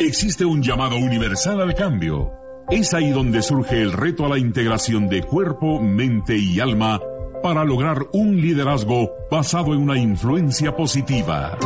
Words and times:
Existe 0.00 0.44
un 0.44 0.60
llamado 0.60 0.96
universal 0.96 1.60
al 1.60 1.74
cambio. 1.74 2.32
Es 2.68 2.92
ahí 2.94 3.10
donde 3.10 3.42
surge 3.42 3.80
el 3.80 3.92
reto 3.92 4.26
a 4.26 4.28
la 4.28 4.38
integración 4.38 5.08
de 5.08 5.22
cuerpo, 5.22 5.80
mente 5.80 6.36
y 6.36 6.58
alma 6.58 7.00
para 7.42 7.64
lograr 7.64 7.98
un 8.12 8.40
liderazgo 8.40 9.12
basado 9.30 9.72
en 9.72 9.82
una 9.82 9.96
influencia 9.96 10.74
positiva. 10.74 11.56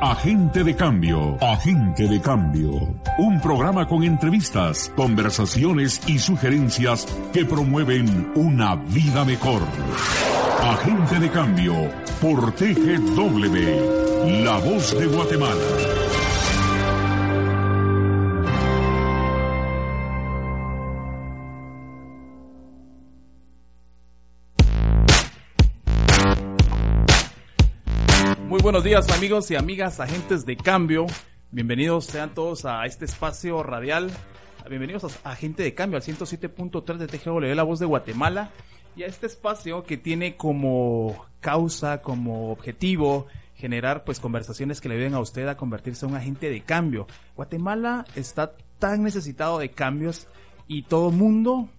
Agente 0.00 0.64
de 0.64 0.74
Cambio, 0.74 1.36
Agente 1.40 2.08
de 2.08 2.20
Cambio. 2.20 2.72
Un 3.18 3.40
programa 3.40 3.86
con 3.86 4.02
entrevistas, 4.02 4.90
conversaciones 4.96 6.00
y 6.06 6.18
sugerencias 6.18 7.06
que 7.32 7.44
promueven 7.44 8.32
una 8.34 8.74
vida 8.76 9.24
mejor. 9.24 9.62
Agente 10.62 11.20
de 11.20 11.30
Cambio, 11.30 11.74
por 12.20 12.52
TGW, 12.52 14.42
La 14.44 14.58
Voz 14.58 14.98
de 14.98 15.06
Guatemala. 15.06 15.97
Buenos 28.68 28.84
días 28.84 29.08
amigos 29.08 29.50
y 29.50 29.56
amigas, 29.56 29.98
agentes 29.98 30.44
de 30.44 30.54
cambio. 30.54 31.06
Bienvenidos 31.50 32.04
sean 32.04 32.34
todos 32.34 32.66
a 32.66 32.84
este 32.84 33.06
espacio 33.06 33.62
radial. 33.62 34.10
Bienvenidos 34.68 35.18
a 35.24 35.30
Agente 35.30 35.62
de 35.62 35.72
Cambio 35.72 35.96
al 35.96 36.02
107.3 36.02 36.98
de 36.98 37.06
TGW, 37.06 37.54
la 37.54 37.62
voz 37.62 37.78
de 37.78 37.86
Guatemala. 37.86 38.50
Y 38.94 39.04
a 39.04 39.06
este 39.06 39.26
espacio 39.26 39.84
que 39.84 39.96
tiene 39.96 40.36
como 40.36 41.24
causa, 41.40 42.02
como 42.02 42.52
objetivo, 42.52 43.26
generar 43.54 44.04
pues 44.04 44.20
conversaciones 44.20 44.82
que 44.82 44.90
le 44.90 44.96
ayuden 44.96 45.14
a 45.14 45.20
usted 45.20 45.48
a 45.48 45.56
convertirse 45.56 46.04
en 46.04 46.12
un 46.12 46.18
agente 46.18 46.50
de 46.50 46.60
cambio. 46.60 47.06
Guatemala 47.36 48.04
está 48.16 48.52
tan 48.78 49.02
necesitado 49.02 49.60
de 49.60 49.70
cambios 49.70 50.28
y 50.66 50.82
todo 50.82 51.10
mundo 51.10 51.70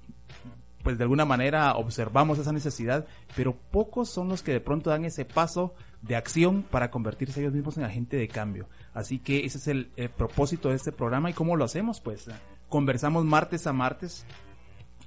pues 0.81 0.97
de 0.97 1.03
alguna 1.03 1.25
manera 1.25 1.75
observamos 1.75 2.39
esa 2.39 2.51
necesidad, 2.51 3.05
pero 3.35 3.55
pocos 3.55 4.09
son 4.09 4.29
los 4.29 4.41
que 4.41 4.53
de 4.53 4.61
pronto 4.61 4.89
dan 4.89 5.05
ese 5.05 5.23
paso 5.23 5.75
de 6.01 6.15
acción 6.15 6.63
para 6.63 6.91
convertirse 6.91 7.41
ellos 7.41 7.53
mismos 7.53 7.77
en 7.77 7.83
agente 7.83 8.17
de 8.17 8.27
cambio. 8.27 8.67
Así 8.93 9.19
que 9.19 9.45
ese 9.45 9.57
es 9.57 9.67
el, 9.67 9.91
el 9.95 10.09
propósito 10.09 10.69
de 10.69 10.75
este 10.75 10.91
programa 10.91 11.29
y 11.29 11.33
cómo 11.33 11.55
lo 11.55 11.65
hacemos, 11.65 11.99
pues 11.99 12.29
conversamos 12.69 13.25
martes 13.25 13.67
a 13.67 13.73
martes 13.73 14.25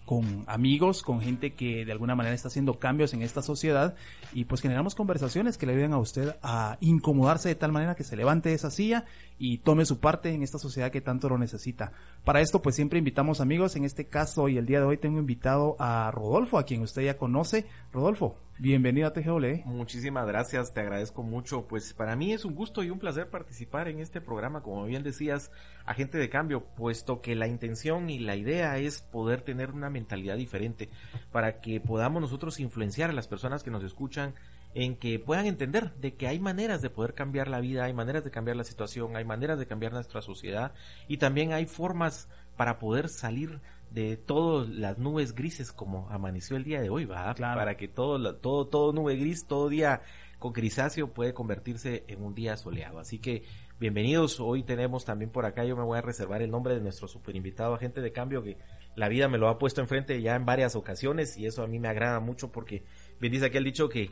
con 0.05 0.45
amigos, 0.47 1.03
con 1.03 1.21
gente 1.21 1.55
que 1.55 1.85
de 1.85 1.93
alguna 1.93 2.15
manera 2.15 2.35
está 2.35 2.49
haciendo 2.49 2.79
cambios 2.79 3.15
en 3.15 3.23
esta 3.23 3.41
sociedad 3.41 3.95
y 4.33 4.45
pues 4.45 4.61
generamos 4.61 4.95
conversaciones 4.95 5.57
que 5.57 5.67
le 5.67 5.73
ayuden 5.73 5.93
a 5.93 5.99
usted 5.99 6.37
a 6.43 6.77
incomodarse 6.81 7.49
de 7.49 7.55
tal 7.55 7.73
manera 7.73 7.95
que 7.95 8.05
se 8.05 8.17
levante 8.17 8.49
de 8.49 8.57
esa 8.57 8.71
silla 8.71 9.05
y 9.39 9.59
tome 9.59 9.85
su 9.85 10.01
parte 10.01 10.35
en 10.35 10.43
esta 10.43 10.59
sociedad 10.59 10.91
que 10.91 11.01
tanto 11.01 11.29
lo 11.29 11.39
necesita. 11.39 11.93
Para 12.25 12.41
esto 12.41 12.63
pues 12.63 12.77
siempre 12.77 13.01
invitamos 13.01 13.41
amigos, 13.41 13.75
en 13.75 13.85
este 13.85 14.07
caso 14.07 14.49
y 14.49 14.57
el 14.57 14.65
día 14.65 14.79
de 14.79 14.87
hoy 14.87 14.97
tengo 14.97 15.19
invitado 15.19 15.75
a 15.81 16.09
Rodolfo, 16.13 16.57
a 16.57 16.65
quien 16.65 16.83
usted 16.83 17.03
ya 17.03 17.17
conoce. 17.17 17.67
Rodolfo, 17.93 18.39
bienvenido 18.61 19.09
a 19.09 19.13
TGW. 19.13 19.65
Muchísimas 19.65 20.25
gracias, 20.29 20.73
te 20.73 20.83
agradezco 20.83 21.25
mucho. 21.25 21.67
Pues 21.67 21.93
para 21.95 22.15
mí 22.15 22.33
es 22.33 22.45
un 22.45 22.55
gusto 22.55 22.85
y 22.85 22.91
un 22.91 23.01
placer 23.01 23.29
participar 23.29 23.89
en 23.89 23.99
este 23.99 24.21
programa, 24.21 24.63
como 24.63 24.85
bien 24.85 25.03
decías, 25.03 25.51
agente 25.85 26.17
de 26.17 26.31
cambio, 26.31 26.65
puesto 26.77 27.21
que 27.21 27.35
la 27.35 27.49
intención 27.49 28.09
y 28.09 28.21
la 28.21 28.37
idea 28.37 28.79
es 28.79 29.03
poder 29.03 29.43
tener 29.43 29.73
una 29.73 29.91
mentalidad 29.91 30.37
diferente 30.37 30.91
para 31.33 31.61
que 31.61 31.81
podamos 31.81 32.23
nosotros 32.23 32.61
influenciar 32.61 33.11
a 33.11 33.15
las 33.15 33.27
personas 33.27 33.65
que 33.65 33.73
nos 33.73 33.83
escuchan 33.83 34.35
en 34.75 34.97
que 34.97 35.19
puedan 35.19 35.47
entender 35.47 35.93
de 35.95 36.15
que 36.15 36.27
hay 36.27 36.39
maneras 36.39 36.81
de 36.83 36.91
poder 36.91 37.15
cambiar 37.15 37.49
la 37.49 37.61
vida, 37.61 37.85
hay 37.85 37.93
maneras 37.93 38.25
de 38.25 38.31
cambiar 38.31 38.57
la 38.57 38.65
situación, 38.65 39.17
hay 39.17 39.25
maneras 39.25 39.59
de 39.59 39.67
cambiar 39.67 39.93
nuestra 39.93 40.23
sociedad 40.23 40.73
y 41.09 41.19
también 41.19 41.53
hay 41.53 41.67
formas 41.67 42.29
para 42.57 42.79
poder 42.79 43.09
salir 43.09 43.61
de 43.91 44.17
todas 44.17 44.69
las 44.69 44.99
nubes 44.99 45.35
grises 45.35 45.73
como 45.73 46.09
amaneció 46.11 46.57
el 46.57 46.65
día 46.65 46.81
de 46.81 46.89
hoy, 46.89 47.05
¿va? 47.05 47.35
Claro. 47.35 47.59
Para 47.59 47.77
que 47.77 47.89
todo, 47.89 48.37
todo, 48.37 48.67
todo 48.67 48.93
nube 48.93 49.17
gris, 49.17 49.47
todo 49.47 49.69
día 49.69 50.01
con 50.39 50.53
grisáceo 50.53 51.13
puede 51.13 51.35
convertirse 51.35 52.05
en 52.09 52.23
un 52.23 52.35
día 52.35 52.57
soleado. 52.57 52.99
Así 52.99 53.19
que 53.19 53.45
bienvenidos. 53.79 54.41
Hoy 54.41 54.63
tenemos 54.63 55.05
también 55.05 55.31
por 55.31 55.45
acá, 55.45 55.65
yo 55.65 55.77
me 55.77 55.85
voy 55.85 55.99
a 55.99 56.03
reservar 56.03 56.41
el 56.41 56.51
nombre 56.51 56.75
de 56.75 56.81
nuestro 56.81 57.07
super 57.07 57.37
invitado, 57.37 57.75
agente 57.75 58.01
de 58.01 58.13
cambio, 58.13 58.43
que 58.43 58.57
la 58.97 59.09
vida 59.09 59.29
me 59.29 59.39
lo 59.39 59.49
ha 59.49 59.59
puesto 59.59 59.83
enfrente 59.83 60.21
ya 60.23 60.35
en 60.35 60.47
varias 60.47 60.75
ocasiones 60.75 61.37
y 61.37 61.47
eso 61.47 61.63
a 61.63 61.67
mí 61.67 61.79
me 61.79 61.89
agrada 61.89 62.19
mucho 62.21 62.51
porque 62.51 62.85
bien 63.21 63.33
dice 63.33 63.47
aquí 63.47 63.59
el 63.59 63.65
dicho 63.65 63.89
que 63.89 64.11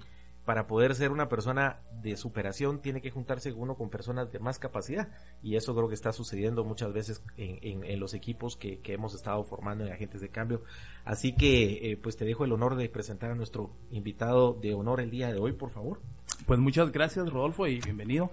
para 0.50 0.66
poder 0.66 0.96
ser 0.96 1.12
una 1.12 1.28
persona 1.28 1.76
de 2.02 2.16
superación 2.16 2.82
tiene 2.82 3.00
que 3.00 3.12
juntarse 3.12 3.52
uno 3.52 3.76
con 3.76 3.88
personas 3.88 4.32
de 4.32 4.40
más 4.40 4.58
capacidad. 4.58 5.06
Y 5.44 5.54
eso 5.54 5.76
creo 5.76 5.86
que 5.86 5.94
está 5.94 6.12
sucediendo 6.12 6.64
muchas 6.64 6.92
veces 6.92 7.22
en, 7.36 8.00
los 8.00 8.14
equipos 8.14 8.56
que, 8.56 8.80
hemos 8.86 9.14
estado 9.14 9.44
formando 9.44 9.86
en 9.86 9.92
agentes 9.92 10.20
de 10.20 10.28
cambio. 10.28 10.64
Así 11.04 11.36
que 11.36 11.92
eh, 11.92 11.96
pues 11.96 12.16
te 12.16 12.24
dejo 12.24 12.44
el 12.44 12.50
honor 12.50 12.74
de 12.74 12.88
presentar 12.88 13.30
a 13.30 13.36
nuestro 13.36 13.70
invitado 13.92 14.54
de 14.54 14.74
honor 14.74 15.00
el 15.00 15.12
día 15.12 15.32
de 15.32 15.38
hoy 15.38 15.52
por 15.52 15.70
favor. 15.70 16.00
Pues 16.46 16.58
muchas 16.58 16.90
gracias 16.90 17.30
Rodolfo 17.30 17.68
y 17.68 17.78
bienvenido. 17.78 18.32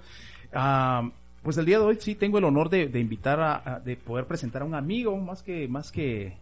Uh, 0.55 1.11
pues 1.43 1.55
el 1.57 1.67
día 1.67 1.77
de 1.77 1.85
hoy 1.85 1.97
sí 1.99 2.15
tengo 2.15 2.39
el 2.39 2.45
honor 2.45 2.71
de, 2.71 2.89
invitar 2.99 3.39
a, 3.39 3.79
de 3.79 3.95
poder 3.95 4.25
presentar 4.25 4.63
a 4.63 4.65
un 4.65 4.73
amigo 4.73 5.15
más 5.17 5.43
que 5.43 5.67
más 5.67 5.91
que 5.91 6.35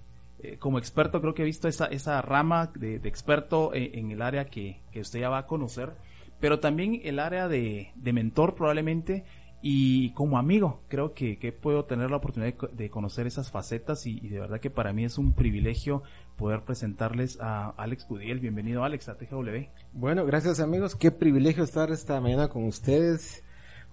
eh, 0.53 0.57
como 0.59 0.77
experto 0.77 1.21
creo 1.21 1.33
que 1.33 1.41
he 1.41 1.45
visto 1.45 1.67
esa, 1.67 1.85
esa 1.85 2.21
rama 2.21 2.71
de, 2.75 2.95
experto 3.03 3.73
en, 3.73 3.97
en, 3.97 4.11
el 4.11 4.21
área 4.21 4.45
que, 4.45 4.79
que, 4.91 4.99
usted 4.99 5.19
ya 5.19 5.29
va 5.29 5.39
a 5.39 5.47
conocer, 5.47 5.93
pero 6.39 6.59
también 6.59 7.01
el 7.03 7.19
área 7.19 7.47
de, 7.47 7.91
mentor 8.03 8.55
probablemente 8.55 9.23
y 9.61 10.11
como 10.11 10.37
amigo 10.37 10.81
creo 10.89 11.13
que, 11.13 11.57
puedo 11.59 11.85
tener 11.85 12.11
la 12.11 12.17
oportunidad 12.17 12.53
de, 12.71 12.89
conocer 12.89 13.25
esas 13.25 13.49
facetas 13.49 14.05
y, 14.05 14.19
de 14.19 14.39
verdad 14.39 14.59
que 14.59 14.69
para 14.69 14.93
mí 14.93 15.05
es 15.05 15.17
un 15.17 15.33
privilegio 15.33 16.03
poder 16.35 16.61
presentarles 16.61 17.39
a 17.39 17.69
Alex 17.77 18.05
Pudiel. 18.05 18.39
Bienvenido 18.39 18.83
Alex 18.83 19.09
a 19.09 19.17
TGW. 19.17 19.69
Bueno, 19.93 20.25
gracias 20.25 20.59
amigos, 20.59 20.95
qué 20.95 21.11
privilegio 21.11 21.63
estar 21.63 21.91
esta 21.91 22.19
mañana 22.19 22.49
con 22.49 22.65
ustedes. 22.65 23.44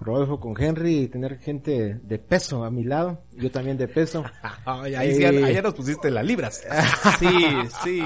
Rodolfo 0.04 0.40
con 0.40 0.60
Henry 0.60 1.00
y 1.00 1.08
tener 1.08 1.38
gente 1.38 2.00
de 2.02 2.18
peso 2.18 2.64
a 2.64 2.70
mi 2.70 2.84
lado, 2.84 3.24
yo 3.32 3.50
también 3.50 3.76
de 3.76 3.88
peso. 3.88 4.24
Ay, 4.64 4.94
ahí, 4.94 5.14
sí, 5.14 5.24
eh... 5.24 5.44
ahí 5.44 5.62
nos 5.62 5.74
pusiste 5.74 6.10
las 6.10 6.24
libras. 6.24 6.62
sí, 7.18 7.28
sí. 7.82 8.02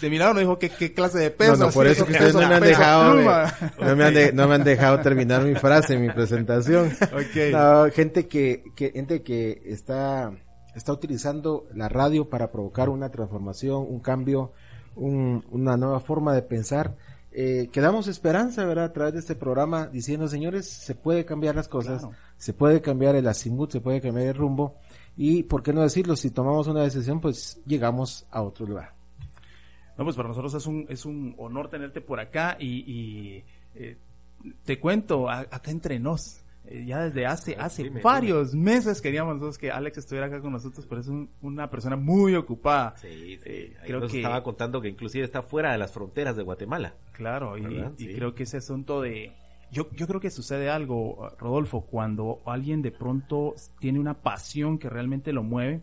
De 0.00 0.10
mi 0.10 0.18
lado 0.18 0.34
no 0.34 0.40
dijo 0.40 0.58
qué, 0.58 0.70
qué 0.70 0.92
clase 0.92 1.18
de 1.18 1.30
peso. 1.30 1.56
No, 1.56 1.66
no 1.66 1.70
por 1.70 1.86
eso 1.86 2.04
que 2.06 2.12
ustedes 2.12 2.34
no 2.34 2.48
me 2.48 2.54
han 2.54 2.62
dejado, 2.62 3.14
me, 3.14 3.24
no, 3.24 3.96
me 3.96 4.04
han 4.04 4.14
de, 4.14 4.32
no 4.34 4.48
me 4.48 4.54
han 4.54 4.64
dejado 4.64 5.00
terminar 5.00 5.42
mi 5.44 5.54
frase, 5.54 5.98
mi 5.98 6.10
presentación. 6.10 6.92
Okay. 7.30 7.52
No, 7.52 7.90
gente 7.90 8.26
que, 8.28 8.64
que, 8.74 8.90
gente 8.90 9.22
que 9.22 9.62
está, 9.66 10.32
está 10.74 10.92
utilizando 10.92 11.66
la 11.74 11.88
radio 11.88 12.28
para 12.28 12.50
provocar 12.50 12.88
una 12.88 13.10
transformación, 13.10 13.84
un 13.88 14.00
cambio, 14.00 14.52
un, 14.94 15.44
una 15.50 15.76
nueva 15.76 16.00
forma 16.00 16.34
de 16.34 16.42
pensar 16.42 16.96
eh, 17.34 17.68
que 17.72 17.80
damos 17.80 18.08
esperanza, 18.08 18.64
¿verdad? 18.64 18.86
A 18.86 18.92
través 18.92 19.14
de 19.14 19.20
este 19.20 19.34
programa 19.34 19.86
diciendo, 19.86 20.28
señores, 20.28 20.68
se 20.68 20.94
puede 20.94 21.24
cambiar 21.24 21.54
las 21.54 21.68
cosas, 21.68 22.00
claro. 22.00 22.16
se 22.36 22.52
puede 22.52 22.80
cambiar 22.82 23.16
el 23.16 23.26
azimut, 23.26 23.70
se 23.70 23.80
puede 23.80 24.00
cambiar 24.00 24.28
el 24.28 24.34
rumbo 24.34 24.76
y, 25.16 25.42
¿por 25.44 25.62
qué 25.62 25.72
no 25.72 25.82
decirlo? 25.82 26.16
Si 26.16 26.30
tomamos 26.30 26.66
una 26.66 26.82
decisión, 26.82 27.20
pues 27.20 27.60
llegamos 27.66 28.26
a 28.30 28.42
otro 28.42 28.66
lugar. 28.66 28.94
No, 29.96 30.04
pues 30.04 30.16
para 30.16 30.28
nosotros 30.28 30.54
es 30.54 30.66
un, 30.66 30.86
es 30.88 31.04
un 31.04 31.34
honor 31.38 31.68
tenerte 31.68 32.00
por 32.00 32.20
acá 32.20 32.56
y, 32.58 32.66
y 32.90 33.44
eh, 33.74 33.96
te 34.64 34.78
cuento, 34.78 35.28
a, 35.28 35.40
acá 35.40 35.70
entre 35.70 35.98
nos, 35.98 36.41
ya 36.70 37.04
desde 37.04 37.26
hace, 37.26 37.56
hace 37.56 37.84
dime, 37.84 38.00
varios 38.00 38.52
dime. 38.52 38.64
meses 38.64 39.00
queríamos 39.00 39.34
nosotros 39.34 39.58
que 39.58 39.70
Alex 39.70 39.98
estuviera 39.98 40.26
acá 40.26 40.40
con 40.40 40.52
nosotros, 40.52 40.86
pero 40.86 41.00
es 41.00 41.08
un, 41.08 41.30
una 41.40 41.68
persona 41.70 41.96
muy 41.96 42.34
ocupada. 42.34 42.94
Sí, 42.96 43.38
sí. 43.42 43.48
Eh, 43.50 43.76
creo 43.84 44.00
nos 44.00 44.10
que 44.10 44.18
estaba 44.18 44.42
contando 44.42 44.80
que 44.80 44.88
inclusive 44.88 45.24
está 45.24 45.42
fuera 45.42 45.72
de 45.72 45.78
las 45.78 45.92
fronteras 45.92 46.36
de 46.36 46.42
Guatemala. 46.42 46.94
Claro, 47.12 47.58
y, 47.58 47.64
y 47.98 48.14
creo 48.14 48.34
que 48.34 48.44
ese 48.44 48.58
asunto 48.58 49.00
de 49.02 49.32
yo, 49.72 49.88
yo 49.92 50.06
creo 50.06 50.20
que 50.20 50.30
sucede 50.30 50.68
algo, 50.68 51.30
Rodolfo, 51.38 51.86
cuando 51.86 52.42
alguien 52.44 52.82
de 52.82 52.92
pronto 52.92 53.54
tiene 53.80 53.98
una 53.98 54.14
pasión 54.20 54.78
que 54.78 54.90
realmente 54.90 55.32
lo 55.32 55.42
mueve, 55.42 55.82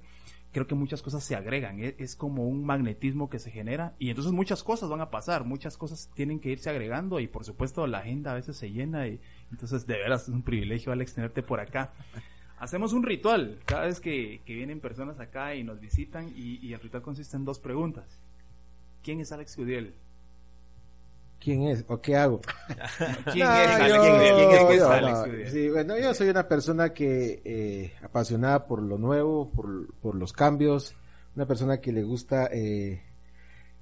creo 0.52 0.68
que 0.68 0.76
muchas 0.76 1.02
cosas 1.02 1.24
se 1.24 1.36
agregan, 1.36 1.80
e- 1.80 1.96
es, 2.00 2.16
como 2.16 2.48
un 2.48 2.64
magnetismo 2.66 3.30
que 3.30 3.40
se 3.40 3.52
genera 3.52 3.96
y 4.00 4.10
entonces 4.10 4.34
muchas 4.34 4.64
cosas 4.64 4.90
van 4.90 5.02
a 5.02 5.10
pasar, 5.10 5.46
muchas 5.46 5.78
cosas 5.78 6.10
tienen 6.14 6.40
que 6.40 6.50
irse 6.50 6.70
agregando 6.70 7.20
y 7.20 7.28
por 7.28 7.46
supuesto 7.46 7.86
la 7.88 8.00
agenda 8.00 8.32
a 8.32 8.36
veces 8.36 8.58
se 8.58 8.72
llena 8.72 9.08
y 9.08 9.20
entonces 9.52 9.86
de 9.86 9.98
veras 9.98 10.24
es 10.24 10.30
un 10.30 10.42
privilegio 10.42 10.92
Alex 10.92 11.14
tenerte 11.14 11.44
por 11.44 11.60
acá. 11.60 11.94
Hacemos 12.60 12.92
un 12.92 13.04
ritual 13.04 13.60
cada 13.66 13.86
vez 13.86 14.02
que, 14.02 14.42
que 14.46 14.54
vienen 14.54 14.82
personas 14.82 15.20
acá 15.20 15.56
y 15.56 15.64
nos 15.64 15.80
visitan 15.80 16.30
y, 16.36 16.60
y 16.66 16.74
el 16.74 16.80
ritual 16.82 17.04
consiste 17.04 17.38
en 17.38 17.46
dos 17.46 17.60
preguntas. 17.60 18.20
¿Quién 19.02 19.22
es 19.22 19.32
Alex 19.32 19.56
Judiel? 19.56 19.94
¿Quién 21.40 21.64
es? 21.64 21.86
¿O 21.88 22.02
qué 22.02 22.18
hago? 22.18 22.42
¿Quién 23.32 23.46
No, 23.48 23.56
es 23.56 23.94
yo-? 23.94 24.02
¿Quién 24.02 24.72
es 24.72 24.78
yo- 24.80 24.90
Alex 24.92 25.18
no, 25.46 25.50
sí, 25.52 25.70
bueno, 25.70 25.98
yo 25.98 26.14
soy 26.14 26.30
una 26.30 26.48
persona 26.48 26.94
que 26.94 27.42
eh, 27.46 27.94
apasionada 28.04 28.68
por 28.68 28.82
lo 28.82 28.98
nuevo, 28.98 29.50
por, 29.52 29.94
por 30.02 30.16
los 30.16 30.34
cambios, 30.34 30.96
una 31.36 31.46
persona 31.46 31.80
que 31.80 31.94
le 31.94 32.04
gusta, 32.04 32.48
eh, 32.52 33.02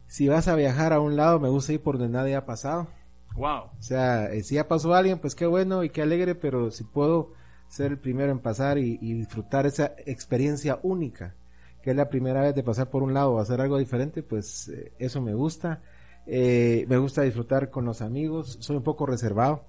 si 0.05 0.27
vas 0.27 0.47
a 0.47 0.55
viajar 0.55 0.93
a 0.93 0.99
un 0.99 1.15
lado, 1.15 1.39
me 1.39 1.49
gusta 1.49 1.73
ir 1.73 1.81
por 1.81 1.97
donde 1.97 2.15
nadie 2.17 2.35
ha 2.35 2.45
pasado. 2.45 2.87
Wow. 3.35 3.65
O 3.77 3.81
sea, 3.81 4.31
eh, 4.31 4.43
si 4.43 4.55
ya 4.55 4.67
pasó 4.67 4.93
alguien, 4.93 5.19
pues 5.19 5.35
qué 5.35 5.45
bueno 5.45 5.83
y 5.83 5.89
qué 5.89 6.01
alegre, 6.03 6.35
pero 6.35 6.71
si 6.71 6.83
puedo 6.83 7.33
ser 7.69 7.91
el 7.91 7.97
primero 7.99 8.31
en 8.31 8.39
pasar 8.39 8.77
y, 8.77 8.97
y 9.01 9.13
disfrutar 9.13 9.65
esa 9.65 9.93
experiencia 10.05 10.79
única, 10.83 11.35
que 11.81 11.89
es 11.91 11.95
la 11.97 12.09
primera 12.09 12.41
vez 12.41 12.55
de 12.55 12.63
pasar 12.63 12.89
por 12.89 13.03
un 13.03 13.13
lado 13.13 13.33
o 13.33 13.39
hacer 13.39 13.59
algo 13.61 13.77
diferente, 13.77 14.21
pues 14.23 14.69
eh, 14.69 14.93
eso 14.99 15.21
me 15.21 15.33
gusta. 15.33 15.81
Eh, 16.29 16.85
me 16.89 16.97
gusta 16.97 17.21
disfrutar 17.21 17.69
con 17.69 17.85
los 17.85 18.01
amigos, 18.01 18.57
soy 18.59 18.75
un 18.75 18.83
poco 18.83 19.05
reservado, 19.05 19.63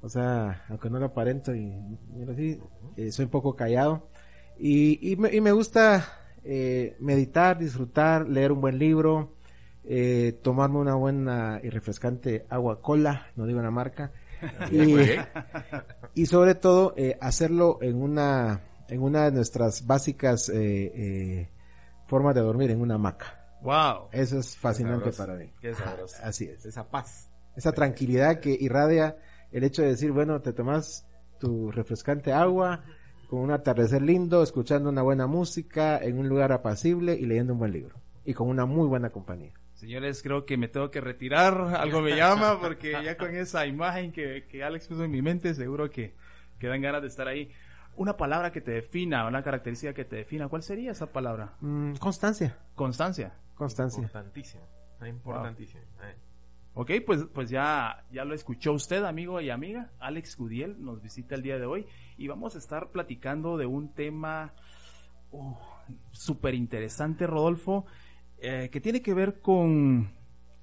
o 0.00 0.08
sea, 0.08 0.64
aunque 0.70 0.88
no 0.88 0.98
lo 0.98 1.04
aparento 1.04 1.54
y 1.54 1.70
mira, 2.14 2.32
eh, 2.96 3.12
soy 3.12 3.26
un 3.26 3.30
poco 3.30 3.54
callado 3.54 4.08
y, 4.58 5.12
y, 5.12 5.16
me, 5.16 5.34
y 5.34 5.42
me 5.42 5.52
gusta 5.52 6.18
eh, 6.44 6.96
meditar, 6.98 7.58
disfrutar, 7.58 8.26
leer 8.26 8.52
un 8.52 8.62
buen 8.62 8.78
libro, 8.78 9.34
eh, 9.84 10.40
tomarme 10.42 10.78
una 10.78 10.94
buena 10.94 11.60
y 11.62 11.68
refrescante 11.68 12.46
agua 12.48 12.80
cola, 12.80 13.26
no 13.36 13.44
digo 13.44 13.58
una 13.58 13.70
marca, 13.70 14.12
y, 14.72 14.96
y 16.14 16.24
sobre 16.24 16.54
todo 16.54 16.94
hacerlo 17.20 17.78
en 17.82 18.00
una 18.00 18.62
en 18.88 19.02
una 19.02 19.26
de 19.26 19.32
nuestras 19.32 19.86
básicas 19.86 20.50
formas 22.06 22.34
de 22.34 22.40
dormir, 22.40 22.70
en 22.70 22.80
una 22.80 22.94
hamaca. 22.94 23.41
Wow. 23.62 24.08
Eso 24.12 24.38
es 24.38 24.56
fascinante 24.56 25.12
para 25.12 25.34
mí. 25.34 25.50
Qué 25.60 25.74
sabroso. 25.74 26.16
Así 26.22 26.46
es. 26.46 26.64
Esa 26.66 26.88
paz. 26.88 27.30
Esa 27.56 27.72
tranquilidad 27.72 28.40
que 28.40 28.56
irradia 28.58 29.16
el 29.52 29.64
hecho 29.64 29.82
de 29.82 29.88
decir, 29.88 30.12
bueno, 30.12 30.40
te 30.40 30.52
tomas 30.52 31.06
tu 31.38 31.70
refrescante 31.70 32.32
agua 32.32 32.84
con 33.28 33.40
un 33.40 33.50
atardecer 33.50 34.02
lindo, 34.02 34.42
escuchando 34.42 34.90
una 34.90 35.02
buena 35.02 35.26
música, 35.26 35.98
en 35.98 36.18
un 36.18 36.28
lugar 36.28 36.52
apacible 36.52 37.14
y 37.14 37.26
leyendo 37.26 37.54
un 37.54 37.58
buen 37.58 37.72
libro. 37.72 37.96
Y 38.24 38.34
con 38.34 38.48
una 38.48 38.66
muy 38.66 38.86
buena 38.86 39.10
compañía. 39.10 39.52
Señores, 39.74 40.22
creo 40.22 40.44
que 40.44 40.56
me 40.56 40.68
tengo 40.68 40.90
que 40.90 41.00
retirar. 41.00 41.54
Algo 41.76 42.02
me 42.02 42.14
llama 42.14 42.58
porque 42.62 42.92
ya 43.04 43.16
con 43.16 43.34
esa 43.34 43.66
imagen 43.66 44.12
que, 44.12 44.46
que 44.48 44.62
Alex 44.62 44.86
puso 44.86 45.04
en 45.04 45.10
mi 45.10 45.22
mente, 45.22 45.54
seguro 45.54 45.90
que, 45.90 46.14
que 46.58 46.68
dan 46.68 46.82
ganas 46.82 47.02
de 47.02 47.08
estar 47.08 47.26
ahí. 47.26 47.50
Una 47.96 48.16
palabra 48.16 48.52
que 48.52 48.60
te 48.60 48.70
defina, 48.70 49.26
una 49.26 49.42
característica 49.42 49.92
que 49.92 50.04
te 50.04 50.16
defina, 50.16 50.48
¿cuál 50.48 50.62
sería 50.62 50.92
esa 50.92 51.12
palabra? 51.12 51.54
Mm, 51.60 51.94
constancia, 51.94 52.56
Constancia. 52.74 53.32
Constancia. 53.62 54.02
Importantísimo. 54.02 54.62
Importantísimo. 55.06 55.82
Eh. 56.02 56.16
Ok, 56.74 56.90
pues, 57.04 57.26
pues 57.34 57.50
ya, 57.50 58.04
ya 58.10 58.24
lo 58.24 58.34
escuchó 58.34 58.72
usted, 58.72 59.04
amigo 59.04 59.40
y 59.40 59.50
amiga. 59.50 59.90
Alex 59.98 60.36
Gudiel 60.36 60.82
nos 60.82 61.02
visita 61.02 61.34
el 61.34 61.42
día 61.42 61.58
de 61.58 61.66
hoy 61.66 61.86
y 62.16 62.28
vamos 62.28 62.54
a 62.54 62.58
estar 62.58 62.90
platicando 62.90 63.58
de 63.58 63.66
un 63.66 63.92
tema 63.92 64.54
uh, 65.32 65.54
súper 66.12 66.54
interesante, 66.54 67.26
Rodolfo, 67.26 67.84
eh, 68.38 68.70
que 68.72 68.80
tiene 68.80 69.02
que 69.02 69.12
ver 69.12 69.40
con 69.40 70.12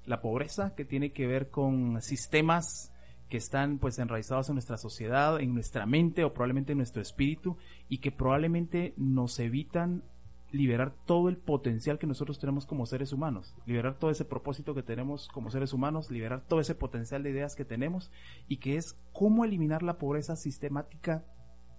la 0.04 0.20
pobreza, 0.20 0.74
que 0.74 0.84
tiene 0.84 1.12
que 1.12 1.28
ver 1.28 1.50
con 1.50 2.02
sistemas 2.02 2.92
que 3.28 3.36
están 3.36 3.78
pues 3.78 4.00
enraizados 4.00 4.48
en 4.48 4.56
nuestra 4.56 4.76
sociedad, 4.76 5.40
en 5.40 5.54
nuestra 5.54 5.86
mente 5.86 6.24
o 6.24 6.34
probablemente 6.34 6.72
en 6.72 6.78
nuestro 6.78 7.00
espíritu 7.00 7.56
y 7.88 7.98
que 7.98 8.10
probablemente 8.10 8.92
nos 8.96 9.38
evitan 9.38 10.02
liberar 10.52 10.92
todo 11.06 11.28
el 11.28 11.36
potencial 11.36 11.98
que 11.98 12.06
nosotros 12.06 12.38
tenemos 12.38 12.66
como 12.66 12.86
seres 12.86 13.12
humanos, 13.12 13.54
liberar 13.66 13.98
todo 13.98 14.10
ese 14.10 14.24
propósito 14.24 14.74
que 14.74 14.82
tenemos 14.82 15.28
como 15.28 15.50
seres 15.50 15.72
humanos, 15.72 16.10
liberar 16.10 16.42
todo 16.46 16.60
ese 16.60 16.74
potencial 16.74 17.22
de 17.22 17.30
ideas 17.30 17.54
que 17.56 17.64
tenemos 17.64 18.10
y 18.48 18.56
que 18.58 18.76
es 18.76 18.96
cómo 19.12 19.44
eliminar 19.44 19.82
la 19.82 19.98
pobreza 19.98 20.36
sistemática 20.36 21.24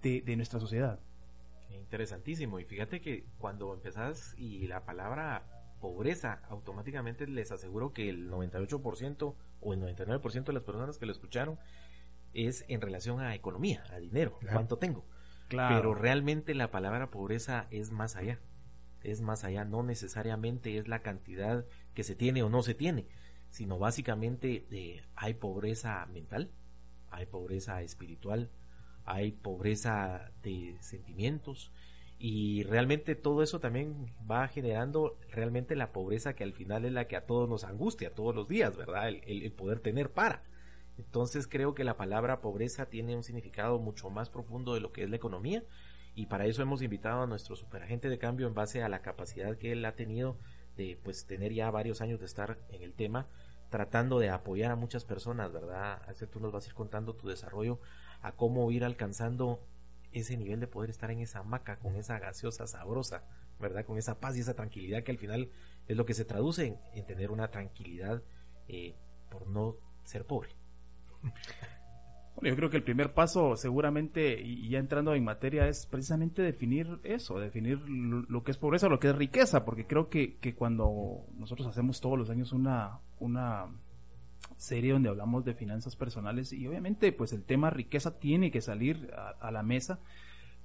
de, 0.02 0.22
de 0.22 0.36
nuestra 0.36 0.58
sociedad. 0.60 1.00
Interesantísimo. 1.70 2.58
Y 2.60 2.64
fíjate 2.64 3.00
que 3.00 3.24
cuando 3.38 3.72
empezás 3.74 4.34
y 4.38 4.66
la 4.66 4.84
palabra 4.84 5.44
pobreza, 5.80 6.40
automáticamente 6.48 7.26
les 7.26 7.52
aseguro 7.52 7.92
que 7.92 8.08
el 8.08 8.30
98% 8.30 9.34
o 9.60 9.72
el 9.74 9.80
99% 9.80 10.44
de 10.44 10.52
las 10.52 10.62
personas 10.62 10.98
que 10.98 11.06
lo 11.06 11.12
escucharon 11.12 11.58
es 12.34 12.64
en 12.68 12.80
relación 12.80 13.20
a 13.20 13.34
economía, 13.34 13.84
a 13.92 13.98
dinero, 13.98 14.38
Claro. 14.40 14.56
cuánto 14.56 14.78
tengo. 14.78 15.04
Claro. 15.48 15.76
Pero 15.76 15.94
realmente 15.94 16.54
la 16.54 16.70
palabra 16.70 17.10
pobreza 17.10 17.66
es 17.70 17.90
más 17.90 18.16
allá. 18.16 18.38
Es 19.04 19.20
más 19.20 19.44
allá, 19.44 19.64
no 19.64 19.82
necesariamente 19.82 20.78
es 20.78 20.88
la 20.88 21.02
cantidad 21.02 21.64
que 21.94 22.04
se 22.04 22.14
tiene 22.14 22.42
o 22.42 22.48
no 22.48 22.62
se 22.62 22.74
tiene, 22.74 23.06
sino 23.50 23.78
básicamente 23.78 24.64
hay 25.14 25.34
pobreza 25.34 26.06
mental, 26.06 26.50
hay 27.10 27.26
pobreza 27.26 27.82
espiritual, 27.82 28.50
hay 29.04 29.32
pobreza 29.32 30.30
de 30.42 30.76
sentimientos 30.80 31.72
y 32.18 32.62
realmente 32.62 33.16
todo 33.16 33.42
eso 33.42 33.58
también 33.58 34.06
va 34.30 34.46
generando 34.46 35.18
realmente 35.30 35.74
la 35.74 35.92
pobreza 35.92 36.34
que 36.34 36.44
al 36.44 36.52
final 36.52 36.84
es 36.84 36.92
la 36.92 37.08
que 37.08 37.16
a 37.16 37.26
todos 37.26 37.48
nos 37.48 37.64
angustia 37.64 38.14
todos 38.14 38.34
los 38.34 38.48
días, 38.48 38.76
¿verdad? 38.76 39.08
El 39.08 39.52
poder 39.52 39.80
tener 39.80 40.10
para. 40.12 40.44
Entonces 40.98 41.48
creo 41.48 41.74
que 41.74 41.84
la 41.84 41.96
palabra 41.96 42.40
pobreza 42.40 42.86
tiene 42.86 43.16
un 43.16 43.24
significado 43.24 43.78
mucho 43.78 44.08
más 44.08 44.30
profundo 44.30 44.74
de 44.74 44.80
lo 44.80 44.92
que 44.92 45.02
es 45.02 45.10
la 45.10 45.16
economía 45.16 45.64
y 46.14 46.26
para 46.26 46.46
eso 46.46 46.62
hemos 46.62 46.82
invitado 46.82 47.22
a 47.22 47.26
nuestro 47.26 47.56
superagente 47.56 48.08
de 48.08 48.18
cambio 48.18 48.46
en 48.46 48.54
base 48.54 48.82
a 48.82 48.88
la 48.88 49.02
capacidad 49.02 49.56
que 49.56 49.72
él 49.72 49.84
ha 49.84 49.94
tenido 49.94 50.36
de 50.76 50.98
pues 51.02 51.26
tener 51.26 51.52
ya 51.52 51.70
varios 51.70 52.00
años 52.00 52.20
de 52.20 52.26
estar 52.26 52.58
en 52.70 52.82
el 52.82 52.94
tema 52.94 53.26
tratando 53.70 54.18
de 54.18 54.28
apoyar 54.28 54.70
a 54.70 54.76
muchas 54.76 55.04
personas, 55.04 55.50
¿verdad? 55.50 56.02
Axel, 56.06 56.28
tú 56.28 56.40
nos 56.40 56.52
vas 56.52 56.64
a 56.64 56.68
ir 56.68 56.74
contando 56.74 57.14
tu 57.14 57.28
desarrollo 57.28 57.80
a 58.20 58.32
cómo 58.32 58.70
ir 58.70 58.84
alcanzando 58.84 59.66
ese 60.12 60.36
nivel 60.36 60.60
de 60.60 60.66
poder 60.66 60.90
estar 60.90 61.10
en 61.10 61.20
esa 61.20 61.38
hamaca 61.38 61.78
con 61.78 61.96
esa 61.96 62.18
gaseosa 62.18 62.66
sabrosa, 62.66 63.24
¿verdad? 63.58 63.86
Con 63.86 63.96
esa 63.96 64.20
paz 64.20 64.36
y 64.36 64.40
esa 64.40 64.54
tranquilidad 64.54 65.02
que 65.04 65.12
al 65.12 65.18
final 65.18 65.50
es 65.88 65.96
lo 65.96 66.04
que 66.04 66.12
se 66.12 66.26
traduce 66.26 66.66
en, 66.66 66.78
en 66.92 67.06
tener 67.06 67.30
una 67.30 67.50
tranquilidad 67.50 68.22
eh, 68.68 68.94
por 69.30 69.46
no 69.46 69.76
ser 70.04 70.26
pobre. 70.26 70.50
Bueno, 72.34 72.48
yo 72.48 72.56
creo 72.56 72.70
que 72.70 72.78
el 72.78 72.82
primer 72.82 73.12
paso 73.12 73.56
seguramente, 73.56 74.40
y 74.40 74.68
ya 74.68 74.78
entrando 74.78 75.14
en 75.14 75.22
materia, 75.22 75.68
es 75.68 75.86
precisamente 75.86 76.42
definir 76.42 76.98
eso, 77.04 77.38
definir 77.38 77.78
lo, 77.88 78.42
que 78.42 78.50
es 78.50 78.56
pobreza, 78.56 78.88
lo 78.88 78.98
que 78.98 79.08
es 79.08 79.16
riqueza, 79.16 79.64
porque 79.64 79.86
creo 79.86 80.08
que, 80.08 80.38
que 80.38 80.54
cuando 80.54 81.26
nosotros 81.36 81.68
hacemos 81.68 82.00
todos 82.00 82.18
los 82.18 82.30
años 82.30 82.52
una, 82.52 83.00
una 83.20 83.68
serie 84.56 84.92
donde 84.92 85.08
hablamos 85.08 85.44
de 85.44 85.54
finanzas 85.54 85.96
personales 85.96 86.52
y 86.52 86.66
obviamente 86.66 87.12
pues 87.12 87.32
el 87.32 87.44
tema 87.44 87.70
riqueza 87.70 88.18
tiene 88.18 88.50
que 88.50 88.60
salir 88.60 89.10
a, 89.40 89.50
la 89.50 89.62
mesa, 89.62 89.98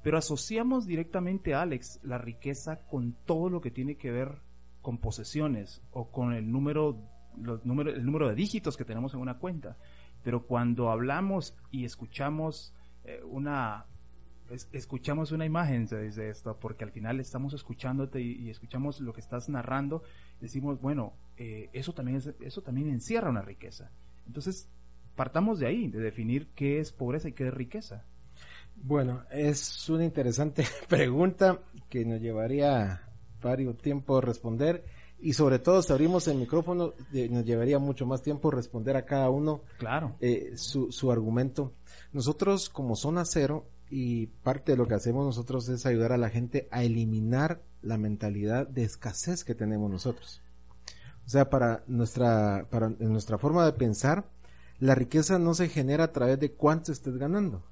pero 0.04 0.18
asociamos 0.18 0.86
directamente 0.86 1.54
a 1.54 1.62
Alex 1.62 2.00
la 2.04 2.18
riqueza 2.18 2.82
con 2.88 3.14
todo 3.26 3.50
lo 3.50 3.62
que 3.62 3.72
tiene 3.72 3.96
que 3.96 4.12
ver 4.12 4.42
con 4.82 5.00
posesiones 5.00 5.82
o 5.92 6.12
con 6.12 6.34
el 6.34 6.52
número, 6.52 6.98
los 7.42 7.66
números, 7.66 7.96
el 7.96 8.06
número 8.06 8.30
de 8.30 8.36
dígitos 8.36 8.78
que 8.78 8.86
tenemos 8.86 9.14
en 9.14 9.20
una 9.20 9.38
cuenta 9.38 9.78
pero 10.28 10.46
cuando 10.46 10.90
hablamos 10.92 11.56
y 11.72 11.86
escuchamos 11.86 12.74
eh, 13.06 13.22
una 13.24 13.86
es- 14.52 14.68
escuchamos 14.74 15.32
una 15.32 15.46
imagen 15.46 15.86
dice 15.86 16.28
esto 16.30 16.58
porque 16.60 16.84
al 16.84 16.92
final 16.92 17.22
estamos 17.22 17.54
escuchándote 17.54 18.20
y, 18.20 18.34
y 18.34 18.50
escuchamos 18.50 19.00
lo 19.00 19.14
que 19.14 19.22
estás 19.22 19.48
narrando 19.48 20.04
decimos 20.42 20.82
bueno 20.82 21.14
eh, 21.38 21.70
eso 21.72 21.94
también 21.94 22.18
es, 22.18 22.34
eso 22.42 22.62
también 22.62 22.90
encierra 22.90 23.30
una 23.30 23.42
riqueza. 23.42 23.90
Entonces 24.26 24.68
partamos 25.16 25.60
de 25.60 25.68
ahí 25.68 25.88
de 25.88 26.00
definir 26.00 26.50
qué 26.56 26.80
es 26.82 26.92
pobreza 26.92 27.30
y 27.30 27.32
qué 27.32 27.48
es 27.48 27.54
riqueza. 27.54 28.04
Bueno, 28.76 29.24
es 29.32 29.88
una 29.88 30.04
interesante 30.04 30.66
pregunta 30.90 31.60
que 31.90 32.04
nos 32.04 32.20
llevaría 32.20 33.02
varios 33.42 33.78
tiempo 33.78 34.20
responder 34.20 34.84
y 35.20 35.34
sobre 35.34 35.60
todo 35.60 35.82
si 35.82 35.92
abrimos 35.92 36.28
el 36.28 36.38
micrófono 36.38 36.94
eh, 37.14 37.28
nos 37.30 37.44
llevaría 37.44 37.80
mucho 37.80 38.06
más 38.06 38.22
tiempo 38.22 38.52
responder 38.52 38.96
a 38.96 39.06
cada 39.06 39.30
uno 39.30 39.62
claro 39.78 40.16
eh, 40.20 40.54
su, 40.56 40.92
su 40.92 41.12
argumento. 41.12 41.74
Nosotros 42.14 42.70
como 42.70 42.96
zona 42.96 43.26
cero 43.26 43.66
y 43.90 44.28
parte 44.28 44.74
de 44.74 44.78
lo 44.78 44.88
que 44.88 44.96
hacemos 44.96 45.26
nosotros 45.26 45.70
es 45.70 45.86
ayudar 45.86 46.12
a 46.12 46.18
la 46.18 46.30
gente 46.30 46.68
a 46.72 46.84
eliminar 46.84 47.62
la 47.82 47.98
mentalidad 47.98 48.68
de 48.68 48.84
escasez 48.84 49.44
que 49.44 49.56
tenemos 49.56 49.90
nosotros. 49.90 50.42
O 51.26 51.30
sea, 51.30 51.50
para 51.50 51.84
nuestra, 51.88 52.68
para 52.70 52.90
nuestra 52.90 53.38
forma 53.38 53.66
de 53.66 53.74
pensar, 53.74 54.30
la 54.80 54.96
riqueza 54.96 55.40
no 55.40 55.54
se 55.54 55.68
genera 55.68 56.06
a 56.06 56.12
través 56.14 56.40
de 56.40 56.54
cuánto 56.54 56.92
estés 56.92 57.18
ganando, 57.18 57.64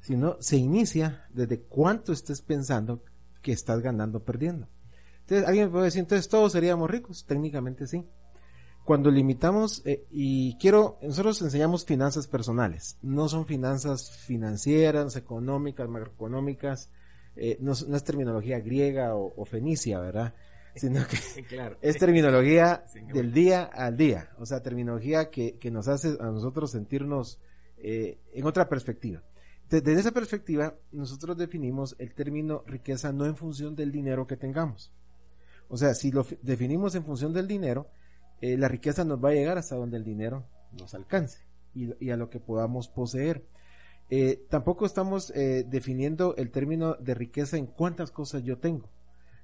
sino 0.00 0.36
se 0.40 0.56
inicia 0.56 1.26
desde 1.30 1.60
cuánto 1.60 2.12
estés 2.12 2.40
pensando 2.40 3.02
que 3.42 3.52
estás 3.52 3.80
ganando 3.80 4.18
o 4.18 4.22
perdiendo. 4.22 4.68
Entonces, 5.24 5.48
alguien 5.48 5.70
puede 5.70 5.86
decir, 5.86 6.00
entonces 6.00 6.28
todos 6.28 6.52
seríamos 6.52 6.90
ricos. 6.90 7.24
Técnicamente 7.26 7.86
sí. 7.86 8.04
Cuando 8.84 9.10
limitamos, 9.10 9.80
eh, 9.86 10.04
y 10.10 10.58
quiero, 10.58 10.98
nosotros 11.00 11.40
enseñamos 11.40 11.86
finanzas 11.86 12.26
personales, 12.26 12.98
no 13.00 13.28
son 13.30 13.46
finanzas 13.46 14.10
financieras, 14.10 15.16
económicas, 15.16 15.88
macroeconómicas, 15.88 16.90
eh, 17.36 17.56
no, 17.60 17.72
es- 17.72 17.88
no 17.88 17.96
es 17.96 18.04
terminología 18.04 18.60
griega 18.60 19.14
o, 19.14 19.32
o 19.36 19.44
fenicia, 19.46 19.98
¿verdad? 20.00 20.34
Sino 20.76 21.00
que 21.06 21.44
claro. 21.44 21.78
es 21.80 21.96
terminología 21.96 22.84
Sí, 22.92 23.00
del 23.00 23.32
día 23.32 23.62
al 23.64 23.96
día, 23.96 24.28
o 24.38 24.44
sea, 24.44 24.62
terminología 24.62 25.30
que, 25.30 25.56
que 25.58 25.70
nos 25.70 25.88
hace 25.88 26.18
a 26.20 26.26
nosotros 26.26 26.70
sentirnos 26.72 27.38
eh, 27.78 28.18
en 28.34 28.44
otra 28.44 28.68
perspectiva. 28.68 29.22
Desde 29.70 29.94
esa 29.94 30.12
perspectiva, 30.12 30.74
nosotros 30.92 31.38
definimos 31.38 31.96
el 31.98 32.12
término 32.12 32.62
riqueza 32.66 33.12
no 33.12 33.24
en 33.24 33.34
función 33.36 33.74
del 33.74 33.92
dinero 33.92 34.26
que 34.26 34.36
tengamos. 34.36 34.92
O 35.74 35.76
sea, 35.76 35.92
si 35.94 36.12
lo 36.12 36.22
fi- 36.22 36.38
definimos 36.40 36.94
en 36.94 37.04
función 37.04 37.32
del 37.32 37.48
dinero, 37.48 37.88
eh, 38.40 38.56
la 38.56 38.68
riqueza 38.68 39.04
nos 39.04 39.18
va 39.22 39.30
a 39.30 39.32
llegar 39.32 39.58
hasta 39.58 39.74
donde 39.74 39.96
el 39.96 40.04
dinero 40.04 40.44
nos 40.78 40.94
alcance 40.94 41.40
y, 41.74 42.10
a 42.10 42.16
lo 42.16 42.30
que 42.30 42.38
podamos 42.38 42.86
poseer. 42.86 43.44
Eh, 44.08 44.46
tampoco 44.48 44.86
estamos 44.86 45.30
eh, 45.34 45.64
definiendo 45.68 46.36
el 46.36 46.52
término 46.52 46.94
de 46.94 47.14
riqueza 47.14 47.56
en 47.56 47.66
cuántas 47.66 48.12
cosas 48.12 48.44
yo 48.44 48.58
tengo, 48.58 48.88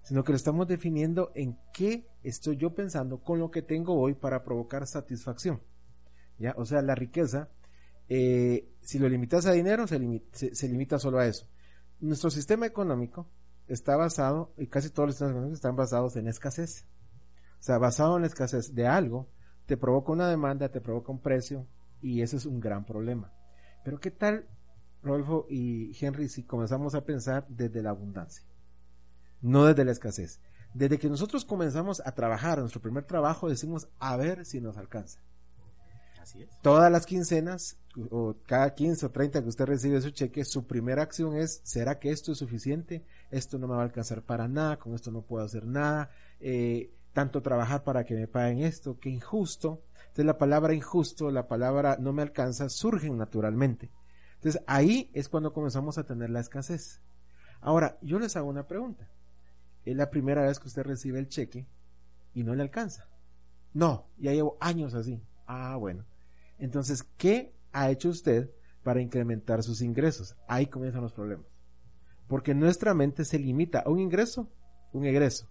sino 0.02 0.22
que 0.22 0.30
lo 0.30 0.36
estamos 0.36 0.68
definiendo 0.68 1.32
en 1.34 1.58
qué 1.74 2.06
estoy 2.22 2.56
yo 2.56 2.76
pensando 2.76 3.18
con 3.18 3.40
lo 3.40 3.50
que 3.50 3.62
tengo 3.62 3.98
hoy 3.98 4.14
para 4.14 4.44
provocar 4.44 4.86
satisfacción. 4.86 5.60
O 6.54 6.64
sea, 6.64 6.80
la 6.80 6.94
riqueza, 6.94 7.48
si 8.08 8.98
lo 9.00 9.08
limitas 9.08 9.46
a 9.46 9.52
dinero, 9.52 9.84
se- 9.88 10.54
se 10.54 10.68
limita 10.68 10.96
solo 11.00 11.18
a 11.18 11.26
eso. 11.26 11.48
Nuestro 11.98 12.30
sistema 12.30 12.66
económico 12.66 13.26
está 13.72 13.96
basado, 13.96 14.52
y 14.58 14.66
casi 14.66 14.90
todos 14.90 15.08
los 15.08 15.14
sistemas 15.14 15.32
económicos 15.32 15.58
están 15.58 15.76
basados 15.76 16.16
en 16.16 16.26
escasez. 16.26 16.86
O 17.58 17.62
sea, 17.62 17.78
basado 17.78 18.16
en 18.16 18.22
la 18.22 18.28
escasez 18.28 18.74
de 18.74 18.86
algo, 18.86 19.28
te 19.66 19.76
provoca 19.76 20.12
una 20.12 20.28
demanda, 20.28 20.70
te 20.70 20.80
provoca 20.80 21.12
un 21.12 21.20
precio, 21.20 21.66
y 22.02 22.22
ese 22.22 22.36
es 22.36 22.46
un 22.46 22.60
gran 22.60 22.84
problema. 22.84 23.32
Pero 23.84 24.00
¿qué 24.00 24.10
tal, 24.10 24.48
Rodolfo 25.02 25.46
y 25.48 25.92
Henry, 26.00 26.28
si 26.28 26.44
comenzamos 26.44 26.94
a 26.94 27.04
pensar 27.04 27.46
desde 27.48 27.82
la 27.82 27.90
abundancia? 27.90 28.44
No 29.40 29.64
desde 29.64 29.84
la 29.84 29.92
escasez. 29.92 30.40
Desde 30.74 30.98
que 30.98 31.08
nosotros 31.08 31.44
comenzamos 31.44 32.02
a 32.04 32.12
trabajar, 32.12 32.58
nuestro 32.58 32.80
primer 32.80 33.04
trabajo, 33.04 33.48
decimos, 33.48 33.88
a 33.98 34.16
ver 34.16 34.44
si 34.44 34.60
nos 34.60 34.76
alcanza. 34.76 35.20
Así 36.20 36.42
es. 36.42 36.50
Todas 36.60 36.92
las 36.92 37.06
quincenas, 37.06 37.78
o 38.10 38.36
cada 38.46 38.74
15 38.74 39.06
o 39.06 39.10
30 39.10 39.42
que 39.42 39.48
usted 39.48 39.64
recibe 39.64 40.00
su 40.00 40.10
cheque, 40.10 40.44
su 40.44 40.66
primera 40.66 41.02
acción 41.02 41.34
es, 41.34 41.60
¿será 41.64 41.98
que 41.98 42.10
esto 42.10 42.32
es 42.32 42.38
suficiente? 42.38 43.04
Esto 43.30 43.58
no 43.58 43.66
me 43.66 43.74
va 43.74 43.80
a 43.80 43.84
alcanzar 43.84 44.22
para 44.22 44.46
nada, 44.46 44.78
con 44.78 44.94
esto 44.94 45.10
no 45.10 45.22
puedo 45.22 45.44
hacer 45.44 45.64
nada, 45.64 46.10
eh, 46.40 46.90
tanto 47.14 47.42
trabajar 47.42 47.84
para 47.84 48.04
que 48.04 48.14
me 48.14 48.28
paguen 48.28 48.60
esto, 48.60 48.98
qué 49.00 49.08
injusto. 49.08 49.82
Entonces 50.00 50.26
la 50.26 50.38
palabra 50.38 50.74
injusto, 50.74 51.30
la 51.30 51.48
palabra 51.48 51.96
no 51.98 52.12
me 52.12 52.22
alcanza, 52.22 52.68
surgen 52.68 53.16
naturalmente. 53.16 53.90
Entonces 54.34 54.62
ahí 54.66 55.10
es 55.14 55.28
cuando 55.28 55.52
comenzamos 55.52 55.96
a 55.96 56.04
tener 56.04 56.30
la 56.30 56.40
escasez. 56.40 57.00
Ahora, 57.60 57.98
yo 58.02 58.18
les 58.18 58.36
hago 58.36 58.48
una 58.48 58.66
pregunta. 58.66 59.08
Es 59.84 59.96
la 59.96 60.10
primera 60.10 60.42
vez 60.42 60.58
que 60.58 60.68
usted 60.68 60.82
recibe 60.82 61.18
el 61.18 61.28
cheque 61.28 61.66
y 62.34 62.42
no 62.42 62.54
le 62.54 62.62
alcanza. 62.62 63.06
No, 63.72 64.06
ya 64.18 64.32
llevo 64.32 64.56
años 64.60 64.94
así. 64.94 65.22
Ah, 65.52 65.74
bueno. 65.74 66.04
Entonces, 66.60 67.02
¿qué 67.16 67.52
ha 67.72 67.90
hecho 67.90 68.08
usted 68.08 68.50
para 68.84 69.00
incrementar 69.00 69.64
sus 69.64 69.82
ingresos? 69.82 70.36
Ahí 70.46 70.66
comienzan 70.66 71.02
los 71.02 71.12
problemas. 71.12 71.46
Porque 72.28 72.54
nuestra 72.54 72.94
mente 72.94 73.24
se 73.24 73.36
limita 73.36 73.80
a 73.80 73.90
un 73.90 73.98
ingreso, 73.98 74.48
un 74.92 75.06
egreso. 75.06 75.50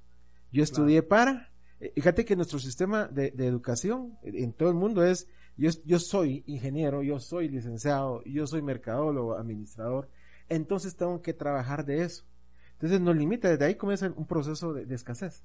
Yo 0.53 0.63
estudié 0.63 1.03
para, 1.03 1.51
eh, 1.81 1.91
fíjate 1.93 2.23
que 2.23 2.37
nuestro 2.37 2.59
sistema 2.59 3.07
de, 3.07 3.31
de 3.31 3.45
educación 3.45 4.17
en 4.23 4.53
todo 4.53 4.69
el 4.69 4.75
mundo 4.75 5.03
es, 5.03 5.27
yo, 5.57 5.69
yo 5.83 5.99
soy 5.99 6.45
ingeniero, 6.47 7.03
yo 7.03 7.19
soy 7.19 7.49
licenciado, 7.49 8.23
yo 8.23 8.47
soy 8.47 8.61
mercadólogo, 8.61 9.35
administrador, 9.35 10.09
entonces 10.47 10.95
tengo 10.95 11.21
que 11.21 11.33
trabajar 11.33 11.85
de 11.85 12.03
eso. 12.03 12.23
Entonces 12.71 13.01
nos 13.01 13.17
limita, 13.17 13.49
desde 13.49 13.65
ahí 13.65 13.75
comienza 13.75 14.09
un 14.15 14.25
proceso 14.25 14.71
de, 14.71 14.85
de 14.85 14.95
escasez. 14.95 15.43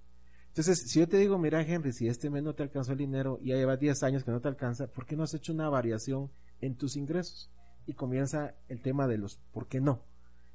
Entonces, 0.55 0.89
si 0.89 1.01
yo 1.01 1.09
te 1.09 1.17
digo, 1.19 1.37
mira 1.37 1.63
Henry, 1.63 1.93
si 1.93 2.07
este 2.07 2.31
mes 2.31 2.45
no 2.45 2.55
te 2.55 2.63
alcanzó 2.63 2.93
el 2.93 2.99
dinero 2.99 3.41
y 3.43 3.49
ya 3.49 3.57
llevas 3.57 3.81
10 3.81 4.05
años 4.05 4.23
que 4.23 4.31
no 4.31 4.41
te 4.41 4.47
alcanza, 4.47 4.87
¿por 4.87 5.05
qué 5.05 5.17
no 5.17 5.25
has 5.25 5.35
hecho 5.35 5.53
una 5.53 5.69
variación 5.69 6.31
en 6.61 6.77
tus 6.77 6.95
ingresos? 6.95 7.51
Y 7.89 7.95
comienza 7.95 8.55
el 8.69 8.81
tema 8.81 9.09
de 9.09 9.19
los 9.19 9.41
¿por 9.53 9.67
qué 9.67 9.81
no? 9.81 10.05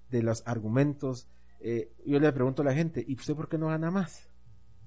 De 0.10 0.24
los 0.24 0.42
argumentos. 0.48 1.28
Eh, 1.60 1.92
yo 2.06 2.18
le 2.22 2.32
pregunto 2.32 2.62
a 2.62 2.66
la 2.66 2.74
gente, 2.74 3.04
¿y 3.06 3.16
usted 3.16 3.36
por 3.36 3.50
qué 3.50 3.58
no 3.58 3.68
gana 3.68 3.92
más? 3.92 4.30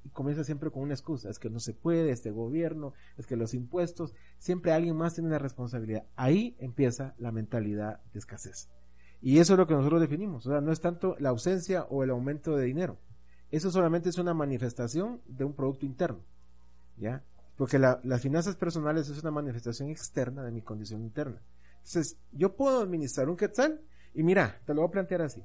Y 0.03 0.09
comienza 0.09 0.45
siempre 0.45 0.71
con 0.71 0.83
una 0.83 0.95
excusa, 0.95 1.29
es 1.29 1.39
que 1.39 1.51
no 1.51 1.61
se 1.61 1.75
puede, 1.75 2.11
este 2.11 2.31
gobierno, 2.31 2.95
es 3.19 3.27
que 3.27 3.37
los 3.37 3.53
impuestos, 3.53 4.15
siempre 4.39 4.73
alguien 4.73 4.97
más 4.97 5.13
tiene 5.13 5.29
la 5.29 5.39
responsabilidad. 5.39 6.07
Ahí 6.17 6.57
empieza 6.59 7.15
la 7.19 7.33
mentalidad 7.33 8.01
de 8.15 8.19
escasez. 8.19 8.71
Y 9.21 9.41
eso 9.41 9.53
es 9.53 9.59
lo 9.59 9.67
que 9.67 9.75
nosotros 9.75 10.01
definimos, 10.01 10.47
o 10.47 10.51
sea, 10.51 10.63
no 10.63 10.73
es 10.73 10.81
tanto 10.81 11.17
la 11.19 11.29
ausencia 11.29 11.85
o 11.85 12.03
el 12.03 12.09
aumento 12.09 12.57
de 12.57 12.65
dinero, 12.65 12.99
eso 13.53 13.71
solamente 13.71 14.09
es 14.09 14.19
una 14.19 14.35
manifestación 14.35 15.21
de 15.27 15.45
un 15.45 15.53
producto 15.55 15.87
interno, 15.87 16.21
¿ya? 16.97 17.23
Porque 17.57 17.79
la- 17.79 18.01
las 18.03 18.21
finanzas 18.21 18.57
personales 18.57 19.09
es 19.09 19.21
una 19.23 19.31
manifestación 19.31 19.89
externa 19.91 20.43
de 20.43 20.51
mi 20.51 20.63
condición 20.63 21.03
interna. 21.03 21.41
Entonces, 21.77 22.17
yo 22.33 22.57
puedo 22.57 22.81
administrar 22.81 23.29
un 23.29 23.37
quetzal 23.37 23.81
y 24.15 24.23
mira, 24.23 24.61
te 24.67 24.75
lo 24.75 24.81
voy 24.83 24.89
a 24.89 24.93
plantear 24.93 25.23
así. 25.23 25.43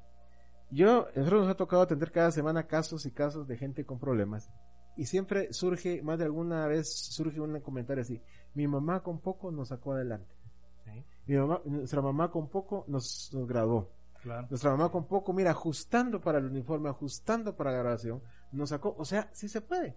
Yo, 0.71 1.07
nosotros 1.15 1.41
nos 1.41 1.49
ha 1.51 1.55
tocado 1.57 1.81
atender 1.81 2.11
cada 2.11 2.31
semana 2.31 2.67
casos 2.67 3.05
y 3.05 3.11
casos 3.11 3.47
de 3.47 3.57
gente 3.57 3.85
con 3.85 3.99
problemas. 3.99 4.49
Y 4.95 5.05
siempre 5.05 5.53
surge, 5.53 6.01
más 6.01 6.17
de 6.17 6.25
alguna 6.25 6.65
vez 6.67 6.89
surge 6.91 7.39
un 7.39 7.59
comentario 7.61 8.01
así, 8.01 8.21
mi 8.55 8.67
mamá 8.67 9.01
con 9.03 9.19
poco 9.19 9.51
nos 9.51 9.67
sacó 9.69 9.93
adelante. 9.93 10.33
Mi 11.27 11.35
mamá, 11.35 11.61
nuestra 11.65 12.01
mamá 12.01 12.31
con 12.31 12.47
poco 12.49 12.85
nos, 12.87 13.29
nos 13.33 13.47
graduó. 13.47 13.89
Claro. 14.27 14.47
Nuestra 14.49 14.71
mamá 14.71 14.91
con 14.91 15.07
poco, 15.07 15.31
mira, 15.31 15.51
ajustando 15.51 16.19
para 16.19 16.39
el 16.39 16.45
uniforme, 16.45 16.89
ajustando 16.89 17.55
para 17.55 17.71
la 17.71 17.77
grabación, 17.77 18.21
nos 18.51 18.69
sacó, 18.69 18.93
o 18.97 19.05
sea, 19.05 19.29
sí 19.31 19.47
se 19.47 19.61
puede. 19.61 19.95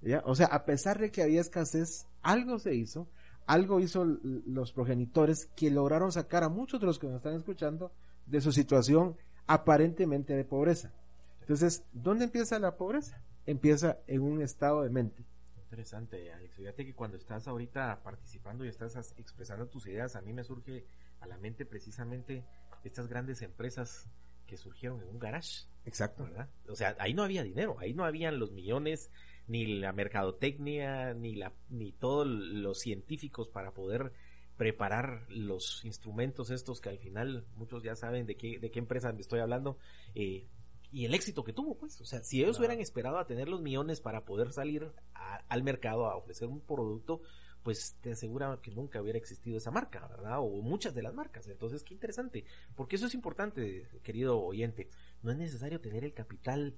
¿Ya? 0.00 0.22
O 0.26 0.36
sea, 0.36 0.46
a 0.46 0.64
pesar 0.64 1.00
de 1.00 1.10
que 1.10 1.24
había 1.24 1.40
escasez, 1.40 2.06
algo 2.22 2.60
se 2.60 2.76
hizo, 2.76 3.08
algo 3.46 3.80
hizo 3.80 4.04
los 4.04 4.72
progenitores 4.72 5.50
que 5.56 5.72
lograron 5.72 6.12
sacar 6.12 6.44
a 6.44 6.48
muchos 6.48 6.78
de 6.78 6.86
los 6.86 7.00
que 7.00 7.08
nos 7.08 7.16
están 7.16 7.34
escuchando 7.34 7.90
de 8.26 8.40
su 8.40 8.52
situación 8.52 9.16
aparentemente 9.48 10.36
de 10.36 10.44
pobreza. 10.44 10.92
Entonces, 11.40 11.82
¿dónde 11.92 12.26
empieza 12.26 12.60
la 12.60 12.76
pobreza? 12.76 13.20
Empieza 13.44 13.98
en 14.06 14.22
un 14.22 14.40
estado 14.40 14.82
de 14.82 14.90
mente. 14.90 15.24
Interesante, 15.64 16.32
Alex. 16.32 16.54
Fíjate 16.54 16.86
que 16.86 16.94
cuando 16.94 17.16
estás 17.16 17.48
ahorita 17.48 18.02
participando 18.04 18.64
y 18.64 18.68
estás 18.68 18.94
expresando 19.16 19.66
tus 19.66 19.88
ideas, 19.88 20.14
a 20.14 20.20
mí 20.20 20.32
me 20.32 20.44
surge 20.44 20.86
a 21.20 21.26
la 21.26 21.38
mente 21.38 21.64
precisamente 21.66 22.44
estas 22.84 23.08
grandes 23.08 23.42
empresas 23.42 24.08
que 24.46 24.56
surgieron 24.56 25.00
en 25.02 25.08
un 25.08 25.18
garage, 25.18 25.66
Exacto. 25.84 26.24
¿verdad? 26.24 26.48
O 26.68 26.74
sea, 26.76 26.96
ahí 26.98 27.12
no 27.12 27.22
había 27.22 27.42
dinero, 27.42 27.76
ahí 27.78 27.92
no 27.92 28.04
habían 28.04 28.38
los 28.38 28.50
millones, 28.52 29.10
ni 29.46 29.66
la 29.78 29.92
mercadotecnia, 29.92 31.12
ni 31.14 31.34
la, 31.34 31.52
ni 31.68 31.92
todos 31.92 32.26
los 32.26 32.78
científicos 32.78 33.48
para 33.48 33.72
poder 33.72 34.12
preparar 34.56 35.26
los 35.28 35.84
instrumentos 35.84 36.50
estos 36.50 36.80
que 36.80 36.88
al 36.88 36.98
final 36.98 37.46
muchos 37.56 37.82
ya 37.82 37.94
saben 37.94 38.26
de 38.26 38.36
qué, 38.36 38.58
de 38.58 38.70
qué 38.70 38.78
empresa 38.78 39.12
me 39.12 39.20
estoy 39.20 39.40
hablando, 39.40 39.78
eh, 40.14 40.46
y 40.90 41.04
el 41.04 41.12
éxito 41.14 41.44
que 41.44 41.52
tuvo, 41.52 41.76
pues. 41.76 42.00
O 42.00 42.06
sea, 42.06 42.22
si 42.24 42.42
ellos 42.42 42.58
hubieran 42.58 42.80
esperado 42.80 43.18
a 43.18 43.26
tener 43.26 43.48
los 43.48 43.60
millones 43.60 44.00
para 44.00 44.24
poder 44.24 44.52
salir 44.52 44.90
a- 45.14 45.42
al 45.48 45.62
mercado 45.62 46.06
a 46.06 46.16
ofrecer 46.16 46.48
un 46.48 46.60
producto, 46.60 47.20
pues 47.62 47.96
te 48.00 48.12
asegura 48.12 48.58
que 48.62 48.70
nunca 48.70 49.00
hubiera 49.02 49.18
existido 49.18 49.58
esa 49.58 49.70
marca, 49.70 50.06
¿verdad? 50.08 50.40
O 50.40 50.62
muchas 50.62 50.94
de 50.94 51.02
las 51.02 51.14
marcas. 51.14 51.48
Entonces, 51.48 51.82
qué 51.82 51.94
interesante. 51.94 52.44
Porque 52.74 52.96
eso 52.96 53.06
es 53.06 53.14
importante, 53.14 53.88
querido 54.02 54.40
oyente. 54.40 54.88
No 55.22 55.30
es 55.30 55.38
necesario 55.38 55.80
tener 55.80 56.04
el 56.04 56.14
capital 56.14 56.76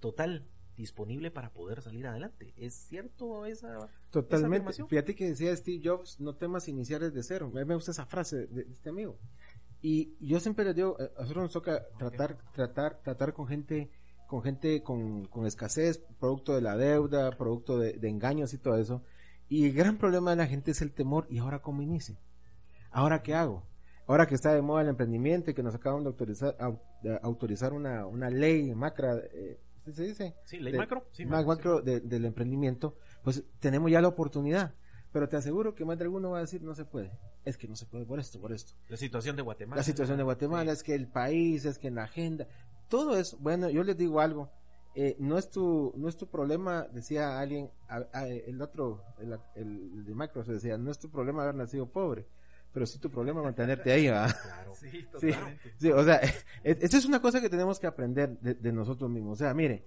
total 0.00 0.46
disponible 0.76 1.30
para 1.30 1.52
poder 1.52 1.80
salir 1.80 2.06
adelante. 2.06 2.52
¿Es 2.56 2.74
cierto 2.74 3.46
esa, 3.46 3.78
esa 3.78 3.88
Totalmente. 4.10 4.56
afirmación? 4.56 4.88
Fíjate 4.88 5.14
que 5.14 5.28
decía 5.28 5.56
Steve 5.56 5.80
Jobs, 5.82 6.20
no 6.20 6.34
temas 6.34 6.68
iniciales 6.68 7.14
de 7.14 7.22
cero. 7.22 7.50
A 7.52 7.58
mí 7.58 7.64
me 7.64 7.74
gusta 7.74 7.92
esa 7.92 8.06
frase 8.06 8.46
de, 8.46 8.64
de 8.64 8.72
este 8.72 8.90
amigo. 8.90 9.18
Y 9.80 10.16
yo 10.20 10.40
siempre 10.40 10.64
les 10.64 10.74
digo, 10.74 10.96
a 10.98 11.20
nosotros 11.22 11.44
nos 11.44 11.52
toca 11.52 11.86
tratar, 11.98 12.38
tratar, 12.52 13.00
tratar 13.02 13.32
con 13.32 13.46
gente, 13.46 13.90
con 14.26 14.42
gente 14.42 14.82
con, 14.82 15.26
con 15.26 15.46
escasez, 15.46 15.98
producto 16.18 16.54
de 16.54 16.60
la 16.60 16.76
deuda, 16.76 17.30
producto 17.36 17.78
de, 17.78 17.94
de 17.94 18.08
engaños 18.08 18.52
y 18.52 18.58
todo 18.58 18.76
eso. 18.76 19.02
Y 19.48 19.66
el 19.66 19.72
gran 19.74 19.96
problema 19.96 20.30
de 20.30 20.36
la 20.36 20.46
gente 20.46 20.70
es 20.72 20.82
el 20.82 20.92
temor. 20.92 21.26
¿Y 21.30 21.38
ahora 21.38 21.60
cómo 21.60 21.82
inicio? 21.82 22.16
¿Ahora 22.90 23.22
qué 23.22 23.34
hago? 23.34 23.62
Ahora 24.08 24.26
que 24.26 24.34
está 24.34 24.52
de 24.54 24.62
moda 24.62 24.82
el 24.82 24.88
emprendimiento 24.88 25.50
y 25.50 25.54
que 25.54 25.62
nos 25.62 25.74
acaban 25.74 26.04
de 26.04 27.18
autorizar, 27.22 27.72
una, 27.72 28.06
una 28.06 28.30
ley 28.30 28.72
macra, 28.74 29.16
eh, 29.32 29.58
¿sí 29.84 29.92
se 29.92 30.02
dice? 30.04 30.34
Sí, 30.44 30.58
ley 30.58 30.72
de- 30.72 30.78
macro. 30.78 31.04
Sí, 31.12 31.24
macro 31.26 31.80
de- 31.82 32.00
del 32.00 32.24
emprendimiento, 32.24 32.96
pues 33.24 33.42
tenemos 33.58 33.90
ya 33.90 34.00
la 34.00 34.08
oportunidad. 34.08 34.74
Pero 35.12 35.28
te 35.28 35.36
aseguro 35.36 35.74
que 35.74 35.84
más 35.84 35.96
de 35.98 36.04
alguno 36.04 36.30
va 36.30 36.38
a 36.38 36.40
decir 36.42 36.62
no 36.62 36.74
se 36.74 36.84
puede. 36.84 37.10
Es 37.44 37.56
que 37.56 37.66
no 37.68 37.74
se 37.76 37.86
puede 37.86 38.04
por 38.04 38.18
esto, 38.20 38.40
por 38.40 38.52
esto. 38.52 38.74
La 38.88 38.96
situación 38.96 39.34
de 39.36 39.42
Guatemala. 39.42 39.78
La 39.80 39.82
situación 39.84 40.18
de 40.18 40.24
Guatemala, 40.24 40.72
Sí. 40.72 40.76
es 40.78 40.82
que 40.82 40.94
el 40.94 41.06
país, 41.08 41.64
es 41.64 41.78
que 41.78 41.88
en 41.88 41.94
la 41.94 42.04
agenda, 42.04 42.46
todo 42.88 43.16
eso. 43.16 43.36
Bueno, 43.40 43.70
yo 43.70 43.82
les 43.82 43.96
digo 43.96 44.20
algo. 44.20 44.50
Eh, 44.98 45.14
no 45.18 45.36
es 45.36 45.50
tu 45.50 45.92
no 45.96 46.08
es 46.08 46.16
tu 46.16 46.26
problema, 46.26 46.86
decía 46.90 47.38
alguien, 47.38 47.70
el 48.14 48.62
otro, 48.62 49.04
el, 49.18 49.38
el, 49.54 50.06
de 50.06 50.14
Macro 50.14 50.42
se 50.42 50.54
decía, 50.54 50.78
no 50.78 50.90
es 50.90 50.98
tu 50.98 51.10
problema 51.10 51.42
haber 51.42 51.54
nacido 51.54 51.86
pobre, 51.86 52.26
pero 52.72 52.86
sí 52.86 52.98
tu 52.98 53.10
problema 53.10 53.42
mantenerte 53.42 53.92
ahí, 53.92 54.06
Claro. 54.06 54.74
Sí, 54.74 55.06
totalmente. 55.12 55.74
Sí, 55.78 55.90
o 55.90 56.02
sea, 56.02 56.16
esa 56.64 56.96
es 56.96 57.04
una 57.04 57.20
cosa 57.20 57.42
que 57.42 57.50
tenemos 57.50 57.78
que 57.78 57.86
aprender 57.86 58.38
de, 58.40 58.54
de 58.54 58.72
nosotros 58.72 59.10
mismos. 59.10 59.34
O 59.34 59.44
sea, 59.44 59.52
mire, 59.52 59.84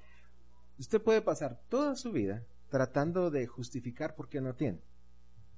usted 0.77 1.01
puede 1.01 1.23
pasar 1.23 1.59
toda 1.69 1.95
su 1.95 2.11
vida 2.11 2.45
tratando 2.69 3.31
de 3.31 3.47
justificar 3.47 4.13
por 4.13 4.29
qué 4.29 4.41
no 4.41 4.53
tiene. 4.53 4.79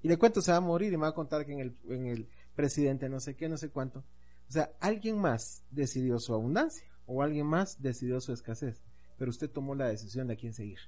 Y 0.01 0.07
le 0.07 0.17
cuento, 0.17 0.41
se 0.41 0.51
va 0.51 0.59
a 0.59 0.61
morir 0.61 0.93
y 0.93 0.97
me 0.97 1.03
va 1.03 1.09
a 1.09 1.13
contar 1.13 1.45
que 1.45 1.51
en 1.51 1.59
el, 1.59 1.77
en 1.89 2.05
el 2.07 2.29
presidente 2.55 3.09
no 3.09 3.19
sé 3.19 3.35
qué, 3.35 3.49
no 3.49 3.57
sé 3.57 3.69
cuánto. 3.69 3.99
O 3.99 4.51
sea, 4.51 4.71
alguien 4.79 5.19
más 5.19 5.63
decidió 5.69 6.19
su 6.19 6.33
abundancia 6.33 6.87
o 7.05 7.21
alguien 7.21 7.47
más 7.47 7.81
decidió 7.81 8.21
su 8.21 8.31
escasez, 8.31 8.81
pero 9.21 9.29
usted 9.29 9.51
tomó 9.51 9.75
la 9.75 9.87
decisión 9.87 10.25
de 10.25 10.33
a 10.33 10.35
quién 10.35 10.51
seguir. 10.51 10.79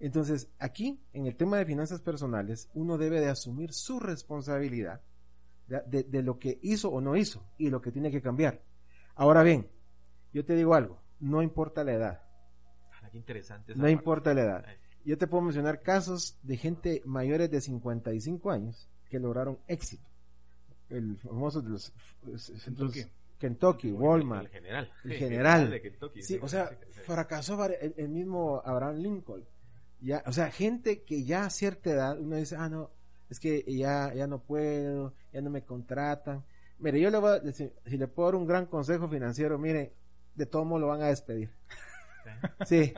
Entonces, 0.00 0.50
aquí, 0.58 1.00
en 1.12 1.26
el 1.26 1.36
tema 1.36 1.58
de 1.58 1.64
finanzas 1.64 2.00
personales, 2.00 2.68
uno 2.74 2.98
debe 2.98 3.20
de 3.20 3.28
asumir 3.28 3.72
su 3.72 4.00
responsabilidad 4.00 5.00
de, 5.68 6.02
de, 6.02 6.22
lo 6.24 6.40
que 6.40 6.58
hizo 6.60 6.88
o 6.88 7.00
no 7.00 7.14
hizo 7.14 7.46
y 7.58 7.70
lo 7.70 7.80
que 7.80 7.92
tiene 7.92 8.10
que 8.10 8.20
cambiar. 8.20 8.64
Ahora 9.14 9.44
bien, 9.44 9.70
yo 10.32 10.44
te 10.44 10.56
digo 10.56 10.74
algo, 10.74 11.00
no 11.20 11.40
importa 11.40 11.84
la 11.84 11.92
edad. 11.92 12.22
Ah, 13.00 13.10
interesante. 13.12 13.76
No 13.76 13.88
importa 13.88 14.34
la 14.34 14.42
edad. 14.42 14.66
Yo 15.04 15.16
te 15.16 15.28
puedo 15.28 15.44
mencionar 15.44 15.82
casos 15.82 16.40
de 16.42 16.56
gente 16.56 17.00
mayores 17.04 17.48
de 17.48 17.60
55 17.60 18.50
años 18.50 18.90
que 19.08 19.20
lograron 19.20 19.60
éxito. 19.68 20.10
El 20.88 21.16
famoso 21.18 21.62
de 21.62 21.70
los, 21.70 21.92
Kentucky, 23.42 23.90
Walmart, 23.90 24.44
el 24.44 24.50
general, 24.52 24.92
el 25.02 25.12
general, 25.14 25.82
sí, 26.20 26.38
o 26.40 26.46
sea, 26.46 26.70
fracasó 27.04 27.58
el, 27.64 28.08
mismo 28.08 28.62
Abraham 28.64 28.98
Lincoln. 28.98 29.44
Ya, 30.00 30.22
o 30.26 30.32
sea, 30.32 30.52
gente 30.52 31.02
que 31.02 31.24
ya 31.24 31.46
a 31.46 31.50
cierta 31.50 31.90
edad 31.90 32.20
uno 32.20 32.36
dice, 32.36 32.54
ah, 32.56 32.68
no, 32.68 32.92
es 33.28 33.40
que 33.40 33.64
ya, 33.66 34.14
ya 34.14 34.28
no 34.28 34.38
puedo, 34.44 35.14
ya 35.32 35.40
no 35.40 35.50
me 35.50 35.64
contratan. 35.64 36.44
Mire, 36.78 37.00
yo 37.00 37.10
le 37.10 37.18
voy 37.18 37.30
a 37.32 37.40
decir, 37.40 37.72
si 37.84 37.98
le 37.98 38.06
puedo 38.06 38.28
dar 38.28 38.36
un 38.36 38.46
gran 38.46 38.66
consejo 38.66 39.08
financiero, 39.08 39.58
mire, 39.58 39.92
de 40.36 40.46
todo 40.46 40.64
modo 40.64 40.82
lo 40.82 40.86
van 40.86 41.02
a 41.02 41.08
despedir. 41.08 41.50
Sí, 42.64 42.94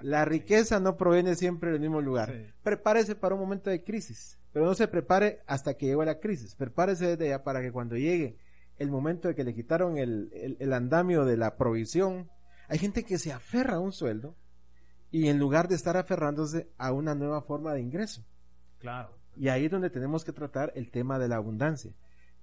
la 0.00 0.24
riqueza 0.24 0.80
no 0.80 0.96
proviene 0.96 1.34
siempre 1.34 1.70
del 1.70 1.80
mismo 1.80 2.00
lugar. 2.00 2.54
Prepárese 2.62 3.14
para 3.14 3.34
un 3.34 3.42
momento 3.42 3.68
de 3.68 3.84
crisis, 3.84 4.38
pero 4.54 4.64
no 4.64 4.74
se 4.74 4.88
prepare 4.88 5.42
hasta 5.46 5.74
que 5.74 5.84
llegue 5.84 6.06
la 6.06 6.18
crisis. 6.18 6.54
Prepárese 6.54 7.08
desde 7.08 7.28
ya 7.28 7.44
para 7.44 7.60
que 7.60 7.70
cuando 7.70 7.94
llegue 7.94 8.38
el 8.82 8.90
momento 8.90 9.28
de 9.28 9.34
que 9.34 9.44
le 9.44 9.54
quitaron 9.54 9.98
el, 9.98 10.56
el, 10.58 10.72
andamio 10.72 11.24
de 11.24 11.36
la 11.36 11.56
provisión, 11.56 12.28
hay 12.68 12.78
gente 12.78 13.04
que 13.04 13.18
se 13.18 13.32
aferra 13.32 13.76
a 13.76 13.80
un 13.80 13.92
sueldo 13.92 14.34
y 15.10 15.28
en 15.28 15.38
lugar 15.38 15.68
de 15.68 15.74
estar 15.74 15.96
aferrándose 15.96 16.68
a 16.78 16.92
una 16.92 17.14
nueva 17.14 17.42
forma 17.42 17.72
de 17.72 17.80
ingreso. 17.80 18.24
Claro. 18.78 19.10
Y 19.36 19.48
ahí 19.48 19.66
es 19.66 19.70
donde 19.70 19.90
tenemos 19.90 20.24
que 20.24 20.32
tratar 20.32 20.72
el 20.74 20.90
tema 20.90 21.18
de 21.18 21.28
la 21.28 21.36
abundancia. 21.36 21.94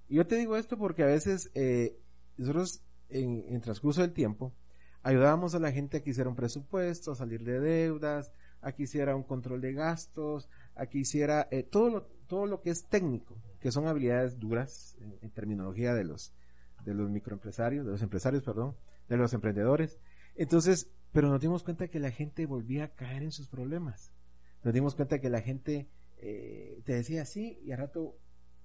Y 0.08 0.16
yo 0.16 0.26
te 0.26 0.36
digo 0.36 0.56
esto 0.56 0.78
porque 0.78 1.02
a 1.02 1.06
veces 1.06 1.50
eh, 1.54 1.98
nosotros 2.36 2.82
en, 3.08 3.44
en 3.48 3.60
transcurso 3.60 4.00
del 4.00 4.12
tiempo 4.12 4.52
ayudábamos 5.02 5.54
a 5.54 5.58
la 5.58 5.72
gente 5.72 5.98
a 5.98 6.02
que 6.02 6.10
hiciera 6.10 6.30
un 6.30 6.36
presupuesto, 6.36 7.12
a 7.12 7.16
salir 7.16 7.44
de 7.44 7.60
deudas, 7.60 8.32
a 8.62 8.72
que 8.72 8.84
hiciera 8.84 9.16
un 9.16 9.22
control 9.22 9.60
de 9.60 9.72
gastos, 9.72 10.48
a 10.74 10.86
que 10.86 10.98
hiciera 10.98 11.48
eh, 11.50 11.62
todo, 11.62 11.90
lo, 11.90 12.02
todo 12.26 12.46
lo 12.46 12.60
que 12.60 12.70
es 12.70 12.86
técnico, 12.86 13.36
que 13.60 13.70
son 13.70 13.86
habilidades 13.86 14.38
duras 14.38 14.96
en, 15.22 15.30
terminología 15.30 15.94
de 15.94 16.04
los, 16.04 16.32
de 16.84 16.94
los 16.94 17.10
microempresarios, 17.10 17.84
de 17.84 17.92
los 17.92 18.02
empresarios, 18.02 18.42
perdón, 18.42 18.74
de 19.08 19.16
los 19.16 19.32
emprendedores. 19.34 19.98
Entonces, 20.36 20.90
pero 21.12 21.28
nos 21.28 21.40
dimos 21.40 21.62
cuenta 21.62 21.88
que 21.88 22.00
la 22.00 22.10
gente 22.10 22.46
volvía 22.46 22.84
a 22.84 22.88
caer 22.88 23.22
en 23.22 23.32
sus 23.32 23.48
problemas. 23.48 24.12
Nos 24.64 24.72
dimos 24.74 24.94
cuenta 24.94 25.18
que 25.18 25.30
la 25.30 25.40
gente 25.40 25.88
eh, 26.18 26.80
te 26.84 26.94
decía 26.94 27.24
sí 27.24 27.58
y 27.62 27.72
a 27.72 27.76
rato 27.76 28.16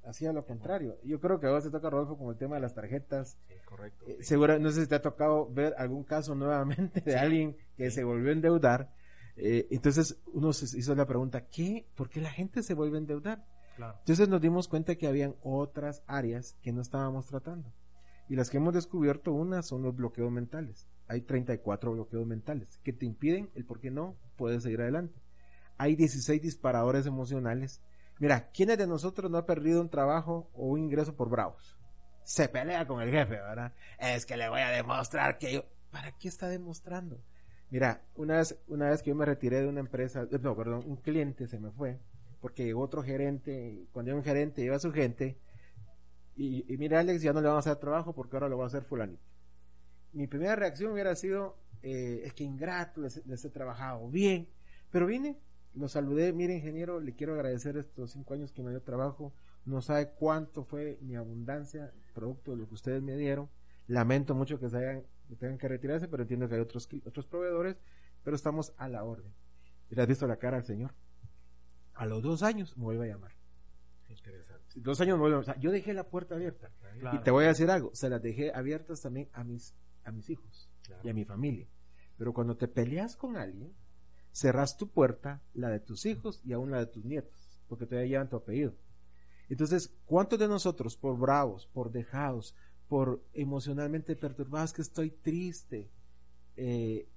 hacía 0.06 0.32
lo 0.32 0.46
contrario. 0.46 0.98
Yo 1.04 1.20
creo 1.20 1.40
que 1.40 1.48
ahora 1.48 1.62
se 1.62 1.72
toca, 1.72 1.90
Rodolfo, 1.90 2.18
con 2.18 2.30
el 2.30 2.38
tema 2.38 2.56
de 2.56 2.62
las 2.62 2.74
tarjetas. 2.74 3.38
correcto. 3.66 4.06
Eh, 4.08 4.18
seguro, 4.22 4.60
no 4.60 4.72
sé 4.72 4.84
si 4.84 4.88
te 4.88 4.96
ha 4.96 5.02
tocado 5.02 5.50
ver 5.52 5.74
algún 5.78 6.04
caso 6.04 6.36
nuevamente 6.36 7.02
de 7.02 7.18
alguien 7.18 7.58
que 7.76 7.92
se 7.92 8.04
volvió 8.04 8.30
a 8.30 8.34
endeudar. 8.34 8.94
Eh, 9.38 9.68
entonces 9.72 10.18
uno 10.28 10.54
se 10.54 10.78
hizo 10.78 10.96
la 10.96 11.06
pregunta, 11.06 11.46
¿qué? 11.48 11.88
¿Por 11.96 12.10
qué 12.10 12.22
la 12.22 12.32
gente 12.32 12.64
se 12.64 12.74
vuelve 12.74 12.98
a 12.98 13.02
endeudar? 13.02 13.46
Entonces 13.78 14.30
nos 14.30 14.42
dimos 14.42 14.68
cuenta 14.68 14.96
que 14.96 15.08
habían 15.08 15.36
otras 15.44 16.04
áreas 16.08 16.56
que 16.62 16.72
no 16.72 16.82
estábamos 16.82 17.28
tratando. 17.28 17.74
Y 18.28 18.36
las 18.36 18.50
que 18.50 18.58
hemos 18.58 18.74
descubierto, 18.74 19.34
una 19.34 19.62
son 19.62 19.84
los 19.84 19.96
bloqueos 19.96 20.32
mentales. 20.32 20.88
Hay 21.08 21.22
34 21.22 21.92
bloqueos 21.92 22.26
mentales 22.26 22.80
que 22.84 22.94
te 22.94 23.06
impiden 23.06 23.52
el 23.54 23.66
por 23.66 23.80
qué 23.80 23.92
no 23.92 24.16
puedes 24.36 24.64
seguir 24.64 24.82
adelante. 24.82 25.22
Hay 25.78 25.96
16 25.96 26.42
disparadores 26.42 27.06
emocionales 27.06 27.82
Mira, 28.18 28.50
¿quiénes 28.54 28.78
de 28.78 28.88
nosotros 28.88 29.30
no 29.30 29.38
ha 29.38 29.46
perdido 29.46 29.82
un 29.82 29.90
trabajo 29.90 30.50
o 30.54 30.68
un 30.68 30.80
ingreso 30.80 31.16
por 31.16 31.30
bravos? 31.30 31.78
Se 32.24 32.48
pelea 32.48 32.88
con 32.88 33.02
el 33.02 33.12
jefe, 33.12 33.36
¿verdad? 33.36 33.74
Es 34.00 34.26
que 34.26 34.38
le 34.38 34.50
voy 34.50 34.62
a 34.62 34.70
demostrar 34.70 35.38
que 35.38 35.54
yo... 35.54 35.66
¿Para 35.92 36.12
qué 36.14 36.28
está 36.28 36.48
demostrando? 36.50 37.22
Mira, 37.70 38.02
una 38.16 38.38
vez, 38.38 38.58
una 38.68 38.90
vez 38.90 39.02
que 39.02 39.10
yo 39.10 39.16
me 39.16 39.26
retiré 39.26 39.62
de 39.62 39.68
una 39.68 39.80
empresa, 39.80 40.28
eh, 40.30 40.40
no, 40.42 40.56
perdón, 40.56 40.84
un 40.86 40.98
cliente 40.98 41.48
se 41.48 41.60
me 41.60 41.72
fue, 41.72 42.00
porque 42.46 42.76
otro 42.76 43.02
gerente, 43.02 43.88
cuando 43.92 44.10
llegó 44.10 44.20
un 44.20 44.24
gerente 44.24 44.62
lleva 44.62 44.76
a 44.76 44.80
su 44.80 44.92
gente, 44.92 45.36
y, 46.36 46.64
mira 46.78 47.00
Alex, 47.00 47.24
ya 47.24 47.34
no 47.34 47.42
le 47.42 47.48
vamos 47.48 47.66
a 47.66 47.72
hacer 47.72 47.82
trabajo 47.82 48.14
porque 48.14 48.36
ahora 48.36 48.48
lo 48.48 48.60
va 48.60 48.66
a 48.66 48.68
hacer 48.68 48.84
fulanito. 48.84 49.24
Mi 50.14 50.28
primera 50.28 50.56
reacción 50.56 50.92
hubiera 50.92 51.16
sido, 51.16 51.58
eh, 51.82 52.22
es 52.24 52.34
que 52.36 52.44
ingrato, 52.44 53.02
les, 53.02 53.26
les 53.26 53.44
he 53.44 53.50
trabajado 53.50 54.12
bien, 54.12 54.48
pero 54.92 55.08
vine, 55.08 55.40
lo 55.74 55.88
saludé, 55.88 56.34
mire 56.34 56.54
ingeniero, 56.54 57.00
le 57.00 57.16
quiero 57.16 57.34
agradecer 57.34 57.78
estos 57.78 58.12
cinco 58.12 58.36
años 58.36 58.52
que 58.52 58.62
me 58.62 58.70
dio 58.70 58.84
trabajo. 58.84 59.34
No 59.66 59.82
sabe 59.82 60.12
cuánto 60.12 60.66
fue 60.66 61.00
mi 61.02 61.16
abundancia, 61.16 61.96
producto 62.14 62.52
de 62.52 62.58
lo 62.58 62.68
que 62.68 62.76
ustedes 62.76 63.02
me 63.02 63.18
dieron. 63.18 63.50
Lamento 63.88 64.36
mucho 64.36 64.60
que 64.60 64.70
se 64.70 64.78
hayan, 64.78 65.04
que 65.28 65.36
tengan 65.36 65.58
que 65.58 65.68
retirarse, 65.68 66.08
pero 66.08 66.22
entiendo 66.22 66.48
que 66.48 66.54
hay 66.54 66.62
otros, 66.62 66.88
otros 67.08 67.26
proveedores, 67.26 67.76
pero 68.24 68.36
estamos 68.36 68.72
a 68.78 68.88
la 68.88 69.04
orden. 69.04 69.34
¿Le 69.90 70.00
has 70.00 70.08
visto 70.08 70.28
la 70.28 70.38
cara 70.38 70.58
al 70.58 70.64
señor? 70.64 70.94
A 71.96 72.06
los 72.06 72.22
dos 72.22 72.44
años 72.44 72.78
me 72.78 72.84
vuelve 72.84 73.06
a 73.06 73.14
llamar. 73.14 73.32
Interesante. 74.10 74.80
Dos 74.80 75.02
años 75.02 75.16
me 75.18 75.22
vuelve 75.22 75.38
a 75.38 75.42
llamar. 75.42 75.60
yo 75.60 75.72
dejé 75.72 75.94
la 75.94 76.04
puerta 76.04 76.36
abierta. 76.36 76.72
Y 77.14 77.18
te 77.20 77.32
voy 77.32 77.46
a 77.46 77.50
decir 77.50 77.70
algo, 77.70 77.92
se 77.94 78.10
las 78.10 78.22
dejé 78.22 78.54
abiertas 78.54 79.02
también 79.02 79.30
a 79.34 79.44
mis, 79.44 79.74
a 80.04 80.12
mis 80.12 80.30
hijos 80.30 80.70
y 81.04 81.10
a 81.10 81.14
mi 81.14 81.26
familia. 81.26 81.68
Pero 82.18 82.34
cuando 82.34 82.56
te 82.56 82.68
peleas 82.68 83.16
con 83.16 83.36
alguien, 83.36 83.74
cerras 84.32 84.78
tu 84.78 84.90
puerta, 84.90 85.42
la 85.54 85.70
de 85.70 85.80
tus 85.80 86.06
hijos 86.06 86.42
y 86.46 86.54
aún 86.54 86.72
la 86.72 86.80
de 86.80 86.88
tus 86.88 87.04
nietos, 87.06 87.62
porque 87.68 87.86
todavía 87.86 88.10
llevan 88.10 88.30
tu 88.30 88.38
apellido. 88.38 88.74
Entonces, 89.50 89.94
¿cuántos 90.06 90.40
de 90.40 90.48
nosotros, 90.48 90.98
por 90.98 91.18
bravos, 91.18 91.68
por 91.68 91.92
dejados, 91.92 92.56
por 92.88 93.24
emocionalmente 93.34 94.16
perturbados, 94.16 94.74
que 94.74 94.82
estoy 94.82 95.12
triste, 95.12 95.90
eh, 96.58 97.08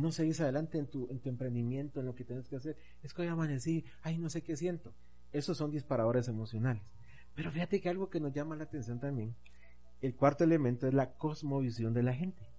no 0.00 0.12
seguís 0.12 0.40
adelante 0.40 0.78
en 0.78 0.86
tu, 0.86 1.08
en 1.10 1.20
tu 1.20 1.28
emprendimiento, 1.28 2.00
en 2.00 2.06
lo 2.06 2.14
que 2.14 2.24
tienes 2.24 2.48
que 2.48 2.56
hacer? 2.56 2.76
Es 3.02 3.12
que 3.12 3.22
hoy 3.22 3.28
amanecí, 3.28 3.84
ay, 4.02 4.18
no 4.18 4.30
sé 4.30 4.42
qué 4.42 4.56
siento. 4.56 4.94
Esos 5.32 5.56
son 5.56 5.70
disparadores 5.70 6.28
emocionales. 6.28 6.82
Pero 7.34 7.50
fíjate 7.50 7.80
que 7.80 7.88
algo 7.88 8.08
que 8.08 8.20
nos 8.20 8.32
llama 8.32 8.56
la 8.56 8.64
atención 8.64 9.00
también, 9.00 9.34
el 10.00 10.14
cuarto 10.14 10.44
elemento 10.44 10.86
es 10.86 10.94
la 10.94 11.14
cosmovisión 11.14 11.94
de 11.94 12.02
la 12.02 12.14
gente 12.14 12.56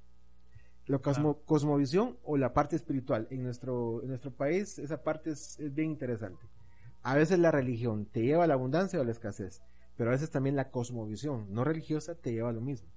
la 0.88 1.00
cosmovisión 1.00 2.18
o 2.24 2.38
la 2.38 2.54
parte 2.54 2.76
espiritual. 2.76 3.28
En 3.30 3.44
nuestro, 3.44 4.02
en 4.02 4.10
nuestro 4.10 4.32
país 4.32 4.80
esa 4.80 5.04
parte 5.04 5.32
es, 5.32 5.58
bien 5.74 5.92
interesante. 5.92 6.42
A 7.04 7.16
veces 7.16 7.40
la 7.40 7.52
religión 7.52 8.06
te 8.06 8.22
lleva 8.22 8.46
a 8.46 8.48
la 8.48 8.54
abundancia 8.56 9.00
o 9.00 9.02
a 9.02 9.06
la 9.06 9.12
escasez, 9.12 9.62
pero 9.96 10.10
a 10.10 10.14
veces 10.14 10.30
también 10.30 10.56
la 10.56 10.72
cosmovisión 10.72 11.54
no 11.54 11.64
religiosa 11.64 12.16
te 12.16 12.32
lleva 12.32 12.50
a 12.50 12.54
lo 12.54 12.62
mismo. 12.62 12.90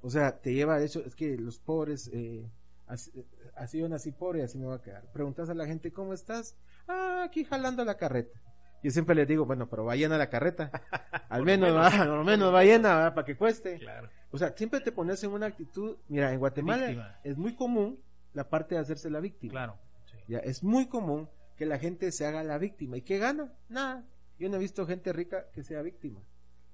O 0.00 0.10
sea, 0.10 0.40
te 0.40 0.54
lleva, 0.54 0.78
de 0.78 0.86
hecho, 0.86 1.04
es 1.04 1.14
que 1.14 1.36
los 1.36 1.58
pobres, 1.58 2.10
eh, 2.12 2.48
así, 2.88 3.12
así 3.54 3.78
yo 3.78 3.88
nací 3.88 4.12
pobre 4.12 4.40
y 4.40 4.42
así 4.42 4.58
me 4.58 4.66
va 4.66 4.76
a 4.76 4.82
quedar. 4.82 5.04
Preguntas 5.12 5.48
a 5.48 5.54
la 5.54 5.66
gente, 5.66 5.92
¿cómo 5.92 6.12
estás? 6.12 6.56
Ah, 6.86 7.22
aquí 7.24 7.44
jalando 7.44 7.84
la 7.84 7.96
carreta. 7.96 8.40
Yo 8.82 8.90
siempre 8.90 9.14
les 9.14 9.26
digo, 9.26 9.44
bueno, 9.44 9.68
pero 9.68 9.84
va 9.84 9.96
llena 9.96 10.18
la 10.18 10.30
carreta. 10.30 10.70
Al 11.28 11.44
menos, 11.44 11.70
al 11.70 12.24
menos 12.24 12.54
va 12.54 12.64
llena, 12.64 13.12
para 13.14 13.24
que 13.24 13.36
cueste. 13.36 13.78
Claro. 13.78 14.08
O 14.30 14.38
sea, 14.38 14.54
siempre 14.56 14.80
te 14.80 14.92
pones 14.92 15.22
en 15.24 15.30
una 15.30 15.46
actitud, 15.46 15.96
mira, 16.08 16.32
en 16.32 16.38
Guatemala 16.38 17.20
es 17.22 17.36
muy 17.36 17.54
común 17.54 18.00
la 18.32 18.48
parte 18.48 18.74
de 18.74 18.80
hacerse 18.80 19.10
la 19.10 19.20
víctima. 19.20 19.52
Claro. 19.52 19.78
Ya, 20.26 20.38
es 20.38 20.62
muy 20.62 20.86
común 20.86 21.28
que 21.56 21.66
la 21.66 21.78
gente 21.78 22.12
se 22.12 22.26
haga 22.26 22.42
la 22.44 22.56
víctima. 22.58 22.96
¿Y 22.96 23.02
qué 23.02 23.18
gana? 23.18 23.52
Nada. 23.68 24.06
Yo 24.38 24.48
no 24.48 24.56
he 24.56 24.60
visto 24.60 24.86
gente 24.86 25.12
rica 25.12 25.50
que 25.52 25.62
sea 25.62 25.82
víctima. 25.82 26.20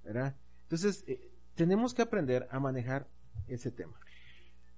¿Verdad? 0.04 0.36
Entonces, 0.62 1.04
eh, 1.06 1.30
tenemos 1.54 1.94
que 1.94 2.02
aprender 2.02 2.46
a 2.50 2.60
manejar 2.60 3.08
ese 3.48 3.70
tema. 3.70 3.98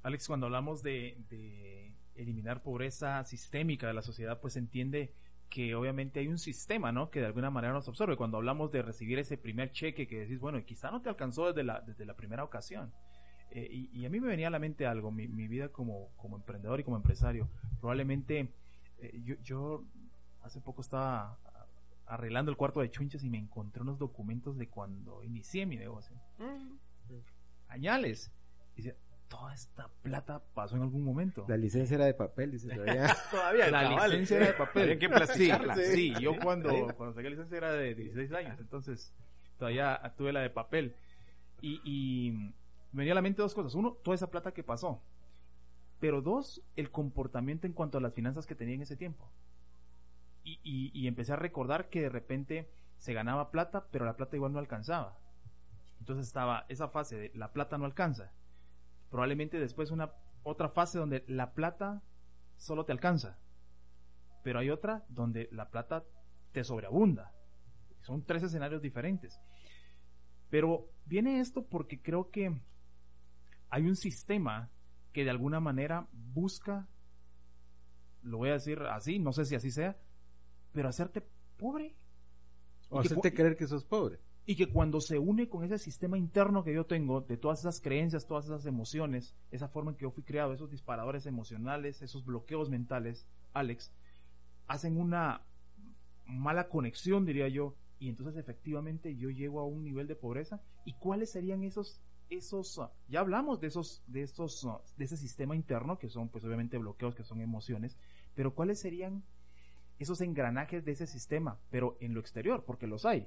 Alex, 0.02 0.26
cuando 0.26 0.46
hablamos 0.46 0.82
de, 0.82 1.16
de 1.30 1.92
eliminar 2.14 2.62
pobreza 2.62 3.24
sistémica 3.24 3.86
de 3.86 3.94
la 3.94 4.02
sociedad, 4.02 4.40
pues 4.40 4.56
entiende 4.56 5.12
que 5.48 5.74
obviamente 5.74 6.20
hay 6.20 6.28
un 6.28 6.38
sistema, 6.38 6.92
¿no? 6.92 7.10
Que 7.10 7.20
de 7.20 7.26
alguna 7.26 7.50
manera 7.50 7.72
nos 7.72 7.88
absorbe. 7.88 8.16
Cuando 8.16 8.36
hablamos 8.36 8.72
de 8.72 8.82
recibir 8.82 9.18
ese 9.18 9.38
primer 9.38 9.70
cheque 9.72 10.06
que 10.06 10.20
decís, 10.20 10.40
bueno, 10.40 10.64
quizá 10.64 10.90
no 10.90 11.02
te 11.02 11.08
alcanzó 11.08 11.46
desde 11.46 11.62
la, 11.62 11.80
desde 11.80 12.04
la 12.04 12.14
primera 12.14 12.42
ocasión. 12.44 12.92
Eh, 13.50 13.68
y, 13.70 14.00
y 14.00 14.06
a 14.06 14.10
mí 14.10 14.20
me 14.20 14.26
venía 14.26 14.48
a 14.48 14.50
la 14.50 14.58
mente 14.58 14.86
algo, 14.86 15.10
mi, 15.10 15.28
mi 15.28 15.46
vida 15.46 15.68
como, 15.68 16.10
como 16.16 16.36
emprendedor 16.36 16.80
y 16.80 16.84
como 16.84 16.96
empresario. 16.96 17.48
Probablemente 17.80 18.52
eh, 18.98 19.20
yo, 19.24 19.36
yo 19.42 19.84
hace 20.42 20.60
poco 20.60 20.80
estaba 20.80 21.38
arreglando 22.06 22.50
el 22.50 22.56
cuarto 22.56 22.80
de 22.80 22.90
chunches 22.90 23.22
y 23.24 23.30
me 23.30 23.38
encontré 23.38 23.82
unos 23.82 23.98
documentos 23.98 24.58
de 24.58 24.68
cuando 24.68 25.22
inicié 25.22 25.64
mi 25.66 25.76
negocio. 25.76 26.16
Añales. 27.68 28.32
Y 28.74 28.82
decía, 28.82 28.96
toda 29.28 29.52
esta 29.54 29.88
plata 30.02 30.42
pasó 30.54 30.76
en 30.76 30.82
algún 30.82 31.02
momento. 31.04 31.44
La 31.48 31.56
licencia 31.56 31.96
era 31.96 32.04
de 32.06 32.14
papel, 32.14 32.52
dice 32.52 32.68
todavía. 32.68 33.14
Todavía, 33.30 33.70
La 33.70 33.82
cabal. 33.82 34.10
licencia 34.10 34.36
era 34.36 34.46
de 34.46 34.52
papel. 34.54 34.82
Había 34.84 34.98
que 34.98 35.06
Sí, 35.06 35.12
plasticarla. 35.12 35.74
sí, 35.76 36.14
yo 36.20 36.32
cuando, 36.42 36.70
cuando 36.96 37.12
saqué 37.14 37.24
la 37.24 37.30
licencia 37.30 37.56
era 37.58 37.72
de 37.72 37.94
16 37.94 38.32
años, 38.32 38.58
entonces 38.60 39.12
todavía 39.58 40.00
tuve 40.16 40.32
la 40.32 40.40
de 40.40 40.50
papel. 40.50 40.94
Y, 41.60 41.80
y 41.84 42.30
me 42.92 42.98
venía 43.00 43.12
a 43.12 43.16
la 43.16 43.22
mente 43.22 43.42
dos 43.42 43.54
cosas. 43.54 43.74
Uno, 43.74 43.92
toda 44.02 44.14
esa 44.14 44.30
plata 44.30 44.52
que 44.52 44.62
pasó. 44.62 45.02
Pero 45.98 46.20
dos, 46.20 46.62
el 46.76 46.90
comportamiento 46.90 47.66
en 47.66 47.72
cuanto 47.72 47.98
a 47.98 48.00
las 48.00 48.12
finanzas 48.12 48.46
que 48.46 48.54
tenía 48.54 48.74
en 48.74 48.82
ese 48.82 48.96
tiempo. 48.96 49.30
Y, 50.44 50.60
y- 50.62 50.90
y 50.94 51.08
empecé 51.08 51.32
a 51.32 51.36
recordar 51.36 51.88
que 51.88 52.02
de 52.02 52.08
repente 52.10 52.70
se 52.98 53.12
ganaba 53.14 53.50
plata, 53.50 53.86
pero 53.90 54.04
la 54.04 54.16
plata 54.16 54.36
igual 54.36 54.52
no 54.52 54.58
alcanzaba. 54.58 55.16
Entonces 55.98 56.26
estaba 56.26 56.66
esa 56.68 56.88
fase 56.88 57.16
de 57.16 57.32
la 57.34 57.52
plata 57.52 57.78
no 57.78 57.84
alcanza. 57.86 58.30
Probablemente 59.16 59.58
después 59.58 59.90
una 59.92 60.12
otra 60.42 60.68
fase 60.68 60.98
donde 60.98 61.24
la 61.26 61.54
plata 61.54 62.02
solo 62.58 62.84
te 62.84 62.92
alcanza. 62.92 63.38
Pero 64.42 64.58
hay 64.58 64.68
otra 64.68 65.06
donde 65.08 65.48
la 65.52 65.70
plata 65.70 66.04
te 66.52 66.62
sobreabunda. 66.64 67.32
Son 68.02 68.26
tres 68.26 68.42
escenarios 68.42 68.82
diferentes. 68.82 69.40
Pero 70.50 70.90
viene 71.06 71.40
esto 71.40 71.66
porque 71.66 72.02
creo 72.02 72.30
que 72.30 72.60
hay 73.70 73.86
un 73.86 73.96
sistema 73.96 74.70
que 75.14 75.24
de 75.24 75.30
alguna 75.30 75.60
manera 75.60 76.08
busca, 76.12 76.86
lo 78.20 78.36
voy 78.36 78.50
a 78.50 78.60
decir 78.60 78.82
así, 78.82 79.18
no 79.18 79.32
sé 79.32 79.46
si 79.46 79.54
así 79.54 79.70
sea, 79.70 79.96
pero 80.72 80.90
hacerte 80.90 81.26
pobre. 81.56 81.96
O 82.90 83.00
que 83.00 83.06
hacerte 83.06 83.32
creer 83.32 83.56
que 83.56 83.66
sos 83.66 83.86
pobre. 83.86 84.20
Y 84.48 84.54
que 84.54 84.68
cuando 84.68 85.00
se 85.00 85.18
une 85.18 85.48
con 85.48 85.64
ese 85.64 85.76
sistema 85.78 86.16
interno 86.16 86.62
que 86.62 86.72
yo 86.72 86.86
tengo, 86.86 87.20
de 87.20 87.36
todas 87.36 87.60
esas 87.60 87.80
creencias, 87.80 88.26
todas 88.26 88.44
esas 88.44 88.64
emociones, 88.64 89.34
esa 89.50 89.68
forma 89.68 89.90
en 89.90 89.96
que 89.96 90.04
yo 90.04 90.12
fui 90.12 90.22
creado, 90.22 90.52
esos 90.52 90.70
disparadores 90.70 91.26
emocionales, 91.26 92.00
esos 92.00 92.24
bloqueos 92.24 92.70
mentales, 92.70 93.26
Alex, 93.52 93.92
hacen 94.68 94.98
una 94.98 95.42
mala 96.26 96.68
conexión, 96.68 97.24
diría 97.24 97.48
yo, 97.48 97.74
y 97.98 98.08
entonces 98.08 98.36
efectivamente 98.36 99.16
yo 99.16 99.30
llego 99.30 99.60
a 99.60 99.66
un 99.66 99.82
nivel 99.82 100.06
de 100.06 100.16
pobreza. 100.16 100.60
¿Y 100.84 100.92
cuáles 100.94 101.32
serían 101.32 101.62
esos, 101.62 102.00
esos, 102.30 102.78
ah, 102.78 102.92
ya 103.08 103.20
hablamos 103.20 103.60
de 103.60 103.68
esos, 103.68 104.02
de 104.06 104.22
esos, 104.22 104.64
ah, 104.66 104.80
de 104.96 105.04
ese 105.04 105.16
sistema 105.16 105.56
interno 105.56 105.98
que 105.98 106.08
son, 106.08 106.28
pues 106.28 106.44
obviamente 106.44 106.78
bloqueos, 106.78 107.14
que 107.14 107.24
son 107.24 107.40
emociones, 107.40 107.96
pero 108.34 108.54
cuáles 108.54 108.80
serían 108.80 109.24
esos 109.98 110.20
engranajes 110.20 110.84
de 110.84 110.92
ese 110.92 111.06
sistema, 111.06 111.58
pero 111.70 111.96
en 112.00 112.14
lo 112.14 112.20
exterior, 112.20 112.64
porque 112.64 112.86
los 112.86 113.06
hay. 113.06 113.26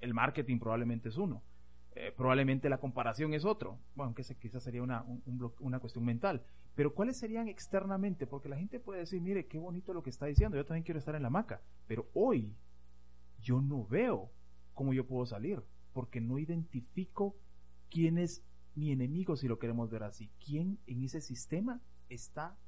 El 0.00 0.14
marketing 0.14 0.58
probablemente 0.58 1.08
es 1.08 1.16
uno. 1.16 1.42
Eh, 1.94 2.12
probablemente 2.14 2.68
la 2.68 2.78
comparación 2.78 3.32
es 3.34 3.44
otro. 3.44 3.78
Bueno, 3.94 4.14
que 4.14 4.22
ese 4.22 4.36
quizás 4.36 4.62
sería 4.62 4.82
una, 4.82 5.04
una 5.60 5.80
cuestión 5.80 6.04
mental. 6.04 6.42
Pero 6.74 6.94
¿cuáles 6.94 7.16
serían 7.18 7.48
externamente? 7.48 8.26
Porque 8.26 8.50
la 8.50 8.58
gente 8.58 8.78
puede 8.78 9.00
decir, 9.00 9.20
mire, 9.22 9.46
qué 9.46 9.58
bonito 9.58 9.94
lo 9.94 10.02
que 10.02 10.10
está 10.10 10.26
diciendo, 10.26 10.56
yo 10.58 10.66
también 10.66 10.84
quiero 10.84 10.98
estar 10.98 11.14
en 11.14 11.22
la 11.22 11.28
hamaca. 11.28 11.62
Pero 11.86 12.08
hoy 12.12 12.54
yo 13.40 13.62
no 13.62 13.86
veo 13.86 14.30
cómo 14.74 14.92
yo 14.92 15.06
puedo 15.06 15.24
salir, 15.24 15.62
porque 15.94 16.20
no 16.20 16.38
identifico 16.38 17.34
quién 17.90 18.18
es 18.18 18.44
mi 18.74 18.92
enemigo, 18.92 19.36
si 19.36 19.48
lo 19.48 19.58
queremos 19.58 19.88
ver 19.90 20.02
así. 20.02 20.30
¿Quién 20.44 20.78
en 20.86 21.02
ese 21.02 21.22
sistema 21.22 21.80
está 22.10 22.58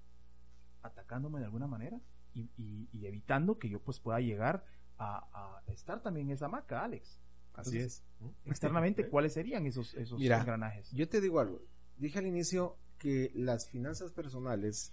atacándome 0.83 1.39
de 1.41 1.45
alguna 1.45 1.67
manera 1.67 2.01
y, 2.33 2.49
y- 2.57 2.89
y 2.93 3.07
evitando 3.07 3.59
que 3.59 3.69
yo 3.69 3.81
pues 3.81 4.01
pueda 4.01 4.21
llegar 4.21 4.65
a, 4.99 5.61
a 5.67 5.73
estar 5.73 6.03
también 6.03 6.29
en 6.29 6.35
esa 6.35 6.47
hamaca, 6.47 6.85
Alex? 6.85 7.19
Así 7.55 7.77
Entonces, 7.77 8.05
es. 8.21 8.35
Externamente, 8.47 9.07
¿cuáles 9.11 9.33
serían 9.33 9.67
esos, 9.67 9.95
esos 9.95 10.19
Mira, 10.19 10.41
engranajes? 10.41 10.91
Yo 10.93 11.09
te 11.09 11.21
digo 11.21 11.41
algo. 11.41 11.61
Dije 11.97 12.19
al 12.19 12.27
inicio 12.27 12.77
que 12.99 13.31
las 13.35 13.69
finanzas 13.69 14.13
personales 14.13 14.93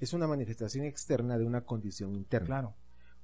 es 0.00 0.12
una 0.12 0.26
manifestación 0.26 0.84
externa 0.84 1.38
de 1.38 1.44
una 1.44 1.62
condición 1.62 2.14
interna. 2.14 2.46
Claro, 2.46 2.74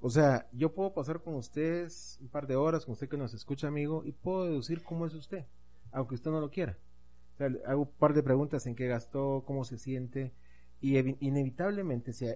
O 0.00 0.10
sea, 0.10 0.48
yo 0.52 0.74
puedo 0.74 0.92
pasar 0.92 1.22
con 1.22 1.34
ustedes 1.34 2.18
un 2.20 2.28
par 2.28 2.46
de 2.46 2.56
horas, 2.56 2.84
con 2.84 2.92
usted 2.92 3.08
que 3.08 3.16
nos 3.16 3.32
escucha, 3.32 3.68
amigo, 3.68 4.02
y 4.04 4.12
puedo 4.12 4.44
deducir 4.44 4.82
cómo 4.82 5.06
es 5.06 5.14
usted, 5.14 5.46
aunque 5.92 6.14
usted 6.16 6.30
no 6.30 6.40
lo 6.40 6.50
quiera. 6.50 6.76
O 7.34 7.36
sea, 7.36 7.48
hago 7.66 7.82
un 7.82 7.90
par 7.92 8.12
de 8.14 8.22
preguntas 8.22 8.66
en 8.66 8.74
qué 8.74 8.86
gastó, 8.86 9.44
cómo 9.46 9.64
se 9.64 9.78
siente, 9.78 10.32
y 10.80 10.94
evi- 10.94 11.16
inevitablemente 11.20 12.12
si 12.12 12.26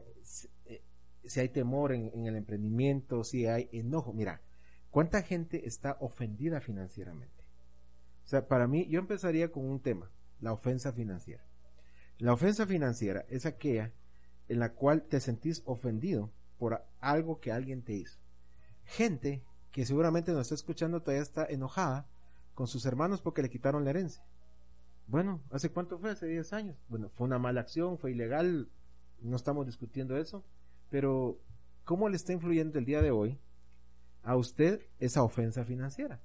si, 1.25 1.41
hay 1.41 1.49
temor 1.49 1.93
en, 1.93 2.27
el 2.27 2.37
emprendimiento, 2.37 3.25
si 3.25 3.47
hay 3.47 3.69
enojo. 3.73 4.13
Mira, 4.13 4.41
¿cuánta 4.91 5.23
gente 5.23 5.67
está 5.67 5.97
ofendida 6.01 6.61
financieramente? 6.61 7.45
O 8.25 8.29
sea, 8.29 8.47
para 8.47 8.67
mí, 8.67 8.87
yo 8.89 8.99
empezaría 8.99 9.51
con 9.51 9.65
un 9.65 9.81
tema, 9.81 10.11
la 10.41 10.53
ofensa 10.53 10.93
financiera. 10.93 11.43
La 12.19 12.33
ofensa 12.33 12.67
financiera 12.67 13.25
es 13.29 13.47
aquella 13.47 13.93
en 14.49 14.59
la 14.59 14.73
cual 14.73 15.03
te 15.03 15.21
sentís 15.21 15.63
ofendido 15.67 16.31
por 16.59 16.85
algo 17.01 17.41
que 17.41 17.53
alguien 17.53 17.83
te 17.83 17.95
hizo. 17.95 18.19
Gente 18.85 19.45
que 19.71 19.87
seguramente 19.87 20.33
nos 20.33 20.43
está 20.43 20.55
escuchando 20.55 21.01
todavía 21.01 21.23
está 21.23 21.47
enojada 21.47 22.07
con 22.55 22.67
sus 22.67 22.85
hermanos 22.87 23.23
porque 23.23 23.43
le 23.43 23.51
quitaron 23.51 23.85
la 23.85 23.91
herencia. 23.91 24.25
Bueno, 25.07 25.41
¿hace 25.51 25.71
cuánto 25.71 25.99
fue? 25.99 26.11
Hace 26.11 26.27
10 26.27 26.53
años. 26.53 26.77
Bueno, 26.89 27.09
fue 27.11 27.27
una 27.27 27.39
mala 27.39 27.61
acción, 27.61 27.99
fue 27.99 28.11
ilegal, 28.11 28.69
no 29.21 29.37
estamos 29.37 29.67
discutiendo 29.67 30.17
eso, 30.17 30.45
pero 30.91 31.41
¿cómo 31.85 32.09
le 32.09 32.17
está 32.17 32.33
influyendo 32.33 32.79
el 32.79 32.85
día 32.85 33.03
de 33.03 33.11
hoy 33.11 33.39
a 34.23 34.37
usted 34.37 34.81
esa 34.99 35.23
ofensa 35.23 35.65
financiera? 35.65 36.21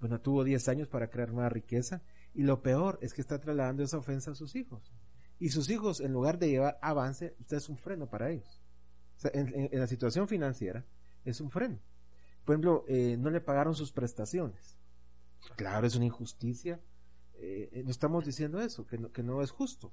Bueno, 0.00 0.20
tuvo 0.20 0.44
10 0.44 0.68
años 0.68 0.88
para 0.88 1.10
crear 1.10 1.30
nueva 1.30 1.48
riqueza 1.48 2.02
y 2.34 2.42
lo 2.42 2.62
peor 2.62 2.98
es 3.02 3.12
que 3.12 3.20
está 3.20 3.38
trasladando 3.38 3.82
esa 3.82 3.98
ofensa 3.98 4.30
a 4.30 4.34
sus 4.34 4.56
hijos. 4.56 4.92
Y 5.38 5.50
sus 5.50 5.70
hijos, 5.70 6.00
en 6.00 6.12
lugar 6.12 6.38
de 6.38 6.48
llevar 6.48 6.78
avance, 6.82 7.34
usted 7.38 7.56
es 7.56 7.68
un 7.68 7.78
freno 7.78 8.08
para 8.08 8.30
ellos. 8.30 8.60
En 9.32 9.78
la 9.78 9.86
situación 9.86 10.28
financiera 10.28 10.84
es 11.24 11.40
un 11.40 11.50
freno. 11.50 11.78
Por 12.44 12.54
ejemplo, 12.54 12.84
eh, 12.88 13.16
no 13.18 13.30
le 13.30 13.40
pagaron 13.40 13.74
sus 13.74 13.92
prestaciones. 13.92 14.78
Claro, 15.56 15.86
es 15.86 15.94
una 15.94 16.06
injusticia. 16.06 16.80
Eh, 17.34 17.68
eh, 17.72 17.82
no 17.84 17.90
estamos 17.90 18.24
diciendo 18.24 18.60
eso, 18.60 18.86
que 18.86 18.98
no, 18.98 19.12
que 19.12 19.22
no 19.22 19.42
es 19.42 19.50
justo. 19.50 19.92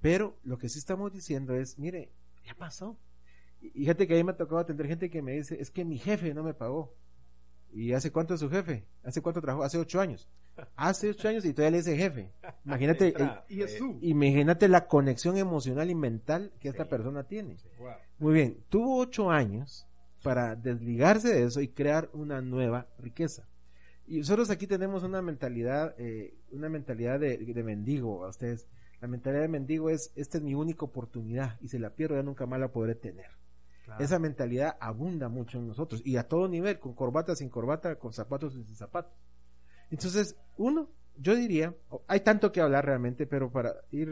Pero 0.00 0.38
lo 0.42 0.58
que 0.58 0.68
sí 0.68 0.78
estamos 0.78 1.12
diciendo 1.12 1.54
es, 1.54 1.78
mire, 1.78 2.12
ya 2.44 2.54
pasó. 2.54 2.98
Y 3.74 3.80
fíjate 3.80 4.06
que 4.06 4.14
a 4.14 4.16
mí 4.16 4.24
me 4.24 4.32
ha 4.32 4.36
tocado 4.36 4.58
atender 4.58 4.86
gente 4.86 5.08
que 5.10 5.22
me 5.22 5.32
dice, 5.32 5.56
es 5.60 5.70
que 5.70 5.84
mi 5.84 5.98
jefe 5.98 6.34
no 6.34 6.42
me 6.42 6.54
pagó. 6.54 6.94
¿Y 7.72 7.92
hace 7.92 8.12
cuánto 8.12 8.34
es 8.34 8.40
su 8.40 8.50
jefe? 8.50 8.84
¿Hace 9.02 9.20
cuánto 9.20 9.40
trabajó? 9.40 9.64
Hace 9.64 9.78
ocho 9.78 10.00
años. 10.00 10.28
Hace 10.76 11.10
ocho 11.10 11.28
años 11.28 11.44
y 11.44 11.52
todavía 11.52 11.72
le 11.72 11.76
dice 11.78 11.96
jefe. 11.96 12.30
Imagínate, 12.64 13.08
Entra, 13.08 13.44
eh, 13.48 13.66
su. 13.68 13.98
imagínate 14.02 14.68
la 14.68 14.86
conexión 14.86 15.36
emocional 15.36 15.90
y 15.90 15.94
mental 15.96 16.52
que 16.60 16.68
esta 16.68 16.84
Sí. 16.84 16.90
persona 16.90 17.24
tiene. 17.24 17.56
wow. 17.78 17.88
Muy 18.20 18.34
bien, 18.34 18.58
tuvo 18.68 18.98
ocho 18.98 19.30
años 19.32 19.86
para 20.22 20.54
desligarse 20.54 21.34
de 21.34 21.42
eso 21.44 21.60
y 21.60 21.68
crear 21.68 22.08
una 22.12 22.40
nueva 22.40 22.86
riqueza. 22.98 23.48
Y 24.06 24.18
nosotros 24.18 24.50
aquí 24.50 24.66
tenemos 24.68 25.02
una 25.02 25.20
mentalidad, 25.22 25.94
eh, 25.98 26.34
una 26.52 26.68
mentalidad 26.68 27.18
de, 27.18 27.38
de 27.38 27.62
mendigo 27.64 28.24
a 28.24 28.28
ustedes. 28.28 28.68
La 29.00 29.08
mentalidad 29.08 29.42
de 29.42 29.48
mendigo 29.48 29.90
es, 29.90 30.12
esta 30.14 30.38
es 30.38 30.44
mi 30.44 30.54
única 30.54 30.84
oportunidad 30.84 31.58
y 31.60 31.68
si 31.68 31.78
la 31.78 31.90
pierdo 31.90 32.14
ya 32.14 32.22
nunca 32.22 32.46
más 32.46 32.60
la 32.60 32.68
podré 32.68 32.94
tener. 32.94 33.26
Esa 33.98 34.18
mentalidad 34.18 34.76
abunda 34.80 35.28
mucho 35.28 35.58
en 35.58 35.68
nosotros 35.68 36.02
y 36.04 36.16
a 36.16 36.26
todo 36.26 36.48
nivel, 36.48 36.78
con 36.78 36.94
corbata, 36.94 37.36
sin 37.36 37.48
corbata, 37.48 37.96
con 37.96 38.12
zapatos, 38.12 38.54
sin 38.54 38.74
zapatos. 38.74 39.12
Entonces, 39.90 40.36
uno, 40.56 40.88
yo 41.16 41.34
diría, 41.36 41.74
hay 42.06 42.20
tanto 42.20 42.50
que 42.50 42.60
hablar 42.60 42.86
realmente, 42.86 43.26
pero 43.26 43.50
para 43.50 43.74
ir, 43.90 44.10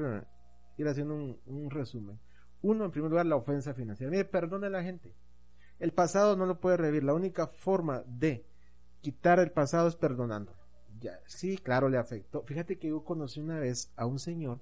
ir 0.76 0.88
haciendo 0.88 1.14
un, 1.14 1.40
un 1.46 1.70
resumen. 1.70 2.20
Uno, 2.60 2.84
en 2.84 2.90
primer 2.90 3.10
lugar, 3.10 3.26
la 3.26 3.36
ofensa 3.36 3.74
financiera. 3.74 4.10
Mire, 4.10 4.24
perdone 4.24 4.66
a 4.66 4.70
la 4.70 4.82
gente. 4.82 5.14
El 5.80 5.92
pasado 5.92 6.36
no 6.36 6.46
lo 6.46 6.60
puede 6.60 6.76
revivir. 6.76 7.04
La 7.04 7.14
única 7.14 7.48
forma 7.48 8.04
de 8.06 8.46
quitar 9.00 9.40
el 9.40 9.50
pasado 9.50 9.88
es 9.88 9.96
perdonándolo. 9.96 10.58
Ya, 11.00 11.18
sí, 11.26 11.58
claro, 11.58 11.88
le 11.88 11.98
afectó. 11.98 12.42
Fíjate 12.44 12.78
que 12.78 12.88
yo 12.88 13.04
conocí 13.04 13.40
una 13.40 13.58
vez 13.58 13.92
a 13.96 14.06
un 14.06 14.20
señor 14.20 14.60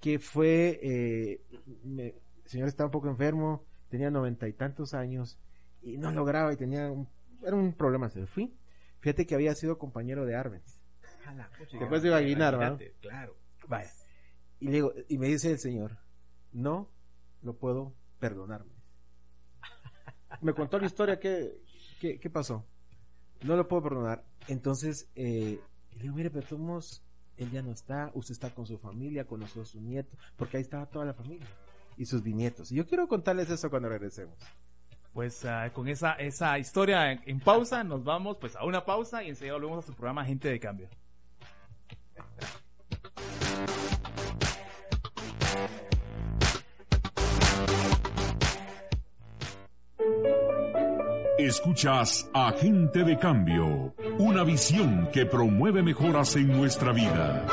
que 0.00 0.18
fue, 0.18 0.80
eh, 0.82 1.40
el 1.84 2.14
señor 2.44 2.66
estaba 2.66 2.88
un 2.88 2.92
poco 2.92 3.08
enfermo, 3.08 3.64
tenía 3.92 4.10
noventa 4.10 4.48
y 4.48 4.54
tantos 4.54 4.94
años 4.94 5.38
y 5.82 5.98
no 5.98 6.10
lograba 6.12 6.50
y 6.50 6.56
tenía 6.56 6.90
un, 6.90 7.06
era 7.44 7.54
un 7.54 7.74
problema. 7.74 8.08
Se 8.08 8.26
fui. 8.26 8.56
Fíjate 9.00 9.26
que 9.26 9.34
había 9.34 9.54
sido 9.54 9.76
compañero 9.76 10.24
de 10.24 10.34
Arbenz. 10.34 10.80
A 11.26 11.50
Después 11.78 12.00
de 12.02 12.08
imaginar, 12.08 12.54
¿va? 12.54 12.68
imagínate, 12.68 12.94
Claro. 13.02 13.36
Vaya. 13.68 13.90
Y 14.60 14.66
le 14.66 14.72
digo, 14.72 14.94
y 15.08 15.18
me 15.18 15.28
dice 15.28 15.50
el 15.50 15.58
señor, 15.58 15.98
no 16.52 16.88
lo 17.42 17.58
puedo 17.58 17.92
perdonarme. 18.18 18.72
Me 20.40 20.54
contó 20.54 20.78
la 20.78 20.86
historia 20.86 21.20
que, 21.20 21.60
que, 22.00 22.18
qué 22.18 22.30
pasó. 22.30 22.64
No 23.42 23.56
lo 23.56 23.68
puedo 23.68 23.82
perdonar. 23.82 24.24
Entonces, 24.48 25.10
eh, 25.16 25.60
y 25.90 25.96
le 25.96 26.02
digo, 26.02 26.14
mire, 26.14 26.30
pero 26.30 26.46
somos, 26.46 27.04
él 27.36 27.50
ya 27.50 27.60
no 27.60 27.72
está, 27.72 28.10
usted 28.14 28.32
está 28.32 28.54
con 28.54 28.64
su 28.66 28.78
familia, 28.78 29.26
conoció 29.26 29.62
a 29.62 29.66
su 29.66 29.80
nieto, 29.82 30.16
porque 30.36 30.56
ahí 30.56 30.62
estaba 30.62 30.86
toda 30.86 31.04
la 31.04 31.12
familia 31.12 31.46
y 31.96 32.06
sus 32.06 32.22
bisnietos. 32.22 32.72
Y 32.72 32.76
yo 32.76 32.86
quiero 32.86 33.08
contarles 33.08 33.50
eso 33.50 33.70
cuando 33.70 33.88
regresemos. 33.88 34.36
Pues 35.12 35.44
uh, 35.44 35.70
con 35.72 35.88
esa, 35.88 36.12
esa 36.14 36.58
historia 36.58 37.12
en, 37.12 37.20
en, 37.26 37.40
pausa, 37.40 37.84
nos 37.84 38.02
vamos 38.02 38.38
pues 38.40 38.56
a 38.56 38.64
una 38.64 38.84
pausa 38.84 39.22
y 39.22 39.28
enseguida 39.28 39.54
volvemos 39.54 39.84
a 39.84 39.86
su 39.86 39.94
programa 39.94 40.24
Gente 40.24 40.48
de 40.48 40.58
Cambio. 40.58 40.88
Escuchas 51.38 52.30
Agente 52.32 53.04
de 53.04 53.18
Cambio, 53.18 53.94
una 54.18 54.44
visión 54.44 55.08
que 55.12 55.26
promueve 55.26 55.82
mejoras 55.82 56.36
en 56.36 56.48
nuestra 56.48 56.92
vida. 56.92 57.46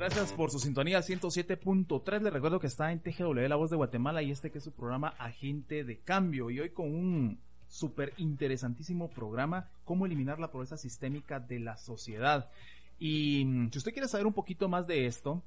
Gracias 0.00 0.32
por 0.32 0.50
su 0.50 0.58
sintonía 0.58 1.00
107.3. 1.00 2.22
Les 2.22 2.32
recuerdo 2.32 2.58
que 2.58 2.68
está 2.68 2.90
en 2.90 3.00
TGW 3.00 3.46
La 3.46 3.56
Voz 3.56 3.68
de 3.68 3.76
Guatemala 3.76 4.22
y 4.22 4.30
este 4.30 4.50
que 4.50 4.56
es 4.56 4.64
su 4.64 4.72
programa 4.72 5.08
Agente 5.18 5.84
de 5.84 5.98
Cambio. 5.98 6.48
Y 6.48 6.58
hoy 6.58 6.70
con 6.70 6.94
un 6.94 7.38
súper 7.68 8.14
interesantísimo 8.16 9.10
programa, 9.10 9.68
cómo 9.84 10.06
eliminar 10.06 10.38
la 10.38 10.50
pobreza 10.50 10.78
sistémica 10.78 11.38
de 11.38 11.60
la 11.60 11.76
sociedad. 11.76 12.50
Y 12.98 13.46
si 13.70 13.76
usted 13.76 13.92
quiere 13.92 14.08
saber 14.08 14.26
un 14.26 14.32
poquito 14.32 14.70
más 14.70 14.86
de 14.86 15.04
esto, 15.04 15.42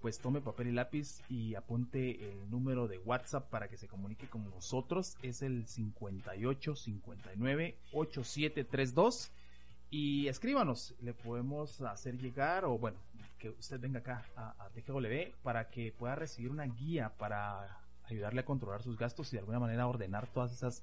pues 0.00 0.18
tome 0.18 0.40
papel 0.40 0.68
y 0.68 0.72
lápiz 0.72 1.20
y 1.28 1.54
apunte 1.54 2.30
el 2.30 2.48
número 2.48 2.88
de 2.88 2.96
WhatsApp 3.00 3.50
para 3.50 3.68
que 3.68 3.76
se 3.76 3.88
comunique 3.88 4.26
con 4.26 4.48
nosotros. 4.48 5.18
Es 5.20 5.42
el 5.42 5.66
58 5.66 6.76
59 6.76 7.76
8732 7.92 9.32
y 9.90 10.28
escríbanos. 10.28 10.94
Le 11.00 11.14
podemos 11.14 11.80
hacer 11.82 12.16
llegar 12.18 12.64
o 12.64 12.78
bueno, 12.78 12.98
que 13.38 13.50
usted 13.50 13.80
venga 13.80 14.00
acá 14.00 14.24
a, 14.36 14.54
a 14.64 14.70
TGW 14.70 15.32
para 15.42 15.70
que 15.70 15.92
pueda 15.92 16.14
recibir 16.14 16.50
una 16.50 16.64
guía 16.64 17.10
para 17.16 17.78
ayudarle 18.04 18.40
a 18.40 18.44
controlar 18.44 18.82
sus 18.82 18.96
gastos 18.96 19.32
y 19.32 19.36
de 19.36 19.40
alguna 19.40 19.60
manera 19.60 19.86
ordenar 19.86 20.26
todas 20.28 20.52
esas 20.52 20.82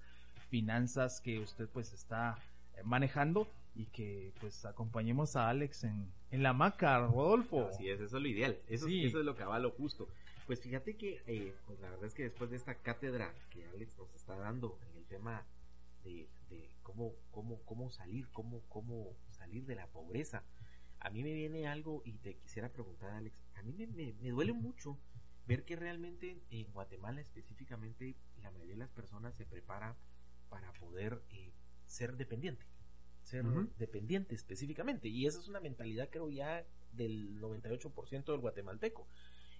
finanzas 0.49 1.21
que 1.21 1.39
usted 1.39 1.67
pues 1.69 1.93
está 1.93 2.37
manejando 2.83 3.47
y 3.75 3.85
que 3.87 4.33
pues 4.39 4.65
acompañemos 4.65 5.35
a 5.35 5.49
Alex 5.49 5.83
en, 5.83 6.11
en 6.31 6.43
la 6.43 6.53
maca, 6.53 6.99
Rodolfo. 6.99 7.67
Así 7.67 7.89
es, 7.89 7.99
eso 7.99 8.17
es 8.17 8.23
lo 8.23 8.29
ideal, 8.29 8.57
eso, 8.67 8.87
sí. 8.87 9.05
eso 9.05 9.19
es 9.19 9.25
lo 9.25 9.35
que 9.35 9.43
va 9.43 9.59
lo 9.59 9.71
justo. 9.71 10.07
Pues 10.47 10.61
fíjate 10.61 10.95
que, 10.95 11.21
eh, 11.25 11.53
pues 11.65 11.79
la 11.79 11.89
verdad 11.89 12.05
es 12.05 12.13
que 12.13 12.23
después 12.23 12.51
de 12.51 12.57
esta 12.57 12.75
cátedra 12.75 13.33
que 13.49 13.65
Alex 13.67 13.97
nos 13.97 14.13
está 14.13 14.37
dando 14.37 14.77
en 14.89 14.97
el 14.97 15.05
tema 15.05 15.43
de, 16.03 16.29
de 16.49 16.69
cómo, 16.83 17.13
cómo, 17.31 17.59
cómo 17.65 17.89
salir, 17.89 18.27
cómo, 18.31 18.61
cómo 18.69 19.15
salir 19.31 19.65
de 19.65 19.75
la 19.75 19.87
pobreza, 19.87 20.43
a 20.99 21.09
mí 21.09 21.23
me 21.23 21.33
viene 21.33 21.67
algo 21.67 22.01
y 22.05 22.17
te 22.17 22.35
quisiera 22.37 22.71
preguntar, 22.71 23.11
Alex, 23.11 23.43
a 23.55 23.63
mí 23.63 23.73
me, 23.73 23.87
me, 23.87 24.13
me 24.13 24.29
duele 24.29 24.53
mucho 24.53 24.97
ver 25.47 25.63
que 25.65 25.75
realmente 25.75 26.41
en 26.49 26.71
Guatemala 26.73 27.21
específicamente 27.21 28.15
la 28.41 28.51
mayoría 28.51 28.73
de 28.73 28.79
las 28.79 28.89
personas 28.89 29.35
se 29.35 29.45
prepara 29.45 29.95
para 30.49 30.73
poder 30.73 31.21
eh, 31.29 31.51
ser 31.85 32.17
dependiente 32.17 32.65
ser 33.25 33.45
uh 33.45 33.49
-huh. 33.49 33.69
dependiente 33.77 34.35
específicamente. 34.35 35.07
Y 35.09 35.25
esa 35.25 35.39
es 35.39 35.47
una 35.47 35.59
mentalidad, 35.59 36.09
creo, 36.09 36.29
ya 36.29 36.65
del 36.91 37.41
98% 37.41 38.31
del 38.31 38.39
guatemalteco. 38.39 39.07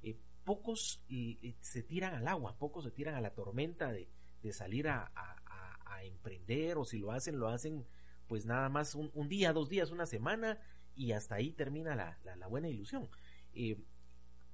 Eh, 0.04 0.18
pocos 0.44 1.04
eh, 1.10 1.56
se 1.62 1.84
tiran 1.84 2.14
al 2.14 2.28
agua, 2.28 2.58
pocos 2.58 2.84
se 2.86 2.92
tiran 2.92 3.16
a 3.16 3.22
la 3.22 3.32
tormenta 3.32 3.92
de, 3.92 4.08
de 4.44 4.54
salir 4.54 4.88
a, 4.88 5.12
a, 5.16 5.96
a, 5.96 6.04
emprender, 6.04 6.78
o 6.78 6.86
si 6.86 7.00
lo 7.00 7.12
hacen, 7.12 7.40
lo 7.40 7.48
hacen 7.48 7.84
pues 8.28 8.46
nada 8.46 8.70
más 8.70 8.94
un, 8.94 9.10
un 9.16 9.28
día, 9.28 9.54
dos 9.54 9.70
días, 9.70 9.90
una 9.90 10.06
semana, 10.06 10.60
y 10.96 11.12
hasta 11.12 11.36
ahí 11.36 11.52
termina 11.52 11.96
la, 11.96 12.20
la, 12.24 12.36
la 12.36 12.48
buena 12.48 12.70
ilusión. 12.70 13.10
Eh, 13.54 13.78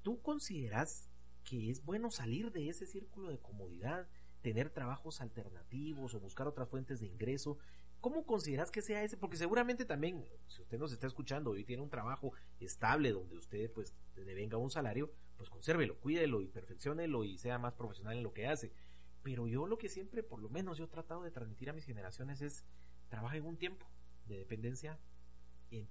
¿Tú 0.01 0.21
consideras 0.21 1.10
que 1.43 1.69
es 1.69 1.84
bueno 1.84 2.12
salir 2.12 2.51
de 2.51 2.69
ese 2.69 2.86
círculo 2.86 3.30
de 3.30 3.39
comodidad? 3.39 4.08
tener 4.41 4.69
trabajos 4.69 5.21
alternativos 5.21 6.13
o 6.13 6.19
buscar 6.19 6.47
otras 6.47 6.69
fuentes 6.69 6.99
de 6.99 7.08
ingreso. 7.08 7.58
¿Cómo 7.99 8.25
consideras 8.25 8.71
que 8.71 8.82
sea 8.82 9.04
ese? 9.04 9.15
Porque 9.15 9.38
seguramente 9.38 9.86
también, 9.86 10.25
si 10.47 10.62
usted 10.62 10.80
nos 10.80 10.91
está 10.91 11.06
escuchando 11.06 11.56
y 11.56 11.63
tiene 11.63 11.84
un 11.84 11.89
trabajo 11.89 12.34
estable 12.60 13.12
donde 13.12 13.38
usted 13.38 13.71
pues 13.71 13.93
le 14.15 14.34
venga 14.34 14.58
un 14.58 14.71
salario, 14.71 15.13
pues 15.38 15.49
consérvelo, 15.49 15.99
cuídelo 15.99 16.41
y 16.41 16.47
perfeccionelo 16.47 17.23
y 17.23 17.38
sea 17.38 17.60
más 17.60 17.73
profesional 17.73 18.17
en 18.17 18.23
lo 18.23 18.34
que 18.34 18.47
hace. 18.47 18.73
Pero 19.21 19.47
yo 19.47 19.67
lo 19.67 19.77
que 19.77 19.88
siempre, 19.88 20.23
por 20.23 20.41
lo 20.41 20.49
menos 20.49 20.80
yo 20.80 20.86
he 20.86 20.88
tratado 20.88 21.21
de 21.21 21.32
transmitir 21.32 21.69
a 21.69 21.73
mis 21.73 21.86
generaciones 21.86 22.41
es 22.41 22.65
trabajen 23.10 23.45
un 23.45 23.58
tiempo 23.58 23.86
de 24.25 24.38
dependencia, 24.38 24.97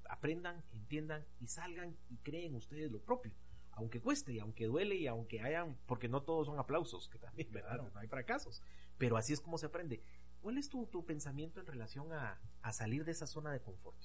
aprendan, 0.08 0.62
entiendan 0.72 1.24
y 1.40 1.46
salgan 1.46 1.96
y 2.08 2.16
creen 2.18 2.54
ustedes 2.54 2.90
lo 2.90 3.00
propio 3.00 3.32
aunque 3.72 4.00
cueste 4.00 4.32
y 4.32 4.38
aunque 4.38 4.66
duele 4.66 4.96
y 4.96 5.06
aunque 5.06 5.40
hayan, 5.40 5.76
porque 5.86 6.08
no 6.08 6.22
todos 6.22 6.46
son 6.46 6.58
aplausos, 6.58 7.08
que 7.08 7.18
también, 7.18 7.48
¿verdad? 7.52 7.76
Claro. 7.76 7.90
No 7.92 8.00
hay 8.00 8.08
fracasos, 8.08 8.62
pero 8.98 9.16
así 9.16 9.32
es 9.32 9.40
como 9.40 9.58
se 9.58 9.66
aprende. 9.66 10.02
¿Cuál 10.40 10.58
es 10.58 10.68
tu, 10.68 10.86
tu 10.86 11.04
pensamiento 11.04 11.60
en 11.60 11.66
relación 11.66 12.12
a, 12.12 12.40
a, 12.62 12.72
salir 12.72 13.04
de 13.04 13.12
esa 13.12 13.26
zona 13.26 13.52
de 13.52 13.60
confort? 13.60 13.96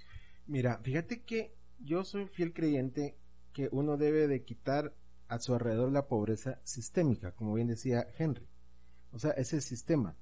Mira, 0.47 0.79
fíjate 0.79 1.23
que 1.23 1.55
yo 1.79 2.03
soy 2.03 2.27
fiel 2.27 2.53
creyente 2.53 3.17
que 3.53 3.69
uno 3.71 3.97
debe 3.97 4.27
de 4.27 4.43
quitar 4.43 4.93
a 5.27 5.39
su 5.39 5.53
alrededor 5.53 5.91
la 5.91 6.07
pobreza 6.07 6.59
sistémica, 6.63 7.31
como 7.33 7.53
bien 7.53 7.67
decía 7.67 8.07
Henry. 8.17 8.47
O 9.11 9.19
sea, 9.19 9.31
ese 9.31 9.61
sistema. 9.61 10.15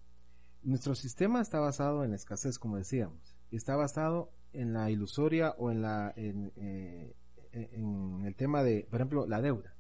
Nuestro 0.62 0.96
sistema 0.96 1.42
está 1.42 1.60
basado 1.60 2.04
en 2.04 2.12
la 2.12 2.16
escasez, 2.16 2.58
como 2.58 2.78
decíamos, 2.78 3.36
y 3.50 3.58
está 3.58 3.76
basado 3.76 4.32
en 4.54 4.74
la 4.74 4.90
ilusoria 4.90 5.52
o 5.58 5.72
en 5.72 5.82
la 5.82 6.14
en, 6.16 6.52
eh, 6.56 7.14
en 7.54 8.26
el 8.26 8.36
tema 8.36 8.64
de, 8.64 8.88
por 8.90 9.00
ejemplo, 9.00 9.28
la 9.28 9.42
deuda. 9.42 9.76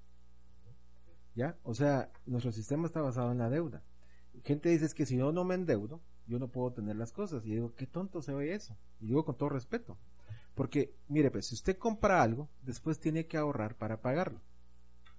¿Ya? 1.36 1.57
O 1.63 1.73
sea, 1.73 2.12
nuestro 2.25 2.51
sistema 2.51 2.86
está 2.86 3.01
basado 3.01 3.31
en 3.31 3.39
la 3.39 3.49
deuda. 3.49 3.81
Gente 4.43 4.69
dice 4.69 4.86
es 4.86 4.93
que 4.93 5.05
si 5.05 5.17
yo 5.17 5.31
no 5.31 5.43
me 5.43 5.55
endeudo, 5.55 6.01
yo 6.27 6.39
no 6.39 6.49
puedo 6.49 6.71
tener 6.71 6.95
las 6.95 7.12
cosas. 7.12 7.45
Y 7.45 7.51
digo, 7.51 7.73
qué 7.75 7.88
tonto 7.88 8.21
se 8.21 8.33
oye 8.33 8.53
eso. 8.53 8.77
Y 8.99 9.07
digo 9.07 9.25
con 9.25 9.36
todo 9.36 9.49
respeto. 9.49 9.97
Porque, 10.53 10.95
mire, 11.07 11.31
pues, 11.31 11.47
si 11.47 11.55
usted 11.55 11.77
compra 11.77 12.21
algo, 12.21 12.49
después 12.62 12.99
tiene 12.99 13.25
que 13.25 13.38
ahorrar 13.38 13.75
para 13.75 14.01
pagarlo. 14.01 14.41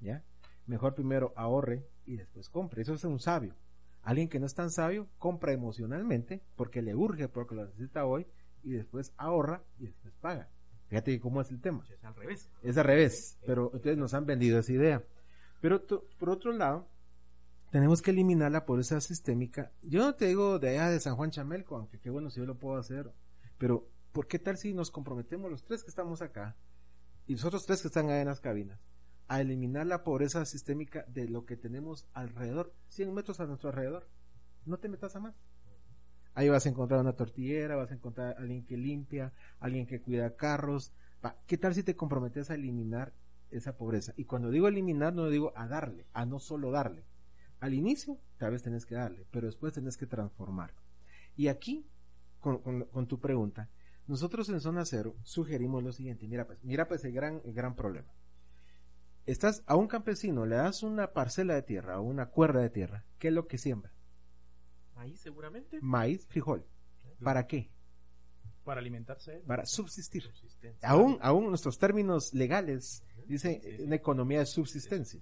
¿Ya? 0.00 0.22
Mejor 0.66 0.94
primero 0.94 1.32
ahorre 1.36 1.84
y 2.06 2.16
después 2.16 2.48
compre. 2.48 2.82
Eso 2.82 2.94
es 2.94 3.04
un 3.04 3.18
sabio. 3.18 3.56
Alguien 4.02 4.28
que 4.28 4.38
no 4.38 4.46
es 4.46 4.54
tan 4.54 4.70
sabio, 4.70 5.08
compra 5.18 5.52
emocionalmente 5.52 6.42
porque 6.56 6.82
le 6.82 6.94
urge, 6.94 7.28
porque 7.28 7.54
lo 7.54 7.64
necesita 7.64 8.04
hoy, 8.04 8.26
y 8.64 8.72
después 8.72 9.12
ahorra 9.16 9.62
y 9.78 9.86
después 9.86 10.14
paga. 10.20 10.48
Fíjate 10.88 11.18
cómo 11.20 11.40
es 11.40 11.50
el 11.50 11.60
tema. 11.60 11.84
Es 11.88 12.04
al 12.04 12.14
revés. 12.14 12.50
Es 12.62 12.76
al 12.76 12.84
revés, 12.84 13.38
pero 13.46 13.70
ustedes 13.72 13.96
nos 13.96 14.14
han 14.14 14.26
vendido 14.26 14.58
esa 14.58 14.72
idea. 14.72 15.04
Pero 15.60 15.82
por 16.18 16.30
otro 16.30 16.52
lado, 16.52 16.88
tenemos 17.70 18.02
que 18.02 18.10
eliminar 18.10 18.52
la 18.52 18.64
pobreza 18.66 19.00
sistémica. 19.00 19.72
Yo 19.82 20.00
no 20.00 20.14
te 20.14 20.26
digo 20.26 20.58
de 20.58 20.70
allá 20.70 20.90
de 20.90 21.00
San 21.00 21.16
Juan 21.16 21.30
Chamelco, 21.30 21.76
aunque 21.76 21.98
qué 21.98 22.10
bueno 22.10 22.30
si 22.30 22.38
yo 22.38 22.46
lo 22.46 22.58
puedo 22.58 22.76
hacer, 22.76 23.12
pero 23.58 23.88
¿por 24.12 24.26
qué 24.26 24.38
tal 24.38 24.56
si 24.56 24.74
nos 24.74 24.90
comprometemos 24.90 25.50
los 25.50 25.64
tres 25.64 25.82
que 25.82 25.90
estamos 25.90 26.22
acá 26.22 26.56
y 27.26 27.32
los 27.32 27.44
otros 27.44 27.66
tres 27.66 27.82
que 27.82 27.88
están 27.88 28.06
allá 28.06 28.20
en 28.20 28.28
las 28.28 28.40
cabinas 28.40 28.78
a 29.26 29.40
eliminar 29.40 29.86
la 29.86 30.04
pobreza 30.04 30.44
sistémica 30.44 31.04
de 31.08 31.28
lo 31.28 31.46
que 31.46 31.56
tenemos 31.56 32.06
alrededor, 32.12 32.72
100 32.90 33.12
metros 33.12 33.40
a 33.40 33.46
nuestro 33.46 33.70
alrededor? 33.70 34.06
No 34.66 34.78
te 34.78 34.88
metas 34.88 35.16
a 35.16 35.20
más. 35.20 35.34
Ahí 36.34 36.48
vas 36.48 36.66
a 36.66 36.68
encontrar 36.68 37.00
una 37.00 37.12
tortillera, 37.12 37.76
vas 37.76 37.90
a 37.90 37.94
encontrar 37.94 38.36
alguien 38.38 38.64
que 38.64 38.76
limpia, 38.76 39.32
alguien 39.60 39.86
que 39.86 40.00
cuida 40.00 40.34
carros. 40.36 40.92
¿Qué 41.46 41.56
tal 41.56 41.74
si 41.74 41.82
te 41.82 41.96
comprometes 41.96 42.50
a 42.50 42.54
eliminar 42.54 43.12
esa 43.50 43.76
pobreza? 43.76 44.12
Y 44.16 44.24
cuando 44.24 44.50
digo 44.50 44.66
eliminar, 44.66 45.14
no 45.14 45.28
digo 45.30 45.52
a 45.56 45.68
darle, 45.68 46.06
a 46.12 46.26
no 46.26 46.40
solo 46.40 46.70
darle. 46.70 47.04
Al 47.60 47.72
inicio, 47.72 48.18
tal 48.36 48.50
vez 48.50 48.62
tenés 48.62 48.84
que 48.84 48.96
darle, 48.96 49.26
pero 49.30 49.46
después 49.46 49.72
tenés 49.72 49.96
que 49.96 50.06
transformar. 50.06 50.74
Y 51.36 51.48
aquí, 51.48 51.86
con, 52.40 52.58
con, 52.58 52.84
con 52.84 53.06
tu 53.06 53.20
pregunta, 53.20 53.70
nosotros 54.06 54.48
en 54.50 54.60
Zona 54.60 54.84
Cero 54.84 55.14
sugerimos 55.22 55.82
lo 55.82 55.92
siguiente. 55.92 56.26
Mira, 56.28 56.46
pues, 56.46 56.58
mira, 56.62 56.88
pues 56.88 57.04
el 57.04 57.12
gran, 57.12 57.40
el 57.44 57.54
gran 57.54 57.74
problema. 57.74 58.12
Estás 59.24 59.62
a 59.66 59.76
un 59.76 59.86
campesino, 59.86 60.44
le 60.44 60.56
das 60.56 60.82
una 60.82 61.12
parcela 61.12 61.54
de 61.54 61.62
tierra 61.62 61.98
o 61.98 62.02
una 62.02 62.26
cuerda 62.26 62.60
de 62.60 62.68
tierra, 62.68 63.04
¿qué 63.18 63.28
es 63.28 63.34
lo 63.34 63.46
que 63.46 63.56
siembra? 63.56 63.90
Maíz, 64.94 65.20
seguramente. 65.20 65.78
Maíz, 65.80 66.26
frijol. 66.26 66.66
¿Para 67.22 67.46
qué? 67.46 67.70
Para 68.64 68.80
alimentarse. 68.80 69.42
Para 69.46 69.66
subsistir. 69.66 70.24
Aún, 70.82 71.18
aún 71.20 71.48
nuestros 71.48 71.78
términos 71.78 72.32
legales 72.32 73.04
dicen 73.26 73.60
sí, 73.62 73.76
sí, 73.76 73.82
una 73.82 73.96
economía 73.96 74.38
de 74.38 74.46
subsistencia. 74.46 75.20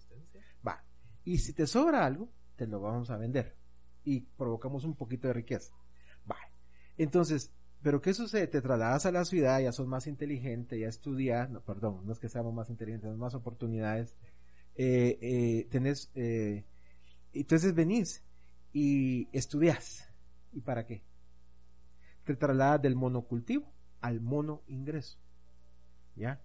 Va. 0.67 0.85
Y 1.25 1.39
si 1.39 1.53
te 1.53 1.67
sobra 1.67 2.07
algo, 2.07 2.31
te 2.57 2.67
lo 2.67 2.81
vamos 2.81 3.11
a 3.11 3.17
vender. 3.17 3.57
Y 4.05 4.21
provocamos 4.21 4.85
un 4.85 4.95
poquito 4.95 5.27
de 5.29 5.35
riqueza. 5.35 5.75
Va. 6.31 6.37
Entonces, 6.97 7.53
¿pero 7.83 8.01
qué 8.01 8.15
sucede? 8.15 8.47
Te 8.47 8.61
trasladas 8.61 9.07
a 9.07 9.13
la 9.13 9.25
ciudad, 9.25 9.61
ya 9.61 9.73
sos 9.73 9.89
más 9.89 10.07
inteligente, 10.07 10.79
ya 10.79 10.89
estudias, 10.89 11.51
no, 11.51 11.61
perdón, 11.63 12.07
no 12.07 12.13
es 12.13 12.21
que 12.21 12.29
seamos 12.29 12.55
más 12.55 12.71
inteligentes, 12.71 13.17
más 13.17 13.35
oportunidades. 13.35 14.15
Eh, 14.77 15.19
eh, 15.21 15.69
tenés, 15.71 16.11
eh, 16.15 16.65
entonces 17.33 17.75
venís 17.75 18.23
y 18.73 19.29
estudias. 19.33 20.09
¿Y 20.53 20.61
para 20.61 20.87
qué? 20.87 21.03
te 22.25 22.37
traslada 22.37 22.79
del 22.79 22.97
monocultivo 22.97 23.67
al 24.01 24.21
mono 24.21 24.63
ingreso. 24.67 25.19
¿Ya? 26.17 26.41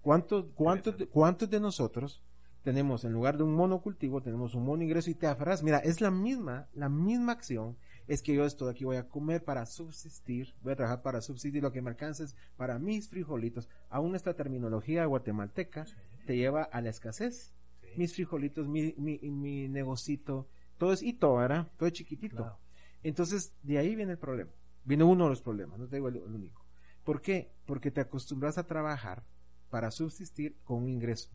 ¿Cuántos, 0.00 0.46
cuántos, 0.54 0.96
¿Cuántos 1.10 1.50
de 1.50 1.60
nosotros 1.60 2.22
tenemos, 2.62 3.04
en 3.04 3.12
lugar 3.12 3.36
de 3.36 3.44
un 3.44 3.54
monocultivo, 3.54 4.20
tenemos 4.20 4.54
un 4.54 4.64
mono 4.64 4.82
ingreso 4.82 5.10
y 5.10 5.14
te 5.14 5.26
aferras? 5.26 5.62
Mira, 5.62 5.78
es 5.78 6.00
la 6.00 6.10
misma, 6.10 6.68
la 6.74 6.88
misma 6.88 7.32
acción. 7.32 7.76
Es 8.06 8.22
que 8.22 8.34
yo 8.34 8.44
estoy 8.46 8.70
aquí, 8.70 8.84
voy 8.84 8.96
a 8.96 9.08
comer 9.08 9.44
para 9.44 9.66
subsistir, 9.66 10.54
voy 10.62 10.72
a 10.72 10.76
trabajar 10.76 11.02
para 11.02 11.20
subsistir, 11.20 11.62
lo 11.62 11.72
que 11.72 11.82
me 11.82 11.90
alcanza 11.90 12.24
es 12.24 12.34
para 12.56 12.78
mis 12.78 13.08
frijolitos. 13.08 13.68
Aún 13.90 14.16
esta 14.16 14.34
terminología 14.34 15.04
guatemalteca 15.04 15.84
te 16.26 16.36
lleva 16.36 16.62
a 16.62 16.80
la 16.80 16.88
escasez. 16.88 17.52
Mis 17.96 18.14
frijolitos, 18.14 18.66
mi, 18.66 18.94
mi, 18.96 19.18
mi 19.18 19.68
negocito, 19.68 20.48
todo 20.78 20.92
es 20.92 21.02
hito, 21.02 21.34
¿verdad? 21.36 21.70
Todo 21.76 21.86
es 21.88 21.92
chiquitito. 21.92 22.58
Entonces, 23.02 23.52
de 23.62 23.78
ahí 23.78 23.94
viene 23.94 24.12
el 24.12 24.18
problema. 24.18 24.50
Viene 24.84 25.04
uno 25.04 25.24
de 25.24 25.30
los 25.30 25.42
problemas, 25.42 25.78
no 25.78 25.86
te 25.86 25.96
digo 25.96 26.08
el, 26.08 26.16
el 26.16 26.34
único. 26.34 26.64
¿Por 27.04 27.20
qué? 27.20 27.52
Porque 27.66 27.90
te 27.90 28.00
acostumbras 28.00 28.58
a 28.58 28.66
trabajar 28.66 29.24
para 29.70 29.90
subsistir 29.90 30.56
con 30.64 30.84
un 30.84 30.88
ingreso. 30.88 31.30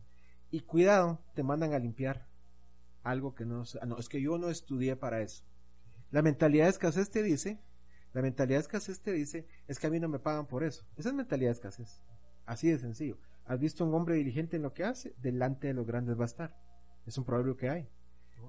Y 0.50 0.60
cuidado, 0.60 1.20
te 1.34 1.42
mandan 1.42 1.72
a 1.72 1.78
limpiar 1.78 2.26
algo 3.02 3.34
que 3.34 3.44
no, 3.44 3.64
ah, 3.80 3.86
no, 3.86 3.98
es 3.98 4.08
que 4.08 4.20
yo 4.20 4.38
no 4.38 4.50
estudié 4.50 4.96
para 4.96 5.20
eso. 5.20 5.44
La 6.10 6.22
mentalidad 6.22 6.64
de 6.64 6.70
escasez 6.70 7.10
te 7.10 7.22
dice, 7.22 7.60
la 8.12 8.22
mentalidad 8.22 8.58
de 8.58 8.62
escasez 8.62 9.00
te 9.00 9.12
dice, 9.12 9.46
es 9.68 9.78
que 9.78 9.86
a 9.86 9.90
mí 9.90 10.00
no 10.00 10.08
me 10.08 10.18
pagan 10.18 10.46
por 10.46 10.64
eso. 10.64 10.84
Esa 10.96 11.10
es 11.10 11.14
mentalidad 11.14 11.50
de 11.50 11.54
escasez. 11.54 12.02
Así 12.46 12.70
de 12.70 12.78
sencillo. 12.78 13.18
¿Has 13.44 13.58
visto 13.60 13.84
un 13.84 13.94
hombre 13.94 14.14
diligente 14.14 14.56
en 14.56 14.62
lo 14.62 14.72
que 14.72 14.84
hace? 14.84 15.14
Delante 15.18 15.66
de 15.66 15.74
los 15.74 15.86
grandes 15.86 16.18
va 16.18 16.22
a 16.22 16.26
estar. 16.26 16.56
Es 17.04 17.18
un 17.18 17.24
proverbio 17.24 17.56
que 17.56 17.68
hay. 17.68 17.88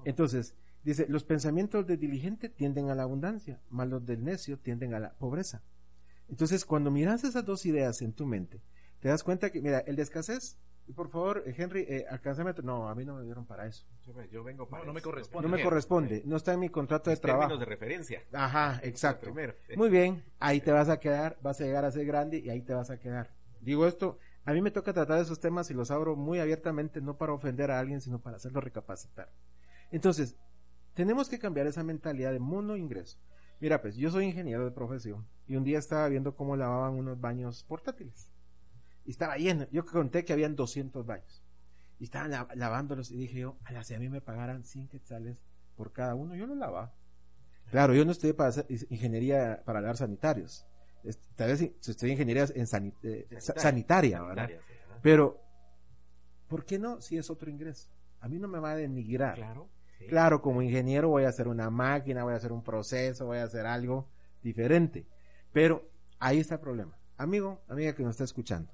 Entonces, 0.04 0.56
dice, 0.86 1.06
los 1.08 1.24
pensamientos 1.24 1.86
del 1.86 1.98
diligente 1.98 2.48
tienden 2.48 2.90
a 2.90 2.94
la 2.94 3.02
abundancia, 3.02 3.60
mas 3.70 3.88
los 3.88 4.06
del 4.06 4.24
necio 4.24 4.58
tienden 4.58 4.94
a 4.94 5.00
la 5.00 5.12
pobreza. 5.14 5.62
Entonces, 6.28 6.64
cuando 6.64 6.90
miras 6.90 7.24
esas 7.24 7.44
dos 7.44 7.66
ideas 7.66 8.00
en 8.02 8.12
tu 8.12 8.24
mente, 8.26 8.62
te 9.00 9.08
das 9.08 9.22
cuenta 9.22 9.50
que, 9.50 9.60
mira, 9.60 9.80
el 9.80 9.96
de 9.96 10.02
escasez, 10.02 10.58
y 10.88 10.92
por 10.92 11.08
favor, 11.10 11.42
eh, 11.44 11.54
Henry, 11.56 11.80
eh, 11.88 12.06
alcánzame. 12.08 12.54
No, 12.62 12.88
a 12.88 12.94
mí 12.94 13.04
no 13.04 13.16
me 13.16 13.24
dieron 13.24 13.44
para 13.44 13.66
eso. 13.66 13.84
Yo, 14.30 14.44
vengo 14.44 14.68
para 14.68 14.82
No, 14.82 14.86
no 14.86 14.92
me 14.92 15.00
eso. 15.00 15.10
corresponde. 15.10 15.48
No 15.48 15.56
me 15.56 15.62
corresponde. 15.62 16.22
No 16.24 16.36
está 16.36 16.52
en 16.52 16.60
mi 16.60 16.68
contrato 16.68 17.10
de 17.10 17.14
Mis 17.16 17.20
términos 17.20 17.48
trabajo. 17.48 17.58
de 17.58 17.66
referencia. 17.66 18.22
Ajá, 18.32 18.78
exacto. 18.84 19.24
Primero. 19.24 19.54
Muy 19.76 19.88
bien, 19.90 20.22
ahí 20.38 20.60
te 20.60 20.70
vas 20.70 20.88
a 20.88 21.00
quedar, 21.00 21.38
vas 21.42 21.60
a 21.60 21.64
llegar 21.64 21.84
a 21.84 21.90
ser 21.90 22.06
grande 22.06 22.38
y 22.38 22.50
ahí 22.50 22.62
te 22.62 22.72
vas 22.72 22.90
a 22.90 23.00
quedar. 23.00 23.32
Digo 23.60 23.84
esto, 23.88 24.18
a 24.44 24.52
mí 24.52 24.62
me 24.62 24.70
toca 24.70 24.92
tratar 24.92 25.20
esos 25.20 25.40
temas 25.40 25.68
y 25.72 25.74
los 25.74 25.90
abro 25.90 26.14
muy 26.14 26.38
abiertamente, 26.38 27.00
no 27.00 27.16
para 27.18 27.32
ofender 27.32 27.72
a 27.72 27.80
alguien, 27.80 28.00
sino 28.00 28.20
para 28.20 28.36
hacerlo 28.36 28.60
recapacitar. 28.60 29.32
Entonces, 29.90 30.36
tenemos 30.96 31.28
que 31.28 31.38
cambiar 31.38 31.66
esa 31.66 31.84
mentalidad 31.84 32.32
de 32.32 32.38
mono 32.40 32.76
ingreso. 32.76 33.18
Mira, 33.60 33.80
pues 33.80 33.96
yo 33.96 34.10
soy 34.10 34.24
ingeniero 34.24 34.64
de 34.64 34.70
profesión 34.70 35.26
y 35.46 35.56
un 35.56 35.62
día 35.64 35.78
estaba 35.78 36.08
viendo 36.08 36.34
cómo 36.34 36.56
lavaban 36.56 36.94
unos 36.94 37.20
baños 37.20 37.64
portátiles. 37.64 38.30
Y 39.04 39.10
estaba 39.10 39.36
lleno. 39.36 39.66
Yo 39.70 39.84
conté 39.86 40.24
que 40.24 40.32
habían 40.32 40.56
200 40.56 41.06
baños. 41.06 41.42
Y 42.00 42.04
estaban 42.04 42.30
la- 42.30 42.48
lavándolos 42.54 43.10
y 43.10 43.16
dije 43.16 43.38
yo, 43.40 43.56
ala, 43.64 43.84
si 43.84 43.94
a 43.94 43.98
mí 43.98 44.08
me 44.08 44.20
pagaran 44.20 44.64
100 44.64 44.88
quetzales 44.88 45.36
por 45.76 45.92
cada 45.92 46.14
uno, 46.14 46.34
yo 46.34 46.46
los 46.46 46.56
lavaba. 46.56 46.92
Claro, 47.70 47.94
yo 47.94 48.04
no 48.04 48.12
estudié 48.12 48.34
para 48.34 48.48
hacer 48.50 48.66
ingeniería 48.90 49.62
para 49.64 49.80
lavar 49.80 49.96
sanitarios. 49.96 50.66
Es- 51.04 51.18
Tal 51.36 51.48
vez 51.48 51.60
estudié 51.62 52.12
ingeniería 52.12 52.46
en 52.54 52.66
eh, 53.02 53.26
sa- 53.38 53.58
sanitaria, 53.58 54.20
¿verdad? 54.22 54.48
Sanitaria, 54.48 54.60
sí, 54.66 54.72
ajá. 54.90 55.00
Pero, 55.02 55.40
¿por 56.48 56.64
qué 56.64 56.78
no 56.78 57.00
si 57.00 57.16
es 57.18 57.28
otro 57.30 57.50
ingreso? 57.50 57.88
A 58.20 58.28
mí 58.28 58.38
no 58.38 58.48
me 58.48 58.58
va 58.58 58.72
a 58.72 58.76
denigrar. 58.76 59.34
Claro. 59.36 59.68
Sí. 59.98 60.06
Claro, 60.06 60.42
como 60.42 60.62
ingeniero 60.62 61.08
voy 61.08 61.24
a 61.24 61.28
hacer 61.28 61.48
una 61.48 61.70
máquina, 61.70 62.24
voy 62.24 62.34
a 62.34 62.36
hacer 62.36 62.52
un 62.52 62.62
proceso, 62.62 63.26
voy 63.26 63.38
a 63.38 63.44
hacer 63.44 63.66
algo 63.66 64.08
diferente. 64.42 65.06
Pero 65.52 65.88
ahí 66.18 66.38
está 66.38 66.54
el 66.54 66.60
problema. 66.60 66.96
Amigo, 67.16 67.62
amiga 67.68 67.94
que 67.94 68.02
nos 68.02 68.12
está 68.12 68.24
escuchando, 68.24 68.72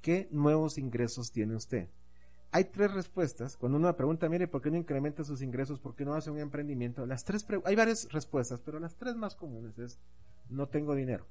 ¿qué 0.00 0.28
nuevos 0.30 0.78
ingresos 0.78 1.30
tiene 1.30 1.54
usted? 1.54 1.88
Hay 2.52 2.64
tres 2.64 2.92
respuestas. 2.94 3.56
Cuando 3.56 3.76
uno 3.76 3.88
me 3.88 3.94
pregunta, 3.94 4.28
mire, 4.28 4.48
¿por 4.48 4.62
qué 4.62 4.70
no 4.70 4.78
incrementa 4.78 5.24
sus 5.24 5.42
ingresos? 5.42 5.78
¿Por 5.78 5.94
qué 5.94 6.04
no 6.04 6.14
hace 6.14 6.30
un 6.30 6.38
emprendimiento? 6.38 7.04
Las 7.04 7.24
tres 7.24 7.46
hay 7.64 7.76
varias 7.76 8.10
respuestas, 8.12 8.60
pero 8.60 8.78
las 8.78 8.96
tres 8.96 9.14
más 9.14 9.34
comunes 9.34 9.78
es 9.78 9.98
no 10.48 10.68
tengo 10.68 10.94
dinero. 10.94 11.26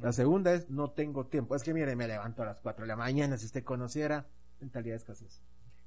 La 0.00 0.12
segunda 0.12 0.52
es 0.54 0.70
no 0.70 0.90
tengo 0.90 1.26
tiempo. 1.26 1.54
Es 1.54 1.62
que 1.62 1.74
mire, 1.74 1.94
me 1.94 2.08
levanto 2.08 2.42
a 2.42 2.46
las 2.46 2.60
4 2.60 2.82
de 2.82 2.88
la 2.88 2.96
mañana, 2.96 3.36
si 3.36 3.46
usted 3.46 3.62
conociera, 3.62 4.26
mentalidad 4.60 4.94
de 4.94 4.98
escasez. 4.98 5.40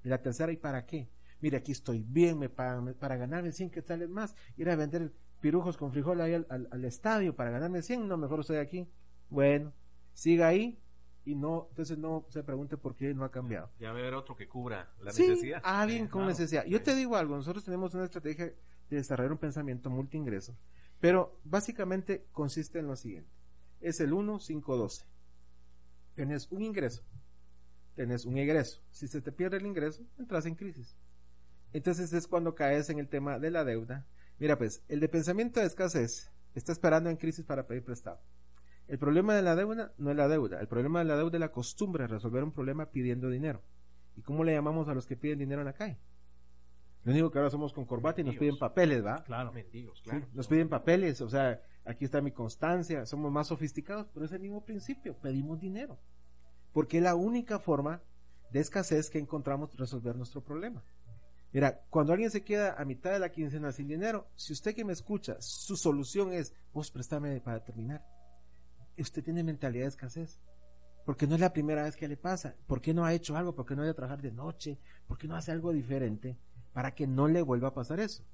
Y 0.03 0.09
la 0.09 0.21
tercera, 0.21 0.51
¿y 0.51 0.57
para 0.57 0.85
qué? 0.85 1.09
Mire, 1.45 1.57
aquí 1.57 1.73
estoy 1.73 2.01
bien, 2.01 2.39
me 2.39 2.49
pagan 2.49 2.95
para 2.95 3.17
ganarme 3.17 3.51
100 3.51 3.69
quetzales 3.69 4.09
más, 4.09 4.33
ir 4.57 4.67
a 4.67 4.75
vender 4.75 5.13
pirujos 5.41 5.77
con 5.77 5.91
frijol 5.91 6.19
ahí 6.21 6.33
al, 6.33 6.47
al- 6.49 6.67
al 6.71 6.85
estadio 6.85 7.35
para 7.35 7.51
ganarme 7.51 7.83
100, 7.83 8.07
no, 8.07 8.17
mejor 8.17 8.39
estoy 8.39 8.57
aquí. 8.57 8.89
Bueno, 9.29 9.71
siga 10.11 10.47
ahí 10.47 10.79
y 11.23 11.35
no, 11.35 11.67
entonces 11.69 11.99
no 11.99 12.25
se 12.29 12.41
pregunte 12.43 12.77
por 12.77 12.95
qué 12.95 13.13
no 13.13 13.23
ha 13.25 13.29
cambiado. 13.29 13.69
Ya 13.79 13.91
va 13.91 13.97
a 13.99 14.01
haber 14.01 14.15
otro 14.15 14.35
que 14.35 14.47
cubra 14.47 14.91
la 15.03 15.11
Sí, 15.11 15.27
necesidad. 15.27 15.61
alguien 15.63 16.05
Sí, 16.05 16.09
con 16.09 16.21
claro. 16.21 16.29
necesidad. 16.29 16.65
Yo 16.65 16.81
te 16.81 16.95
digo 16.95 17.15
algo, 17.15 17.35
nosotros 17.35 17.63
tenemos 17.63 17.93
una 17.93 18.05
estrategia 18.05 18.45
de 18.45 18.55
desarrollar 18.95 19.31
un 19.33 19.37
pensamiento 19.37 19.91
multiingreso, 19.91 20.57
pero 20.99 21.39
básicamente 21.43 22.25
consiste 22.31 22.79
en 22.79 22.87
lo 22.87 22.95
siguiente. 22.95 23.29
Es 23.81 23.99
el 23.99 24.13
1, 24.13 24.39
5, 24.39 24.77
12. 24.77 25.05
Tenés 26.15 26.51
un 26.51 26.63
ingreso, 26.63 27.03
tenés 27.93 28.25
un 28.25 28.35
egreso. 28.39 28.81
Si 28.89 29.07
se 29.07 29.21
te 29.21 29.31
pierde 29.31 29.57
el 29.57 29.65
ingreso, 29.67 30.01
entras 30.17 30.47
en 30.47 30.55
crisis. 30.55 30.97
Entonces 31.75 32.13
es 32.13 32.25
cuando 32.25 32.55
caes 32.55 32.89
en 32.89 32.99
el 32.99 33.09
tema 33.09 33.37
de 33.37 33.51
la 33.51 33.65
deuda. 33.65 34.05
Mira, 34.39 34.57
pues, 34.57 34.81
el 34.87 35.01
de 35.01 35.09
pensamiento 35.09 35.59
de 35.59 35.65
escasez 35.65 36.31
está 36.53 36.71
esperando 36.71 37.09
en 37.09 37.17
crisis 37.17 37.43
para 37.43 37.67
pedir 37.67 37.83
prestado. 37.83 38.21
El 38.87 38.97
problema 38.97 39.35
de 39.35 39.41
la 39.41 39.57
deuda 39.57 39.91
no 39.97 40.09
es 40.09 40.15
la 40.15 40.29
deuda. 40.29 40.61
El 40.61 40.69
problema 40.69 40.99
de 40.99 41.05
la 41.05 41.17
deuda 41.17 41.35
es 41.35 41.39
la 41.41 41.51
costumbre 41.51 42.03
de 42.03 42.07
resolver 42.07 42.45
un 42.45 42.53
problema 42.53 42.85
pidiendo 42.91 43.29
dinero. 43.29 43.61
¿Y 44.15 44.21
cómo 44.21 44.45
le 44.45 44.53
llamamos 44.53 44.87
a 44.87 44.93
los 44.93 45.05
que 45.05 45.17
piden 45.17 45.39
dinero 45.39 45.59
en 45.63 45.65
la 45.65 45.73
calle? 45.73 45.97
Lo 47.03 47.11
único 47.11 47.29
que 47.29 47.39
ahora 47.39 47.49
somos 47.49 47.73
con 47.73 47.83
corbata 47.83 48.21
y 48.21 48.23
nos 48.23 48.37
piden 48.37 48.57
papeles, 48.57 49.05
¿va? 49.05 49.21
Claro. 49.25 49.51
Mendigos, 49.51 49.99
Sí, 49.99 50.11
claro. 50.11 50.27
nos 50.31 50.47
piden 50.47 50.69
papeles, 50.69 51.19
o 51.19 51.27
sea, 51.29 51.61
aquí 51.83 52.05
está 52.05 52.21
mi 52.21 52.31
constancia, 52.31 53.05
somos 53.05 53.33
más 53.33 53.47
sofisticados, 53.47 54.07
pero 54.13 54.25
es 54.25 54.31
el 54.31 54.39
mismo 54.39 54.63
principio, 54.63 55.13
pedimos 55.17 55.59
dinero. 55.59 55.99
Porque 56.71 56.99
es 56.99 57.03
la 57.03 57.15
única 57.15 57.59
forma 57.59 58.01
de 58.49 58.61
escasez 58.61 59.09
que 59.09 59.19
encontramos 59.19 59.71
de 59.71 59.77
resolver 59.77 60.15
nuestro 60.15 60.41
problema. 60.41 60.81
Mira, 61.55 61.85
cuando 61.89 62.11
alguien 62.11 62.29
se 62.29 62.43
queda 62.43 62.73
a 62.73 62.83
mitad 62.83 63.13
de 63.13 63.19
la 63.19 63.31
quincena 63.31 63.71
sin 63.71 63.87
dinero, 63.87 64.27
si 64.35 64.51
usted 64.51 64.75
que 64.75 64.83
me 64.83 64.91
escucha, 64.91 65.37
su 65.39 65.77
solución 65.77 66.33
es, 66.33 66.53
vos 66.73 66.91
préstame 66.91 67.39
para 67.39 67.63
terminar. 67.63 68.05
Usted 68.97 69.23
tiene 69.23 69.41
mentalidad 69.41 69.85
de 69.85 69.87
escasez. 69.87 70.41
Porque 71.05 71.25
no 71.25 71.35
es 71.35 71.39
la 71.39 71.53
primera 71.53 71.83
vez 71.83 71.95
que 71.95 72.09
le 72.09 72.17
pasa. 72.17 72.57
¿Por 72.67 72.81
qué 72.81 72.93
no 72.93 73.05
ha 73.05 73.13
hecho 73.13 73.37
algo? 73.37 73.55
¿Por 73.55 73.65
qué 73.65 73.73
no 73.73 73.83
ha 73.83 73.85
ido 73.85 73.95
trabajar 73.95 74.21
de 74.21 74.33
noche? 74.33 74.79
¿Por 75.07 75.17
qué 75.17 75.29
no 75.29 75.37
hace 75.37 75.53
algo 75.53 75.71
diferente 75.71 76.37
para 76.73 76.93
que 76.93 77.07
no 77.07 77.29
le 77.29 77.41
vuelva 77.41 77.69
a 77.69 77.73
pasar 77.73 78.01
eso? 78.01 78.25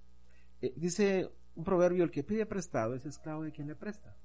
Eh, 0.59 0.73
dice 0.75 1.29
un 1.53 1.63
proverbio, 1.63 2.03
el 2.03 2.09
que 2.09 2.23
pide 2.23 2.47
prestado 2.47 2.95
es 2.95 3.05
esclavo 3.05 3.43
de 3.43 3.51
quien 3.51 3.67
le 3.67 3.75
presta. 3.75 4.17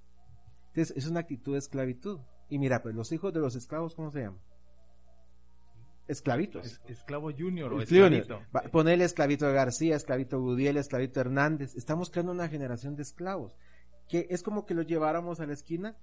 Entonces, 0.69 0.97
es 0.97 1.07
una 1.07 1.21
actitud 1.21 1.53
de 1.53 1.59
esclavitud. 1.59 2.21
Y 2.49 2.59
mira, 2.59 2.81
pues 2.81 2.95
los 2.95 3.13
hijos 3.13 3.35
de 3.35 3.41
los 3.41 3.57
esclavos, 3.57 3.95
¿cómo 3.95 4.11
se 4.11 4.23
llaman? 4.23 4.41
Esclavitos. 6.09 6.65
Es- 6.67 6.81
esclavo 6.87 7.31
junior 7.33 7.73
o 7.73 7.81
El 7.81 7.87
Junior. 7.89 8.13
esclavito. 8.13 8.47
Va, 8.55 8.63
Ponele 8.71 9.05
esclavito 9.05 9.47
de 9.47 9.53
García, 9.55 9.97
esclavito 9.97 10.41
Gudiel, 10.41 10.77
esclavito 10.77 11.21
Hernández. 11.21 11.75
Estamos 11.77 12.11
creando 12.11 12.33
una 12.33 12.49
generación 12.49 12.95
de 12.97 13.03
esclavos. 13.03 13.57
Que 14.09 14.27
es 14.31 14.43
como 14.43 14.67
que 14.67 14.75
los 14.75 14.87
lleváramos 14.87 15.41
a 15.41 15.47
la 15.47 15.53
esquina 15.53 15.97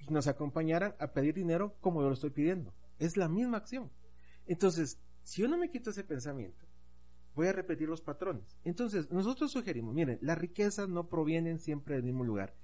y 0.00 0.12
nos 0.12 0.26
acompañaran 0.26 0.94
a 0.98 1.12
pedir 1.12 1.34
dinero 1.34 1.76
como 1.80 2.00
yo 2.02 2.08
lo 2.08 2.14
estoy 2.14 2.30
pidiendo. 2.30 2.74
Es 2.98 3.16
la 3.16 3.28
misma 3.28 3.58
acción. 3.58 3.90
Entonces, 4.46 4.98
si 5.22 5.42
yo 5.42 5.48
no 5.48 5.56
me 5.56 5.70
quito 5.70 5.90
ese 5.90 6.02
pensamiento, 6.04 6.66
voy 7.36 7.46
a 7.46 7.52
repetir 7.52 7.88
los 7.88 8.00
patrones. 8.02 8.56
Entonces, 8.64 9.10
nosotros 9.12 9.52
sugerimos, 9.52 9.94
miren, 9.94 10.18
las 10.20 10.36
riquezas 10.36 10.88
no 10.88 11.08
provienen 11.08 11.60
siempre 11.60 11.94
del 11.94 12.02
mismo 12.04 12.24
lugar. 12.24 12.54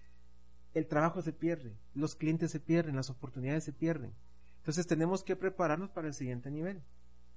El 0.74 0.87
trabajo 0.87 1.22
se 1.22 1.33
pierde, 1.33 1.76
los 1.94 2.14
clientes 2.16 2.50
se 2.50 2.61
pierden, 2.61 2.96
las 2.96 3.11
oportunidades 3.11 3.64
se 3.64 3.72
pierden. 3.72 4.12
Entonces 4.61 4.87
tenemos 4.87 5.25
que 5.25 5.37
prepararnos 5.37 5.90
para 5.90 6.07
el 6.09 6.14
siguiente 6.14 6.51
nivel. 6.51 6.83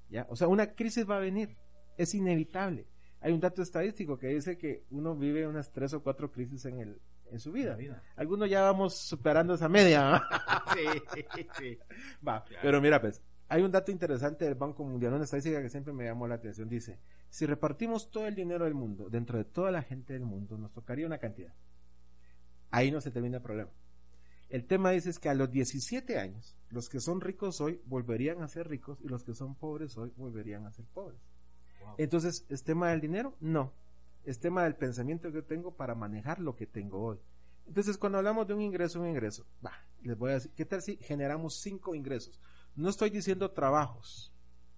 ¿ya? 0.09 0.27
O 0.29 0.35
sea, 0.35 0.47
una 0.47 0.73
crisis 0.75 1.09
va 1.09 1.17
a 1.17 1.19
venir, 1.19 1.57
es 1.97 2.13
inevitable. 2.13 2.87
Hay 3.21 3.31
un 3.31 3.39
dato 3.39 3.61
estadístico 3.61 4.17
que 4.19 4.27
dice 4.27 4.57
que 4.57 4.83
uno 4.91 5.15
vive 5.15 5.47
unas 5.47 5.71
tres 5.71 5.93
o 5.93 6.03
cuatro 6.03 6.29
crisis 6.31 6.65
en, 6.65 6.79
el, 6.79 7.01
en 7.31 7.39
su 7.39 7.53
vida. 7.53 7.77
Algunos 8.17 8.49
ya 8.49 8.61
vamos 8.63 8.95
superando 8.97 9.53
esa 9.55 9.69
media. 9.69 10.21
Sí, 10.73 11.45
sí. 11.57 11.77
Va, 12.27 12.43
Claro. 12.43 12.61
pero 12.63 12.81
mira, 12.81 12.99
pues, 12.99 13.21
hay 13.47 13.61
un 13.61 13.71
dato 13.71 13.91
interesante 13.91 14.43
del 14.45 14.55
Banco 14.55 14.83
Mundial, 14.83 15.13
una 15.13 15.23
estadística 15.25 15.61
que 15.61 15.69
siempre 15.69 15.93
me 15.93 16.05
llamó 16.05 16.27
la 16.27 16.35
atención. 16.35 16.67
Dice, 16.67 16.99
si 17.29 17.45
repartimos 17.45 18.09
todo 18.09 18.25
el 18.27 18.33
dinero 18.35 18.65
del 18.65 18.73
mundo, 18.73 19.07
dentro 19.09 19.37
de 19.37 19.45
toda 19.45 19.69
la 19.71 19.83
gente 19.83 20.13
del 20.13 20.25
mundo, 20.25 20.57
nos 20.57 20.71
tocaría 20.73 21.05
una 21.05 21.19
cantidad. 21.19 21.53
Ahí 22.71 22.91
no 22.91 22.99
se 23.01 23.11
termina 23.11 23.37
el 23.37 23.43
problema. 23.43 23.69
El 24.53 24.67
tema 24.67 24.91
dice 24.91 25.09
es 25.09 25.17
que 25.17 25.29
a 25.29 25.33
los 25.33 25.49
17 25.49 26.19
años, 26.19 26.55
los 26.69 26.87
que 26.87 26.99
son 26.99 27.21
ricos 27.21 27.59
hoy 27.59 27.81
volverían 27.85 28.43
a 28.43 28.47
ser 28.47 28.67
ricos 28.67 29.01
y 29.01 29.07
los 29.07 29.23
que 29.23 29.33
son 29.33 29.55
pobres 29.55 29.97
hoy 29.97 30.13
volverían 30.15 30.67
a 30.67 30.71
ser 30.71 30.85
pobres. 30.85 31.19
Wow. 31.81 31.95
Entonces, 31.97 32.45
¿es 32.49 32.63
tema 32.63 32.91
del 32.91 33.01
dinero? 33.01 33.35
No. 33.39 33.73
Es 34.23 34.39
tema 34.39 34.65
del 34.65 34.75
pensamiento 34.75 35.29
que 35.29 35.37
yo 35.37 35.43
tengo 35.43 35.75
para 35.75 35.95
manejar 35.95 36.39
lo 36.39 36.55
que 36.55 36.67
tengo 36.67 37.01
hoy. 37.01 37.17
Entonces, 37.65 37.97
cuando 37.97 38.19
hablamos 38.19 38.47
de 38.47 38.53
un 38.53 38.61
ingreso, 38.61 39.01
un 39.01 39.07
ingreso, 39.07 39.43
va, 39.65 39.73
les 40.03 40.15
voy 40.15 40.29
a 40.29 40.33
decir, 40.35 40.51
¿qué 40.55 40.65
tal 40.65 40.83
si 40.83 40.97
generamos 40.97 41.55
cinco 41.55 41.95
ingresos? 41.95 42.39
No 42.75 42.89
estoy 42.89 43.09
diciendo 43.09 43.49
trabajos, 43.49 44.31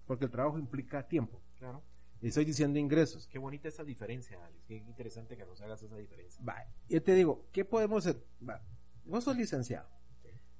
porque 0.06 0.24
el 0.24 0.30
trabajo 0.30 0.58
implica 0.58 1.06
tiempo. 1.06 1.42
Claro. 1.58 1.82
Estoy 2.22 2.46
diciendo 2.46 2.78
ingresos. 2.78 3.26
Qué 3.26 3.38
bonita 3.38 3.68
esa 3.68 3.84
diferencia, 3.84 4.42
Alex. 4.42 4.64
Qué 4.66 4.76
interesante 4.76 5.36
que 5.36 5.44
nos 5.44 5.60
hagas 5.60 5.82
esa 5.82 5.98
diferencia. 5.98 6.42
Va, 6.42 6.64
yo 6.88 7.02
te 7.02 7.12
digo, 7.12 7.44
¿qué 7.52 7.66
podemos 7.66 8.06
hacer? 8.06 8.24
Va, 8.42 8.62
vos 9.06 9.24
sos 9.24 9.36
licenciado. 9.36 9.88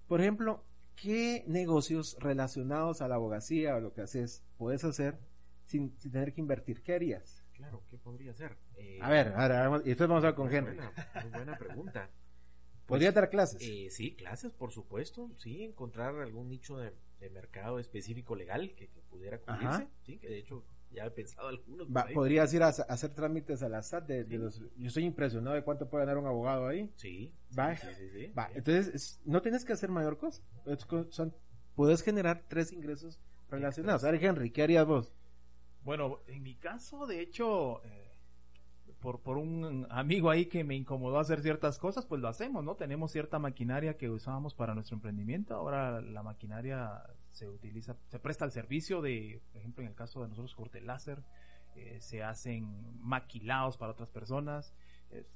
Por 0.09 0.21
ejemplo, 0.21 0.65
¿qué 0.95 1.45
negocios 1.47 2.17
relacionados 2.21 3.03
a 3.03 3.09
la 3.09 3.17
abogacía 3.17 3.77
o 3.77 3.81
lo 3.81 3.93
que 3.93 4.03
haces 4.03 4.45
puedes 4.57 4.85
hacer 4.85 5.19
sin, 5.65 5.97
sin 5.99 6.13
tener 6.13 6.33
que 6.33 6.41
invertir? 6.41 6.83
¿Qué 6.83 6.95
harías? 6.95 7.43
Claro, 7.53 7.83
¿qué 7.89 7.99
podría 7.99 8.35
ser? 8.35 8.57
Eh, 8.77 8.99
A 9.01 9.11
ver, 9.11 9.29
ahora 9.35 9.63
vamos, 9.63 9.81
y 9.85 9.89
después 9.89 10.09
vamos 10.09 10.25
a 10.25 10.29
hablar 10.29 10.35
con 10.37 10.47
muy 10.47 10.57
Henry. 10.57 10.77
Buena, 10.77 10.93
muy 11.23 11.31
buena 11.31 11.59
pregunta. 11.59 12.11
¿Podría 12.87 13.11
dar 13.11 13.29
clases? 13.31 13.61
Eh, 13.63 13.89
sí, 13.91 14.15
clases, 14.15 14.53
por 14.53 14.71
supuesto. 14.71 15.31
Sí, 15.39 15.65
encontrar 15.65 16.15
algún 16.21 16.49
nicho 16.49 16.77
de, 16.79 16.93
de 17.19 17.31
mercado 17.31 17.81
específico 17.81 18.37
legal 18.37 18.75
que, 18.77 18.89
que 18.89 19.01
pudiera 19.03 19.41
cubrirse. 19.41 19.89
Sí, 20.05 20.19
que 20.19 20.29
de 20.29 20.39
hecho 20.39 20.65
ya 20.93 21.07
he 21.07 21.11
pensado 21.11 21.49
algunos. 21.49 21.89
Va, 21.89 22.07
podrías 22.15 22.53
ir 22.55 22.63
a, 22.63 22.67
a 22.69 22.71
hacer 22.71 23.11
trámites 23.15 23.63
a 23.63 23.69
la 23.69 23.83
SAT 23.83 24.07
de, 24.07 24.25
de 24.25 24.39
los... 24.39 24.61
Yo 24.77 24.87
estoy 24.89 25.05
impresionado 25.05 25.55
de 25.55 25.63
cuánto 25.63 25.89
puede 25.89 26.05
ganar 26.05 26.19
un 26.19 26.27
abogado 26.27 26.67
ahí. 26.69 26.91
Sí. 26.97 27.33
Va, 27.59 27.77
sí, 27.77 27.87
sí, 27.97 28.09
sí, 28.13 28.27
va. 28.39 28.47
sí. 28.49 28.53
Entonces, 28.57 28.95
es- 28.95 29.21
no 29.25 29.43
tienes 29.43 29.65
que 29.65 29.73
hacer 29.73 29.91
mayor 29.91 30.17
cosa. 30.19 30.43
Son, 31.11 31.35
puedes 31.75 32.03
generar 32.03 32.45
tres 32.49 32.73
ingresos 32.73 33.21
relacionados. 33.51 34.05
A 34.05 34.11
ver, 34.11 34.25
Henry, 34.25 34.51
¿qué 34.51 34.63
harías 34.63 34.87
vos? 34.87 35.13
Bueno, 35.85 36.21
en 36.27 36.43
mi 36.43 36.55
caso, 36.57 37.07
de 37.07 37.21
hecho, 37.21 37.85
eh, 37.85 38.11
por, 39.01 39.21
por 39.21 39.37
un 39.39 39.87
amigo 39.91 40.31
ahí 40.31 40.47
que 40.47 40.65
me 40.65 40.75
incomodó 40.75 41.19
hacer 41.21 41.41
ciertas 41.43 41.79
cosas, 41.79 42.07
pues 42.07 42.21
lo 42.21 42.29
hacemos, 42.29 42.65
¿no? 42.65 42.75
Tenemos 42.75 43.13
cierta 43.13 43.39
maquinaria 43.39 43.97
que 43.97 44.11
usábamos 44.11 44.55
para 44.55 44.75
nuestro 44.75 44.97
emprendimiento. 44.97 45.55
Ahora 45.55 46.01
la 46.01 46.23
maquinaria 46.25 47.05
se 47.37 47.49
utiliza, 47.49 47.97
se 48.09 48.19
presta 48.19 48.45
al 48.47 48.51
servicio 48.53 49.03
de, 49.03 49.43
por 49.53 49.59
ejemplo, 49.61 49.83
en 49.85 49.91
el 49.91 49.95
caso 49.95 50.23
de 50.23 50.29
nosotros, 50.29 50.55
corte 50.55 50.81
láser, 50.81 51.23
eh, 51.75 51.99
se 52.01 52.23
hacen 52.23 52.99
maquilados 53.01 53.77
para 53.77 53.93
otras 53.93 54.11
personas. 54.11 54.75
Es- 55.11 55.27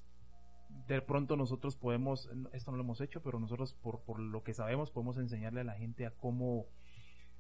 de 0.86 1.02
pronto 1.02 1.36
nosotros 1.36 1.76
podemos, 1.76 2.30
esto 2.52 2.70
no 2.70 2.76
lo 2.78 2.84
hemos 2.84 3.00
hecho, 3.00 3.20
pero 3.22 3.38
nosotros 3.40 3.74
por, 3.74 4.00
por 4.02 4.18
lo 4.20 4.42
que 4.42 4.54
sabemos 4.54 4.90
podemos 4.90 5.18
enseñarle 5.18 5.60
a 5.60 5.64
la 5.64 5.74
gente 5.74 6.06
a 6.06 6.12
cómo 6.12 6.66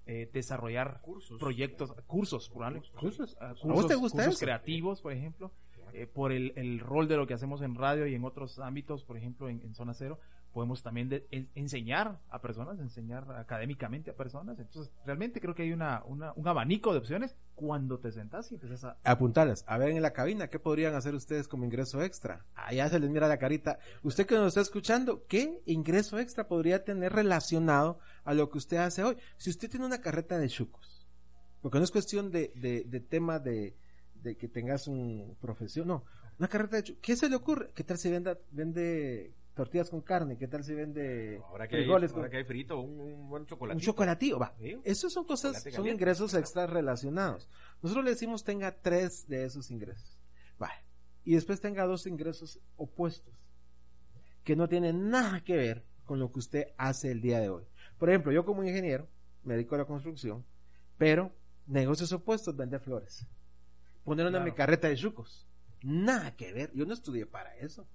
eh, 0.06 0.28
desarrollar 0.32 1.00
Cursos. 1.02 1.38
proyectos, 1.38 1.92
cursos. 2.06 2.48
¿Cursos? 2.50 3.36
¿A 3.40 3.54
vos 3.64 3.86
te 3.86 3.94
gusta 3.94 4.24
cursos 4.24 4.40
creativos, 4.40 5.00
por 5.00 5.12
ejemplo, 5.12 5.52
eh, 5.92 6.06
por 6.06 6.32
el, 6.32 6.52
el 6.56 6.80
rol 6.80 7.06
de 7.06 7.16
lo 7.16 7.26
que 7.26 7.34
hacemos 7.34 7.62
en 7.62 7.74
radio 7.76 8.06
y 8.06 8.14
en 8.14 8.24
otros 8.24 8.58
ámbitos, 8.58 9.04
por 9.04 9.16
ejemplo, 9.16 9.48
en, 9.48 9.62
en 9.62 9.74
Zona 9.74 9.94
Cero, 9.94 10.18
podemos 10.52 10.82
también 10.82 11.08
de- 11.08 11.26
en- 11.30 11.48
enseñar 11.54 12.18
a 12.28 12.40
personas, 12.40 12.78
enseñar 12.80 13.30
académicamente 13.32 14.10
a 14.10 14.14
personas. 14.16 14.58
Entonces, 14.58 14.92
realmente 15.06 15.40
creo 15.40 15.54
que 15.54 15.62
hay 15.62 15.72
una, 15.72 16.02
una- 16.04 16.32
un 16.34 16.48
abanico 16.48 16.92
de 16.92 16.98
opciones 16.98 17.36
cuando 17.54 17.98
te 17.98 18.10
sentás 18.10 18.50
y 18.50 18.54
empiezas 18.54 18.84
a... 18.84 18.96
Apuntarlas. 19.04 19.64
A 19.66 19.78
ver 19.78 19.90
en 19.90 20.02
la 20.02 20.12
cabina, 20.12 20.48
¿qué 20.48 20.58
podrían 20.58 20.94
hacer 20.94 21.14
ustedes 21.14 21.46
como 21.46 21.64
ingreso 21.64 22.02
extra? 22.02 22.44
Allá 22.54 22.88
se 22.88 22.98
les 22.98 23.10
mira 23.10 23.28
la 23.28 23.38
carita. 23.38 23.78
Usted 24.02 24.26
que 24.26 24.34
nos 24.34 24.48
está 24.48 24.60
escuchando, 24.60 25.24
¿qué 25.28 25.62
ingreso 25.66 26.18
extra 26.18 26.48
podría 26.48 26.84
tener 26.84 27.12
relacionado 27.12 27.98
a 28.24 28.34
lo 28.34 28.50
que 28.50 28.58
usted 28.58 28.78
hace 28.78 29.04
hoy? 29.04 29.16
Si 29.36 29.50
usted 29.50 29.70
tiene 29.70 29.86
una 29.86 30.00
carreta 30.00 30.38
de 30.38 30.48
chucos, 30.48 31.06
porque 31.62 31.78
no 31.78 31.84
es 31.84 31.90
cuestión 31.90 32.30
de, 32.30 32.52
de, 32.56 33.00
tema 33.00 33.38
de, 33.38 33.76
que 34.36 34.48
tengas 34.48 34.88
un 34.88 35.36
profesión, 35.40 35.88
no. 35.88 36.04
Una 36.38 36.48
carreta 36.48 36.76
de 36.76 36.82
chucos. 36.84 37.02
¿Qué 37.02 37.16
se 37.16 37.28
le 37.28 37.36
ocurre? 37.36 37.70
¿Qué 37.74 37.84
tal 37.84 37.98
si 37.98 38.10
venda, 38.10 38.38
vende 38.50 39.34
tortillas 39.54 39.90
con 39.90 40.00
carne? 40.00 40.36
¿Qué 40.38 40.48
tal 40.48 40.64
si 40.64 40.74
vende 40.74 41.40
Ahora 41.48 41.68
que, 41.68 41.76
hay, 41.76 41.86
con 41.86 42.02
ahora 42.16 42.30
que 42.30 42.36
hay 42.38 42.44
frito, 42.44 42.80
un, 42.80 43.00
un 43.00 43.28
buen 43.28 43.46
chocolate. 43.46 43.76
un 43.76 43.80
chocolatillo, 43.82 44.38
va. 44.38 44.54
Sí. 44.58 44.78
Esos 44.84 45.12
son 45.12 45.24
cosas, 45.24 45.62
son 45.72 45.86
ingresos 45.88 46.34
extras 46.34 46.70
relacionados. 46.70 47.48
Nosotros 47.82 48.04
le 48.04 48.10
decimos 48.12 48.44
tenga 48.44 48.72
tres 48.80 49.26
de 49.28 49.44
esos 49.44 49.70
ingresos. 49.70 50.18
Va. 50.62 50.70
Y 51.24 51.34
después 51.34 51.60
tenga 51.60 51.84
dos 51.84 52.06
ingresos 52.06 52.60
opuestos. 52.76 53.34
Que 54.44 54.56
no 54.56 54.68
tienen 54.68 55.10
nada 55.10 55.40
que 55.44 55.56
ver 55.56 55.84
con 56.04 56.18
lo 56.18 56.32
que 56.32 56.38
usted 56.38 56.66
hace 56.78 57.10
el 57.10 57.20
día 57.20 57.40
de 57.40 57.50
hoy. 57.50 57.64
Por 57.98 58.08
ejemplo, 58.08 58.32
yo 58.32 58.44
como 58.44 58.64
ingeniero, 58.64 59.08
me 59.44 59.54
dedico 59.54 59.74
a 59.74 59.78
la 59.78 59.84
construcción, 59.84 60.44
pero 60.96 61.32
negocios 61.66 62.10
opuestos, 62.12 62.56
vender 62.56 62.80
flores. 62.80 63.26
Poner 64.04 64.26
una 64.26 64.38
Claro. 64.40 64.54
carreta 64.54 64.88
de 64.88 64.96
chucos. 64.96 65.46
Nada 65.82 66.34
que 66.36 66.52
ver. 66.52 66.72
Yo 66.74 66.84
no 66.86 66.94
estudié 66.94 67.26
para 67.26 67.54
eso. 67.58 67.86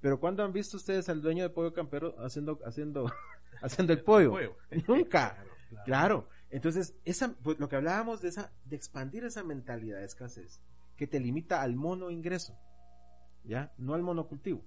Pero 0.00 0.20
¿cuándo 0.20 0.44
han 0.44 0.52
visto 0.52 0.76
ustedes 0.76 1.08
al 1.08 1.20
dueño 1.20 1.42
de 1.42 1.50
Pollo 1.50 1.72
Campero 1.72 2.14
haciendo, 2.24 2.58
haciendo, 2.64 3.10
haciendo 3.62 3.92
el 3.92 4.02
pollo? 4.02 4.30
Pollo. 4.30 4.56
Nunca. 4.88 5.34
Claro, 5.34 5.84
Claro. 5.84 6.28
Entonces, 6.50 6.94
esa, 7.04 7.34
pues, 7.42 7.58
lo 7.58 7.68
que 7.68 7.76
hablábamos 7.76 8.22
de 8.22 8.28
esa, 8.28 8.52
de 8.64 8.76
expandir 8.76 9.24
esa 9.24 9.44
mentalidad 9.44 9.98
de 9.98 10.06
escasez, 10.06 10.62
que 10.96 11.06
te 11.06 11.20
limita 11.20 11.60
al 11.60 11.76
mono 11.76 12.10
ingreso, 12.10 12.56
¿ya? 13.44 13.72
No 13.76 13.92
al 13.94 14.02
monocultivo. 14.02 14.64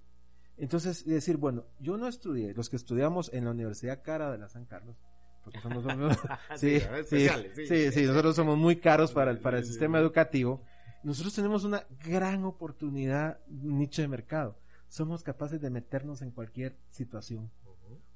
Entonces, 0.57 1.05
decir, 1.05 1.37
bueno, 1.37 1.65
yo 1.79 1.97
no 1.97 2.07
estudié, 2.07 2.53
los 2.53 2.69
que 2.69 2.75
estudiamos 2.75 3.33
en 3.33 3.45
la 3.45 3.51
Universidad 3.51 4.03
Cara 4.03 4.31
de 4.31 4.37
la 4.37 4.47
San 4.47 4.65
Carlos, 4.65 4.95
porque 5.43 5.59
somos, 5.59 5.83
somos- 5.83 6.17
sí, 6.55 6.79
Sí, 6.79 6.79
sí, 6.79 6.85
especiales, 6.99 7.55
sí, 7.55 7.65
sí. 7.67 7.91
sí, 7.91 8.05
nosotros 8.05 8.35
somos 8.35 8.57
muy 8.59 8.75
caros 8.75 9.11
para 9.11 9.31
el, 9.31 9.39
para 9.39 9.57
el 9.57 9.65
sistema 9.65 9.97
educativo. 9.97 10.61
Nosotros 11.03 11.33
tenemos 11.33 11.63
una 11.63 11.83
gran 12.05 12.43
oportunidad, 12.45 13.39
un 13.47 13.79
nicho 13.79 14.03
de 14.03 14.07
mercado. 14.07 14.59
Somos 14.91 15.23
capaces 15.23 15.61
de 15.61 15.69
meternos 15.69 16.21
en 16.21 16.31
cualquier 16.31 16.75
situación. 16.89 17.49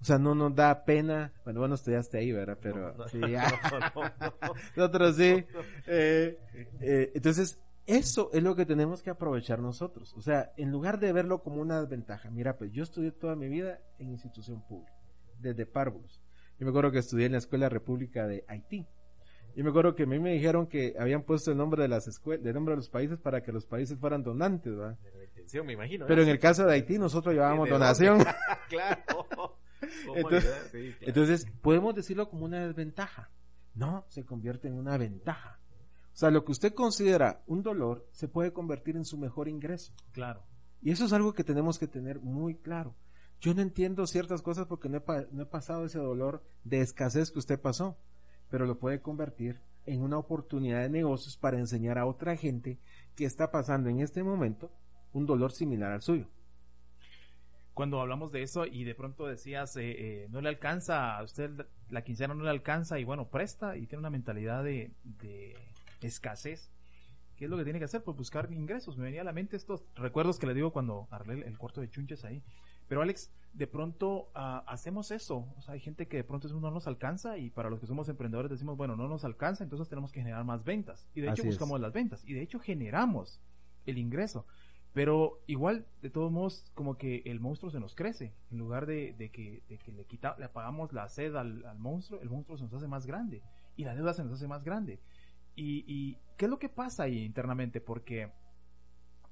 O 0.01 0.03
sea, 0.03 0.19
no 0.19 0.35
nos 0.35 0.53
da 0.53 0.83
pena. 0.83 1.31
Bueno, 1.45 1.61
vos 1.61 1.69
no 1.69 1.75
estudiaste 1.75 2.17
ahí, 2.17 2.33
¿verdad? 2.33 2.57
Pero 2.61 2.91
No, 2.91 2.97
no, 2.97 3.07
sí, 3.07 3.17
ya. 3.21 3.47
no, 3.71 3.79
no, 3.79 4.13
no. 4.19 4.53
Nosotros 4.75 5.15
sí. 5.15 5.45
Eh, 5.87 6.37
eh, 6.81 7.11
entonces, 7.15 7.57
eso 7.85 8.29
es 8.33 8.43
lo 8.43 8.57
que 8.57 8.65
tenemos 8.65 9.01
que 9.01 9.09
aprovechar 9.09 9.59
nosotros. 9.59 10.13
O 10.17 10.21
sea, 10.21 10.51
en 10.57 10.69
lugar 10.69 10.99
de 10.99 11.13
verlo 11.13 11.41
como 11.41 11.61
una 11.61 11.79
desventaja, 11.79 12.29
mira, 12.29 12.57
pues 12.57 12.73
yo 12.73 12.83
estudié 12.83 13.13
toda 13.13 13.37
mi 13.37 13.47
vida 13.47 13.79
en 13.97 14.09
institución 14.09 14.61
pública, 14.67 14.91
desde 15.39 15.65
párvulos. 15.65 16.21
Yo 16.59 16.65
me 16.65 16.71
acuerdo 16.71 16.91
que 16.91 16.99
estudié 16.99 17.27
en 17.27 17.31
la 17.31 17.37
Escuela 17.37 17.69
República 17.69 18.27
de 18.27 18.43
Haití. 18.49 18.85
Yo 19.55 19.63
me 19.63 19.69
acuerdo 19.69 19.95
que 19.95 20.03
a 20.03 20.05
mí 20.05 20.19
me 20.19 20.33
dijeron 20.33 20.67
que 20.67 20.95
habían 20.99 21.23
puesto 21.23 21.49
el 21.49 21.57
nombre 21.57 21.83
de 21.83 21.87
las 21.87 22.07
escuelas, 22.07 22.45
el 22.45 22.53
nombre 22.53 22.73
de 22.73 22.77
los 22.77 22.89
países 22.89 23.17
para 23.17 23.41
que 23.41 23.53
los 23.53 23.65
países 23.65 23.97
fueran 23.97 24.21
donantes, 24.21 24.75
¿verdad? 24.75 24.97
Intención, 25.27 25.65
me 25.65 25.73
imagino. 25.73 26.05
Pero 26.07 26.21
¿eh? 26.21 26.25
en 26.25 26.29
el 26.29 26.39
caso 26.39 26.65
de 26.65 26.73
Haití 26.73 26.97
nosotros 26.97 27.33
llevábamos 27.33 27.69
donación. 27.69 28.19
claro. 28.69 29.01
¿Cómo 30.05 30.17
Entonces-? 30.17 30.69
Sí, 30.71 30.93
claro. 30.97 31.07
Entonces, 31.07 31.47
podemos 31.61 31.95
decirlo 31.95 32.29
como 32.29 32.45
una 32.45 32.67
desventaja. 32.67 33.29
No, 33.75 34.05
se 34.09 34.25
convierte 34.25 34.67
en 34.67 34.73
una 34.73 34.97
ventaja. 34.97 35.59
O 36.13 36.17
sea, 36.17 36.31
lo 36.31 36.43
que 36.43 36.51
usted 36.51 36.73
considera 36.73 37.43
un 37.45 37.61
dolor 37.61 38.07
se 38.11 38.27
puede 38.27 38.51
convertir 38.51 38.97
en 38.97 39.05
su 39.05 39.17
mejor 39.17 39.47
ingreso. 39.47 39.93
Claro. 40.11 40.43
Y 40.81 40.91
eso 40.91 41.05
es 41.05 41.13
algo 41.13 41.33
que 41.33 41.43
tenemos 41.43 41.79
que 41.79 41.87
tener 41.87 42.19
muy 42.19 42.55
claro. 42.55 42.95
Yo 43.39 43.53
no 43.53 43.61
entiendo 43.61 44.05
ciertas 44.07 44.41
cosas 44.41 44.65
porque 44.65 44.89
no 44.89 44.97
he, 44.97 45.27
no 45.31 45.43
he 45.43 45.45
pasado 45.45 45.85
ese 45.85 45.99
dolor 45.99 46.43
de 46.63 46.81
escasez 46.81 47.31
que 47.31 47.39
usted 47.39 47.59
pasó, 47.59 47.97
pero 48.55 48.67
lo 48.67 48.79
puede 48.79 49.01
convertir 49.01 49.59
en 49.85 50.01
una 50.01 50.17
oportunidad 50.17 50.81
de 50.81 50.87
negocios 50.87 51.35
para 51.35 51.59
enseñar 51.59 51.97
a 51.97 52.05
otra 52.05 52.37
gente 52.37 52.79
que 53.13 53.25
está 53.25 53.51
pasando 53.51 53.89
en 53.89 53.99
este 53.99 54.23
momento 54.23 54.71
un 55.11 55.25
dolor 55.25 55.51
similar 55.51 55.91
al 55.91 56.01
suyo. 56.01 56.29
Cuando 57.73 57.99
hablamos 57.99 58.31
de 58.31 58.43
eso 58.43 58.65
y 58.65 58.85
de 58.85 58.95
pronto 58.95 59.27
decías, 59.27 59.75
eh, 59.75 59.81
eh, 59.89 60.27
no 60.29 60.39
le 60.39 60.47
alcanza, 60.47 61.17
a 61.17 61.23
usted 61.23 61.67
la 61.89 62.05
quincena 62.05 62.33
no 62.33 62.45
le 62.45 62.49
alcanza 62.49 62.97
y 62.97 63.03
bueno, 63.03 63.27
presta 63.27 63.75
y 63.75 63.87
tiene 63.87 63.99
una 63.99 64.09
mentalidad 64.09 64.63
de, 64.63 64.93
escasez. 65.99 66.71
¿Qué 67.35 67.43
es 67.43 67.51
lo 67.51 67.57
que 67.57 67.65
tiene 67.65 67.79
que 67.79 67.85
hacer? 67.85 68.05
Pues 68.05 68.15
buscar 68.15 68.49
ingresos. 68.53 68.95
Me 68.97 69.03
venía 69.03 69.19
a 69.19 69.25
la 69.25 69.33
mente 69.33 69.57
estos 69.57 69.83
recuerdos 69.95 70.39
que 70.39 70.47
le 70.47 70.53
digo 70.53 70.71
cuando 70.71 71.09
arreglé 71.11 71.45
el, 71.45 71.57
cuarto 71.57 71.81
de 71.81 71.89
chunches 71.89 72.23
ahí. 72.23 72.41
Pero 72.87 73.01
Alex, 73.01 73.31
de 73.53 73.67
pronto 73.67 74.29
ah, 74.35 74.63
hacemos 74.67 75.11
eso. 75.11 75.47
O 75.57 75.61
sea, 75.61 75.73
hay 75.73 75.79
gente 75.79 76.07
que 76.07 76.17
de 76.17 76.23
pronto 76.23 76.47
eso 76.47 76.59
no 76.59 76.71
nos 76.71 76.87
alcanza 76.87 77.37
y 77.37 77.49
para 77.49 77.69
los 77.69 77.79
que 77.79 77.87
somos 77.87 78.09
emprendedores 78.09 78.51
decimos, 78.51 78.77
bueno, 78.77 78.95
no 78.95 79.07
nos 79.07 79.23
alcanza, 79.23 79.63
entonces 79.63 79.87
tenemos 79.87 80.11
que 80.11 80.19
generar 80.19 80.43
más 80.43 80.63
ventas. 80.63 81.07
Y 81.15 81.21
de 81.21 81.29
hecho 81.29 81.43
es. 81.43 81.49
buscamos 81.49 81.79
las 81.79 81.93
ventas. 81.93 82.23
Y 82.25 82.33
de 82.33 82.41
hecho 82.41 82.59
generamos 82.59 83.39
el 83.85 83.97
ingreso. 83.97 84.45
Pero 84.93 85.41
igual, 85.45 85.85
de 86.01 86.09
todos 86.09 86.31
modos, 86.31 86.71
como 86.73 86.97
que 86.97 87.21
el 87.25 87.41
monstruo 87.41 87.69
se 87.69 87.81
nos 87.81 87.95
crece. 87.95 88.33
En 88.49 88.57
lugar 88.57 88.85
de, 88.85 89.13
de 89.17 89.29
que, 89.29 89.61
de 89.67 89.77
que 89.77 89.91
le, 89.91 90.05
quita, 90.05 90.35
le 90.37 90.45
apagamos 90.45 90.93
la 90.93 91.09
sed 91.09 91.35
al, 91.35 91.65
al 91.65 91.77
monstruo, 91.79 92.21
el 92.21 92.29
monstruo 92.29 92.57
se 92.57 92.63
nos 92.63 92.73
hace 92.73 92.87
más 92.87 93.05
grande. 93.05 93.41
Y 93.75 93.83
la 93.83 93.93
deuda 93.93 94.13
se 94.13 94.23
nos 94.23 94.33
hace 94.33 94.47
más 94.47 94.63
grande. 94.63 95.01
Y, 95.55 95.83
y 95.87 96.17
¿qué 96.37 96.45
es 96.45 96.51
lo 96.51 96.59
que 96.59 96.69
pasa 96.69 97.03
ahí 97.03 97.23
internamente? 97.23 97.81
Porque, 97.81 98.31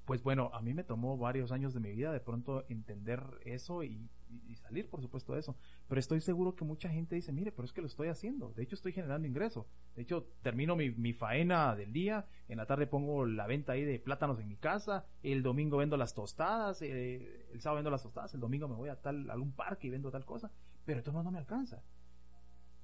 pues 0.04 0.22
bueno, 0.22 0.50
a 0.52 0.60
mí 0.60 0.74
me 0.74 0.84
tomó 0.84 1.16
varios 1.16 1.52
años 1.52 1.72
de 1.74 1.80
mi 1.80 1.92
vida 1.92 2.12
de 2.12 2.20
pronto 2.20 2.64
entender 2.68 3.22
eso 3.44 3.82
y, 3.82 4.08
y, 4.48 4.56
salir, 4.56 4.88
por 4.88 5.00
supuesto, 5.00 5.32
de 5.32 5.40
eso. 5.40 5.56
Pero 5.88 5.98
estoy 5.98 6.20
seguro 6.20 6.54
que 6.54 6.64
mucha 6.64 6.88
gente 6.88 7.14
dice, 7.14 7.32
mire, 7.32 7.52
pero 7.52 7.64
es 7.64 7.72
que 7.72 7.80
lo 7.80 7.86
estoy 7.86 8.08
haciendo. 8.08 8.52
De 8.54 8.62
hecho, 8.62 8.74
estoy 8.74 8.92
generando 8.92 9.26
ingreso. 9.26 9.66
De 9.96 10.02
hecho, 10.02 10.26
termino 10.42 10.76
mi, 10.76 10.90
mi 10.90 11.12
faena 11.12 11.74
del 11.74 11.92
día, 11.92 12.26
en 12.48 12.58
la 12.58 12.66
tarde 12.66 12.86
pongo 12.86 13.24
la 13.24 13.46
venta 13.46 13.72
ahí 13.72 13.84
de 13.84 13.98
plátanos 13.98 14.38
en 14.40 14.48
mi 14.48 14.56
casa, 14.56 15.06
el 15.22 15.42
domingo 15.42 15.78
vendo 15.78 15.96
las 15.96 16.14
tostadas, 16.14 16.82
eh, 16.82 17.46
el 17.52 17.60
sábado 17.60 17.76
vendo 17.76 17.90
las 17.90 18.02
tostadas, 18.02 18.34
el 18.34 18.40
domingo 18.40 18.68
me 18.68 18.76
voy 18.76 18.90
a 18.90 18.96
tal 19.00 19.30
algún 19.30 19.52
parque 19.52 19.86
y 19.86 19.90
vendo 19.90 20.10
tal 20.10 20.24
cosa, 20.24 20.50
pero 20.84 20.98
esto 20.98 21.12
no 21.12 21.30
me 21.30 21.38
alcanza. 21.38 21.82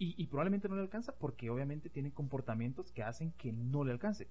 Y, 0.02 0.26
probablemente 0.28 0.66
no 0.66 0.76
le 0.76 0.80
alcanza 0.80 1.14
porque 1.14 1.50
obviamente 1.50 1.90
tiene 1.90 2.10
comportamientos 2.10 2.90
que 2.90 3.02
hacen 3.02 3.32
que 3.32 3.52
no 3.52 3.84
le 3.84 3.92
alcance. 3.92 4.28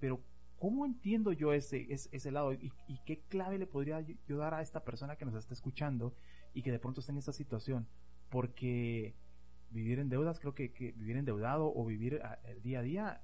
Pero 0.00 0.20
¿cómo 0.62 0.86
entiendo 0.86 1.32
yo 1.32 1.52
ese, 1.52 1.88
ese, 1.90 2.30
lado? 2.30 2.52
¿Y, 2.52 2.70
qué 3.04 3.24
clave 3.28 3.58
le 3.58 3.66
podría 3.66 4.00
yo 4.00 4.36
dar 4.36 4.54
a 4.54 4.62
esta 4.62 4.84
persona 4.84 5.16
que 5.16 5.24
nos 5.24 5.34
está 5.34 5.54
escuchando 5.54 6.14
y 6.54 6.62
que 6.62 6.70
de 6.70 6.78
pronto 6.78 7.00
está 7.00 7.10
en 7.10 7.18
esta 7.18 7.32
situación? 7.32 7.88
Porque 8.30 9.16
vivir 9.70 9.98
en 9.98 10.08
deudas, 10.08 10.38
creo 10.38 10.54
que, 10.54 10.68
vivir 10.96 11.16
endeudado 11.16 11.66
o 11.74 11.84
vivir 11.84 12.22
el 12.44 12.62
día 12.62 12.78
a 12.78 12.82
día 12.82 13.22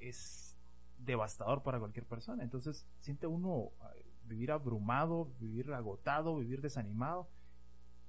es 0.00 0.58
devastador 0.98 1.62
para 1.62 1.78
cualquier 1.78 2.04
persona. 2.04 2.42
Entonces 2.42 2.86
siente 2.98 3.26
uno 3.26 3.70
eh, 3.96 4.04
vivir 4.26 4.52
abrumado, 4.52 5.32
vivir 5.40 5.72
agotado, 5.72 6.36
vivir 6.36 6.60
desanimado. 6.60 7.30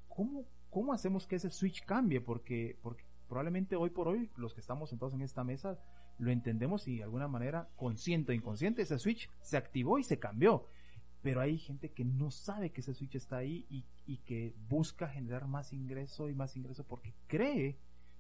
¿Cómo, 0.09 0.45
¿cómo 0.69 0.91
hacemos 0.91 1.25
que 1.25 1.37
ese 1.37 1.51
switch 1.51 1.85
cambie? 1.85 2.19
Porque, 2.19 2.77
porque 2.81 3.05
probablemente 3.29 3.77
hoy 3.77 3.91
por 3.91 4.09
hoy, 4.09 4.29
los 4.35 4.53
que 4.53 4.59
estamos 4.59 4.89
sentados 4.89 5.13
en 5.13 5.21
esta 5.21 5.45
mesa, 5.45 5.79
lo 6.17 6.31
entendemos 6.31 6.87
y 6.87 6.97
de 6.97 7.03
alguna 7.03 7.27
manera, 7.27 7.69
consciente 7.75 8.31
o 8.31 8.35
inconsciente, 8.35 8.81
ese 8.81 8.99
switch 8.99 9.29
se 9.41 9.57
activó 9.57 9.99
y 9.99 10.03
se 10.03 10.19
cambió. 10.19 10.67
Pero 11.21 11.41
hay 11.41 11.57
gente 11.57 11.89
que 11.89 12.03
no 12.03 12.31
sabe 12.31 12.71
que 12.71 12.81
ese 12.81 12.93
switch 12.93 13.15
está 13.15 13.37
ahí 13.37 13.65
y, 13.69 13.85
y 14.05 14.17
que 14.17 14.55
busca 14.69 15.07
generar 15.07 15.47
más 15.47 15.73
ingreso 15.73 16.29
y 16.29 16.35
más 16.35 16.55
ingreso 16.55 16.83
porque 16.83 17.13
cree 17.27 17.77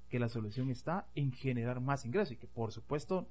que 0.09 0.19
la 0.19 0.29
solución 0.29 0.69
está 0.69 1.07
en 1.15 1.31
generar 1.31 1.79
más 1.79 2.05
ingreso 2.05 2.33
y 2.33 2.37
que 2.37 2.47
por 2.47 2.71
supuesto 2.71 3.27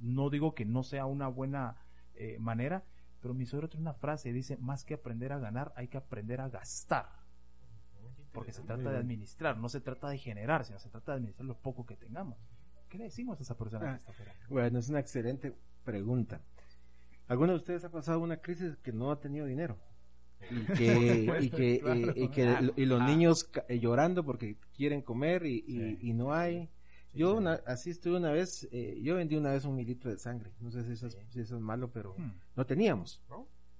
no 0.00 0.30
digo 0.30 0.54
que 0.54 0.64
no 0.64 0.84
sea 0.84 1.06
una 1.06 1.28
buena 1.28 1.76
eh, 2.14 2.38
manera, 2.38 2.84
pero 3.20 3.34
mi 3.34 3.46
suegro 3.46 3.68
tiene 3.68 3.82
una 3.82 3.94
frase, 3.94 4.32
dice, 4.32 4.56
más 4.58 4.84
que 4.84 4.94
aprender 4.94 5.32
a 5.32 5.38
ganar, 5.38 5.72
hay 5.76 5.88
que 5.88 5.96
aprender 5.96 6.40
a 6.40 6.48
gastar 6.48 7.24
porque 8.34 8.52
se 8.52 8.62
trata 8.62 8.90
de 8.90 8.98
administrar, 8.98 9.56
no 9.56 9.68
se 9.68 9.80
trata 9.80 10.08
de 10.08 10.18
generar, 10.18 10.64
sino 10.64 10.78
se 10.80 10.90
trata 10.90 11.12
de 11.12 11.18
administrar 11.18 11.46
lo 11.46 11.56
poco 11.56 11.86
que 11.86 11.96
tengamos. 11.96 12.36
¿Qué 12.94 12.98
le 12.98 13.04
decimos 13.06 13.40
a 13.40 13.42
esa 13.42 13.56
persona 13.56 13.98
afuera? 14.06 14.32
Bueno, 14.48 14.78
es 14.78 14.88
una 14.88 15.00
excelente 15.00 15.52
pregunta. 15.82 16.40
¿Alguno 17.26 17.50
de 17.50 17.56
ustedes 17.56 17.82
ha 17.82 17.90
pasado 17.90 18.20
una 18.20 18.36
crisis 18.36 18.76
que 18.76 18.92
no 18.92 19.10
ha 19.10 19.18
tenido 19.18 19.46
dinero? 19.46 19.80
Y 20.48 20.60
que, 20.78 21.38
y 21.40 21.50
que, 21.50 22.12
y, 22.14 22.28
que 22.28 22.72
y 22.76 22.84
los 22.84 23.02
niños 23.02 23.50
eh, 23.66 23.80
llorando 23.80 24.24
porque 24.24 24.58
quieren 24.76 25.02
comer 25.02 25.44
y, 25.44 25.98
y, 26.00 26.12
no 26.12 26.32
hay. 26.32 26.70
yo 27.12 27.34
una, 27.34 27.54
así 27.66 27.90
estuve 27.90 28.16
una 28.16 28.30
vez, 28.30 28.68
eh, 28.70 29.00
yo 29.02 29.16
vendí 29.16 29.34
una 29.34 29.50
vez 29.50 29.64
un 29.64 29.74
mililitro 29.74 30.12
de 30.12 30.18
sangre. 30.18 30.52
No 30.60 30.70
sé 30.70 30.84
si 30.84 30.92
eso 30.92 31.08
es, 31.08 31.18
si 31.30 31.40
eso 31.40 31.56
es 31.56 31.60
malo, 31.60 31.90
pero 31.90 32.14
hmm. 32.16 32.30
no 32.54 32.64
teníamos. 32.64 33.20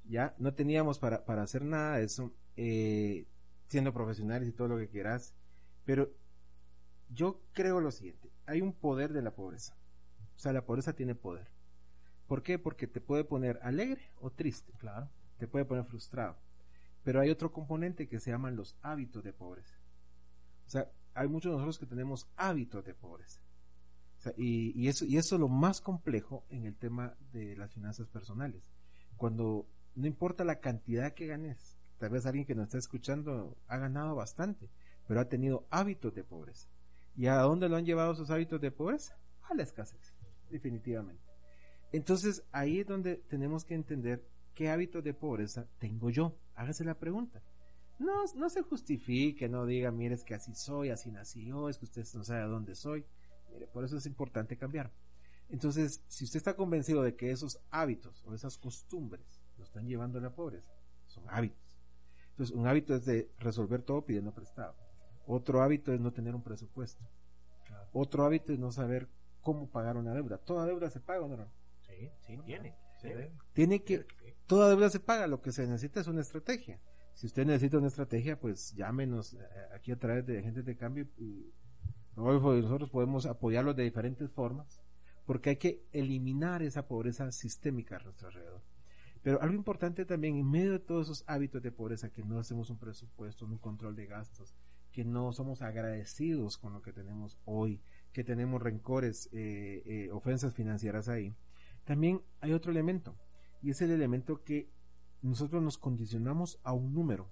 Ya, 0.06 0.34
no 0.38 0.54
teníamos 0.54 0.98
para, 0.98 1.24
para 1.24 1.44
hacer 1.44 1.64
nada 1.64 1.98
de 1.98 2.04
eso. 2.06 2.34
Eh, 2.56 3.28
siendo 3.68 3.94
profesionales 3.94 4.48
y 4.48 4.52
todo 4.52 4.66
lo 4.66 4.76
que 4.76 4.88
quieras, 4.88 5.36
pero 5.84 6.12
yo 7.10 7.40
creo 7.52 7.80
lo 7.80 7.92
siguiente, 7.92 8.30
hay 8.46 8.60
un 8.60 8.72
poder 8.72 9.12
de 9.12 9.22
la 9.22 9.34
pobreza. 9.34 9.74
O 10.36 10.38
sea, 10.38 10.52
la 10.52 10.64
pobreza 10.64 10.92
tiene 10.92 11.14
poder. 11.14 11.48
¿Por 12.26 12.42
qué? 12.42 12.58
Porque 12.58 12.86
te 12.86 13.00
puede 13.00 13.24
poner 13.24 13.58
alegre 13.62 14.10
o 14.20 14.30
triste, 14.30 14.72
claro, 14.78 15.08
te 15.38 15.46
puede 15.46 15.64
poner 15.64 15.84
frustrado. 15.84 16.36
Pero 17.02 17.20
hay 17.20 17.30
otro 17.30 17.52
componente 17.52 18.08
que 18.08 18.20
se 18.20 18.30
llaman 18.30 18.56
los 18.56 18.76
hábitos 18.82 19.22
de 19.22 19.32
pobreza. 19.32 19.76
O 20.66 20.70
sea, 20.70 20.90
hay 21.14 21.28
muchos 21.28 21.50
de 21.50 21.56
nosotros 21.56 21.78
que 21.78 21.86
tenemos 21.86 22.26
hábitos 22.36 22.84
de 22.84 22.94
pobreza. 22.94 23.40
y, 24.38 24.88
eso, 24.88 25.04
y 25.04 25.18
eso 25.18 25.34
es 25.34 25.40
lo 25.40 25.48
más 25.48 25.82
complejo 25.82 26.44
en 26.48 26.64
el 26.64 26.74
tema 26.74 27.14
de 27.32 27.56
las 27.56 27.72
finanzas 27.72 28.08
personales. 28.08 28.70
Cuando 29.18 29.66
no 29.94 30.06
importa 30.06 30.44
la 30.44 30.60
cantidad 30.60 31.12
que 31.12 31.26
ganes, 31.26 31.76
Tal 31.98 32.10
vez 32.10 32.26
alguien 32.26 32.44
que 32.44 32.54
nos 32.54 32.64
está 32.66 32.78
escuchando 32.78 33.56
ha 33.68 33.78
ganado 33.78 34.14
bastante, 34.14 34.68
pero 35.06 35.20
ha 35.20 35.28
tenido 35.28 35.66
hábitos 35.70 36.14
de 36.14 36.24
pobreza. 36.24 36.68
¿Y 37.16 37.26
a 37.26 37.36
dónde 37.36 37.68
lo 37.68 37.76
han 37.76 37.84
llevado 37.84 38.12
esos 38.12 38.30
hábitos 38.30 38.60
de 38.60 38.70
pobreza? 38.70 39.16
A 39.42 39.54
la 39.54 39.62
escasez, 39.62 40.14
definitivamente. 40.50 41.22
Entonces 41.92 42.44
ahí 42.50 42.80
es 42.80 42.86
donde 42.86 43.16
tenemos 43.16 43.64
que 43.64 43.74
entender 43.74 44.26
qué 44.54 44.70
hábitos 44.70 45.04
de 45.04 45.14
pobreza 45.14 45.68
tengo 45.78 46.10
yo. 46.10 46.36
Hágase 46.54 46.84
la 46.84 46.98
pregunta. 46.98 47.42
No, 47.98 48.24
no 48.34 48.48
se 48.48 48.62
justifique, 48.62 49.48
no 49.48 49.66
diga, 49.66 49.90
mire, 49.92 50.14
es 50.14 50.24
que 50.24 50.34
así 50.34 50.54
soy, 50.54 50.90
así 50.90 51.12
nací 51.12 51.44
yo, 51.44 51.68
es 51.68 51.78
que 51.78 51.84
usted 51.84 52.04
no 52.14 52.24
sabe 52.24 52.42
dónde 52.42 52.74
soy. 52.74 53.04
Mire, 53.52 53.68
por 53.68 53.84
eso 53.84 53.96
es 53.96 54.06
importante 54.06 54.56
cambiar. 54.56 54.92
Entonces, 55.48 56.02
si 56.08 56.24
usted 56.24 56.38
está 56.38 56.56
convencido 56.56 57.02
de 57.02 57.14
que 57.14 57.30
esos 57.30 57.60
hábitos 57.70 58.24
o 58.26 58.34
esas 58.34 58.58
costumbres 58.58 59.40
lo 59.56 59.64
están 59.64 59.86
llevando 59.86 60.18
a 60.18 60.22
la 60.22 60.34
pobreza, 60.34 60.72
son 61.06 61.24
hábitos 61.28 61.64
entonces, 62.34 62.56
un 62.56 62.66
hábito 62.66 62.96
es 62.96 63.04
de 63.04 63.30
resolver 63.38 63.82
todo 63.82 64.04
pidiendo 64.04 64.34
prestado. 64.34 64.74
Otro 65.26 65.62
hábito 65.62 65.92
es 65.92 66.00
no 66.00 66.12
tener 66.12 66.34
un 66.34 66.42
presupuesto. 66.42 67.04
Otro 67.92 68.24
hábito 68.24 68.52
es 68.52 68.58
no 68.58 68.72
saber 68.72 69.08
cómo 69.40 69.68
pagar 69.68 69.96
una 69.96 70.12
deuda. 70.12 70.38
¿Toda 70.38 70.66
deuda 70.66 70.90
se 70.90 71.00
paga 71.00 71.26
no? 71.26 71.48
Sí, 71.82 72.10
sí, 72.20 72.38
tiene. 72.44 72.74
Tiene 73.52 73.82
que, 73.82 74.06
toda 74.46 74.70
deuda 74.70 74.88
se 74.90 75.00
paga, 75.00 75.26
lo 75.26 75.40
que 75.40 75.52
se 75.52 75.66
necesita 75.66 76.00
es 76.00 76.06
una 76.06 76.22
estrategia. 76.22 76.80
Si 77.12 77.26
usted 77.26 77.46
necesita 77.46 77.78
una 77.78 77.88
estrategia, 77.88 78.40
pues 78.40 78.74
llámenos 78.74 79.34
eh, 79.34 79.38
aquí 79.74 79.92
a 79.92 79.98
través 79.98 80.26
de 80.26 80.38
Agentes 80.38 80.64
de 80.64 80.76
Cambio 80.76 81.06
y 81.16 81.52
nosotros 82.16 82.90
podemos 82.90 83.26
apoyarlos 83.26 83.76
de 83.76 83.84
diferentes 83.84 84.30
formas, 84.30 84.80
porque 85.26 85.50
hay 85.50 85.56
que 85.56 85.84
eliminar 85.92 86.62
esa 86.62 86.86
pobreza 86.86 87.30
sistémica 87.30 87.96
a 87.96 88.00
nuestro 88.00 88.28
alrededor. 88.28 88.62
Pero 89.22 89.40
algo 89.40 89.54
importante 89.54 90.04
también, 90.04 90.36
en 90.36 90.50
medio 90.50 90.72
de 90.72 90.78
todos 90.80 91.06
esos 91.06 91.24
hábitos 91.26 91.62
de 91.62 91.72
pobreza, 91.72 92.10
que 92.10 92.22
no 92.22 92.38
hacemos 92.38 92.68
un 92.70 92.78
presupuesto, 92.78 93.46
un 93.46 93.58
control 93.58 93.96
de 93.96 94.06
gastos, 94.06 94.54
que 94.94 95.04
no 95.04 95.32
somos 95.32 95.60
agradecidos 95.60 96.56
con 96.56 96.72
lo 96.72 96.80
que 96.80 96.92
tenemos 96.92 97.38
hoy, 97.44 97.82
que 98.12 98.24
tenemos 98.24 98.62
rencores, 98.62 99.28
eh, 99.32 99.82
eh, 99.84 100.10
ofensas 100.12 100.54
financieras 100.54 101.08
ahí, 101.08 101.34
también 101.84 102.22
hay 102.40 102.52
otro 102.52 102.70
elemento, 102.70 103.14
y 103.60 103.70
es 103.70 103.82
el 103.82 103.90
elemento 103.90 104.42
que 104.44 104.70
nosotros 105.20 105.62
nos 105.62 105.76
condicionamos 105.76 106.60
a 106.62 106.72
un 106.72 106.94
número 106.94 107.28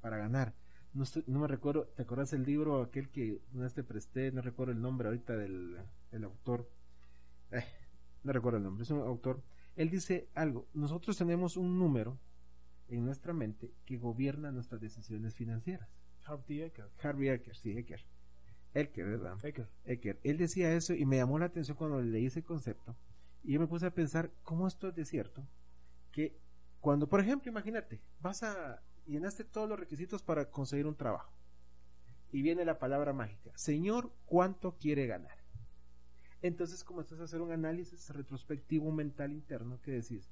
para 0.00 0.16
ganar. 0.16 0.54
No, 0.92 1.04
me 1.40 1.48
recuerdo, 1.48 1.88
¿te 1.96 2.02
acuerdas 2.02 2.32
el 2.32 2.44
libro 2.44 2.80
aquel 2.80 3.10
que 3.10 3.42
vez 3.52 3.74
te 3.74 3.82
presté? 3.82 4.30
No 4.30 4.40
recuerdo 4.40 4.72
el 4.72 4.80
nombre 4.80 5.08
ahorita 5.08 5.36
del, 5.36 5.76
autor. 6.22 6.70
Eh, 7.50 7.64
no 8.22 8.32
recuerdo 8.32 8.58
el 8.58 8.64
nombre, 8.64 8.84
es 8.84 8.90
un 8.90 9.00
autor 9.00 9.42
él 9.76 9.90
dice 9.90 10.28
algo, 10.34 10.68
nosotros 10.72 11.16
tenemos 11.16 11.56
un 11.56 11.78
número 11.78 12.18
en 12.88 13.04
nuestra 13.04 13.32
mente 13.32 13.72
que 13.84 13.96
gobierna 13.96 14.52
nuestras 14.52 14.80
decisiones 14.80 15.34
financieras. 15.34 15.88
Harvey 16.24 16.62
Eker. 16.62 16.90
Harvey 17.02 17.28
Eker, 17.28 17.56
sí, 17.56 17.76
Eker. 17.76 18.04
Eker, 18.74 19.06
¿verdad? 19.06 19.44
Eker. 19.44 19.68
Eker. 19.84 20.20
Él 20.22 20.38
decía 20.38 20.74
eso 20.74 20.94
y 20.94 21.04
me 21.04 21.16
llamó 21.16 21.38
la 21.38 21.46
atención 21.46 21.76
cuando 21.76 22.00
leí 22.00 22.26
ese 22.26 22.42
concepto. 22.42 22.96
Y 23.42 23.52
yo 23.52 23.60
me 23.60 23.66
puse 23.66 23.86
a 23.86 23.94
pensar, 23.94 24.30
¿cómo 24.42 24.66
esto 24.66 24.88
es 24.88 24.94
de 24.94 25.04
cierto? 25.04 25.46
Que 26.10 26.36
cuando, 26.80 27.08
por 27.08 27.20
ejemplo, 27.20 27.50
imagínate, 27.50 28.00
vas 28.20 28.42
a 28.42 28.82
llenaste 29.06 29.44
todos 29.44 29.68
los 29.68 29.78
requisitos 29.78 30.22
para 30.22 30.50
conseguir 30.50 30.86
un 30.86 30.96
trabajo. 30.96 31.32
Y 32.32 32.42
viene 32.42 32.64
la 32.64 32.78
palabra 32.78 33.12
mágica, 33.12 33.52
Señor, 33.54 34.12
¿cuánto 34.24 34.76
quiere 34.76 35.06
ganar? 35.06 35.38
Entonces 36.42 36.82
comenzás 36.82 37.20
a 37.20 37.24
hacer 37.24 37.40
un 37.40 37.52
análisis 37.52 38.10
retrospectivo 38.10 38.90
mental 38.90 39.32
interno 39.32 39.80
que 39.80 39.92
decís, 39.92 40.30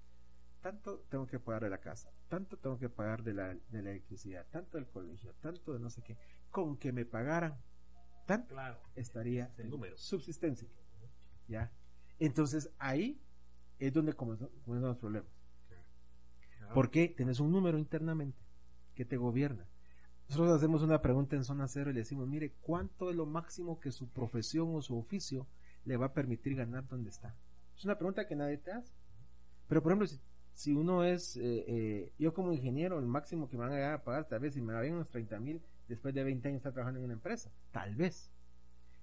tanto 0.63 1.01
tengo 1.11 1.27
que 1.27 1.39
pagar 1.39 1.65
de 1.65 1.71
la 1.71 1.79
casa, 1.79 2.11
tanto 2.29 2.57
tengo 2.57 2.79
que 2.79 2.89
pagar 2.89 3.23
de 3.23 3.35
la, 3.35 3.49
de 3.49 3.83
la 3.83 3.91
electricidad, 3.91 4.47
tanto 4.51 4.79
del 4.79 4.87
colegio, 4.87 5.35
tanto 5.41 5.75
de 5.75 5.81
no 5.81 5.91
sé 5.91 6.03
qué, 6.03 6.17
con 6.51 6.79
que 6.79 6.93
me 6.93 7.05
pagaran, 7.05 7.61
tanto 8.27 8.55
claro, 8.55 8.81
estaría 8.95 9.53
el 9.59 9.69
número. 9.69 9.97
subsistencia. 9.99 10.69
¿Ya? 11.49 11.71
Entonces 12.19 12.71
ahí 12.79 13.21
es 13.79 13.93
donde 13.93 14.15
comienzan 14.15 14.49
los 14.65 14.97
problemas. 14.97 15.31
Porque 16.73 17.09
tenés 17.09 17.39
un 17.41 17.53
número 17.53 17.77
internamente 17.77 18.39
que 18.95 19.05
te 19.05 19.19
gobierna. 19.19 19.67
Nosotros 20.29 20.57
hacemos 20.57 20.83
una 20.83 21.03
pregunta 21.03 21.37
en 21.37 21.45
zona 21.45 21.69
cero 21.69 21.91
y 21.91 21.93
le 21.93 22.01
decimos, 22.01 22.27
mire, 22.27 22.55
¿cuánto 22.63 23.11
es 23.11 23.17
lo 23.17 23.27
máximo 23.27 23.79
que 23.79 23.93
su 23.93 24.09
profesión 24.09 24.75
o 24.75 24.81
su 24.81 24.97
oficio 24.97 25.47
le 25.85 25.99
va 25.99 26.07
a 26.07 26.15
permitir 26.15 26.55
ganar 26.55 26.87
donde 26.89 27.11
está? 27.11 27.37
Es 27.77 27.85
una 27.85 27.99
pregunta 27.99 28.27
que 28.27 28.37
nadie 28.37 28.57
te 28.57 28.73
hace. 28.73 28.95
Pero, 29.69 29.83
por 29.83 29.93
ejemplo, 29.93 30.07
si, 30.07 30.19
uno 30.67 31.05
es, 31.05 31.37
eh, 31.37 31.65
eh, 31.67 32.13
yo 32.19 32.33
como 32.33 32.53
ingeniero, 32.53 32.99
el 32.99 33.07
máximo 33.07 33.49
que 33.49 33.57
me 33.57 33.67
van 33.67 33.73
a, 33.73 33.95
a 33.95 34.03
pagar, 34.03 34.29
tal 34.29 34.41
vez 34.41 34.55
si 34.55 34.61
me 34.61 34.75
va 34.75 34.81
bien 34.81 34.95
unos 34.95 35.09
30 35.09 35.41
mil, 35.41 35.63
después 35.89 36.15
de 36.15 36.25
20 36.25 36.49
años 36.49 36.59
estar 36.59 36.73
trabajando 36.73 37.01
en 37.01 37.05
una 37.05 37.15
empresa, 37.15 37.51
tal 37.71 37.95
vez. 37.95 38.31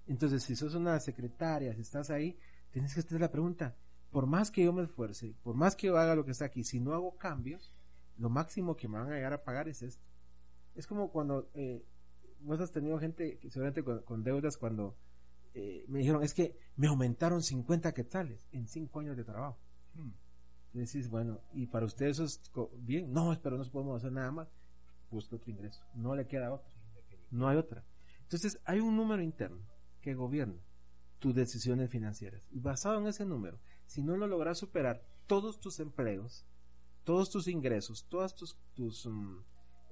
Entonces, 0.06 0.42
si 0.42 0.56
sos 0.56 0.74
una 0.74 0.98
secretaria, 1.00 1.74
si 1.74 1.82
estás 1.82 2.10
ahí, 2.10 2.38
tienes 2.70 2.94
que 2.94 3.00
hacer 3.00 3.20
la 3.20 3.30
pregunta, 3.30 3.76
por 4.10 4.26
más 4.26 4.50
que 4.50 4.64
yo 4.64 4.72
me 4.72 4.82
esfuerce, 4.82 5.34
por 5.42 5.54
más 5.54 5.76
que 5.76 5.88
yo 5.88 5.96
haga 5.96 6.14
lo 6.14 6.24
que 6.24 6.32
está 6.32 6.46
aquí, 6.46 6.64
si 6.64 6.80
no 6.80 6.94
hago 6.94 7.16
cambios, 7.16 7.72
lo 8.18 8.28
máximo 8.28 8.76
que 8.76 8.88
me 8.88 8.98
van 8.98 9.12
a 9.12 9.14
llegar 9.14 9.32
a 9.32 9.44
pagar 9.44 9.68
es 9.68 9.82
esto. 9.82 10.04
Es 10.74 10.86
como 10.86 11.10
cuando 11.10 11.50
eh, 11.54 11.84
vos 12.40 12.60
has 12.60 12.72
tenido 12.72 12.98
gente, 12.98 13.38
seguramente 13.42 13.82
con, 13.82 14.02
con 14.02 14.22
deudas, 14.22 14.56
cuando 14.56 14.96
eh, 15.54 15.84
me 15.88 16.00
dijeron, 16.00 16.22
es 16.22 16.34
que 16.34 16.56
me 16.76 16.88
aumentaron 16.88 17.42
50 17.42 17.92
quetzales 17.92 18.48
en 18.52 18.68
5 18.68 19.00
años 19.00 19.16
de 19.16 19.24
trabajo. 19.24 19.58
Hmm. 19.94 20.10
Decís, 20.72 21.08
bueno, 21.08 21.40
y 21.52 21.66
para 21.66 21.86
usted 21.86 22.06
eso 22.06 22.24
es 22.24 22.40
bien, 22.78 23.12
no, 23.12 23.36
pero 23.42 23.58
no 23.58 23.64
podemos 23.64 23.96
hacer 23.96 24.12
nada 24.12 24.30
más, 24.30 24.48
busca 25.10 25.36
otro 25.36 25.50
ingreso, 25.50 25.82
no 25.94 26.14
le 26.14 26.26
queda 26.26 26.52
otra, 26.52 26.70
no 27.30 27.48
hay 27.48 27.56
otra. 27.56 27.84
Entonces 28.22 28.60
hay 28.64 28.78
un 28.78 28.96
número 28.96 29.20
interno 29.22 29.58
que 30.00 30.14
gobierna 30.14 30.60
tus 31.18 31.34
decisiones 31.34 31.90
financieras 31.90 32.46
y 32.52 32.60
basado 32.60 33.00
en 33.00 33.08
ese 33.08 33.26
número, 33.26 33.58
si 33.86 34.02
no 34.02 34.16
lo 34.16 34.28
logras 34.28 34.58
superar, 34.58 35.02
todos 35.26 35.58
tus 35.58 35.80
empleos, 35.80 36.46
todos 37.04 37.30
tus 37.30 37.48
ingresos, 37.48 38.06
todos 38.08 38.34
tus, 38.36 38.56
tus, 38.74 39.06
mm, 39.06 39.38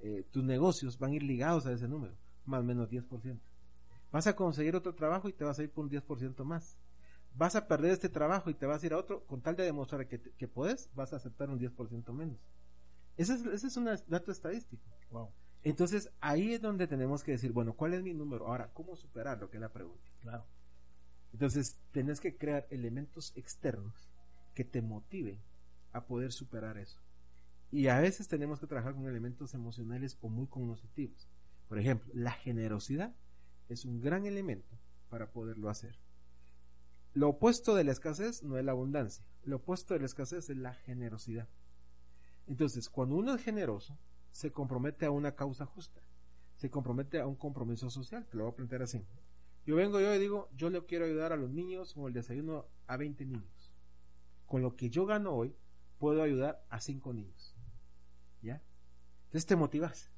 eh, 0.03 0.27
tus 0.31 0.45
negocios 0.45 0.99
van 0.99 1.11
a 1.11 1.17
ir 1.17 1.23
ligados 1.25 1.67
a 1.67 1.73
ese 1.73 1.89
número, 1.89 2.15
más 2.45 2.61
o 2.61 2.65
menos 2.65 2.89
10%. 2.89 3.41
Vas 4.13 4.27
a 4.27 4.37
conseguir 4.37 4.77
otro 4.77 4.95
trabajo 4.95 5.29
y 5.29 5.33
te 5.33 5.45
vas 5.45 5.59
a 5.59 5.65
ir 5.65 5.71
por 5.71 5.85
un 5.85 5.91
10% 5.91 6.45
más 6.45 6.79
vas 7.39 7.55
a 7.55 7.69
perder 7.69 7.93
este 7.93 8.09
trabajo 8.09 8.51
y 8.51 8.55
te 8.55 8.67
vas 8.67 8.83
a 8.83 8.87
ir 8.87 8.93
a 8.93 8.99
otro, 8.99 9.25
con 9.25 9.41
tal 9.41 9.55
de 9.55 9.63
demostrar 9.63 10.09
que, 10.09 10.21
que 10.21 10.49
puedes, 10.49 10.91
vas 10.95 11.13
a 11.13 11.17
aceptar 11.17 11.49
un 11.49 11.61
10% 11.61 12.13
menos. 12.13 12.39
Ese 13.17 13.35
es, 13.35 13.47
ese 13.47 13.69
es 13.69 13.77
un 13.77 13.85
dato 13.85 14.33
estadístico. 14.33 14.83
Wow, 15.11 15.31
Entonces, 15.63 16.11
ahí 16.21 16.53
es 16.53 16.61
donde 16.61 16.89
tenemos 16.89 17.23
que 17.23 17.33
decir, 17.33 17.53
bueno, 17.53 17.75
¿cuál 17.75 17.95
es 17.95 18.03
mi 18.03 18.13
número? 18.13 18.49
Ahora, 18.49 18.71
¿cómo 18.73 18.97
superarlo? 18.97 19.49
Que 19.51 19.57
es 19.57 19.61
la 19.61 19.73
pregunta. 19.73 20.11
claro. 20.21 20.45
Entonces, 21.33 21.79
tenés 21.93 22.21
que 22.21 22.37
crear 22.37 22.67
elementos 22.71 23.33
externos 23.37 24.11
que 24.55 24.65
te 24.65 24.83
motiven 24.83 25.39
a 25.93 26.07
poder 26.07 26.33
superar 26.33 26.79
eso. 26.79 27.01
Y 27.71 27.89
a 27.89 28.01
veces 28.01 28.27
tenemos 28.29 28.59
que 28.59 28.67
trabajar 28.67 28.95
con 28.95 29.07
elementos 29.07 29.55
emocionales 29.55 30.17
o 30.23 30.29
muy 30.29 30.47
cognitivos. 30.47 31.29
Por 31.69 31.79
ejemplo, 31.79 32.11
la 32.15 32.33
generosidad 32.33 33.15
es 33.69 33.85
un 33.85 34.01
gran 34.01 34.27
elemento 34.27 34.77
para 35.11 35.31
poderlo 35.31 35.69
hacer. 35.69 35.99
Lo 37.15 37.31
opuesto 37.31 37.75
de 37.75 37.85
la 37.85 37.93
escasez 37.93 38.43
no 38.43 38.59
es 38.59 38.65
la 38.65 38.73
abundancia. 38.73 39.25
Lo 39.45 39.57
opuesto 39.57 39.95
de 39.95 40.01
la 40.01 40.07
escasez 40.07 40.51
es 40.51 40.57
la 40.57 40.75
generosidad. 40.75 41.49
Entonces, 42.47 42.89
cuando 42.89 43.17
uno 43.17 43.35
es 43.35 43.43
generoso, 43.43 43.99
se 44.33 44.53
compromete 44.53 45.07
a 45.07 45.11
una 45.11 45.35
causa 45.35 45.67
justa. 45.67 46.01
Se 46.57 46.71
compromete 46.71 47.21
a 47.21 47.27
un 47.27 47.37
compromiso 47.37 47.91
social. 47.91 48.27
Te 48.27 48.37
lo 48.37 48.45
voy 48.45 48.53
a 48.53 48.57
plantear 48.57 48.83
así. 48.83 49.05
Yo 49.67 49.77
vengo 49.77 50.01
yo 50.01 50.15
y 50.15 50.19
digo, 50.19 50.49
yo 50.57 50.71
le 50.71 50.85
quiero 50.87 51.05
ayudar 51.05 51.33
a 51.33 51.37
los 51.37 51.51
niños 51.51 51.93
con 51.93 52.07
el 52.07 52.15
desayuno 52.15 52.67
a 52.87 52.97
20 52.97 53.27
niños. 53.27 53.73
Con 54.47 54.63
lo 54.63 54.77
que 54.77 54.89
yo 54.89 55.05
gano 55.05 55.33
hoy, 55.33 55.55
puedo 55.99 56.23
ayudar 56.23 56.65
a 56.71 56.81
5 56.81 57.13
niños. 57.13 57.55
¿Ya? 58.43 58.63
Entonces 59.25 59.47
te 59.47 59.57
motivas. 59.57 60.11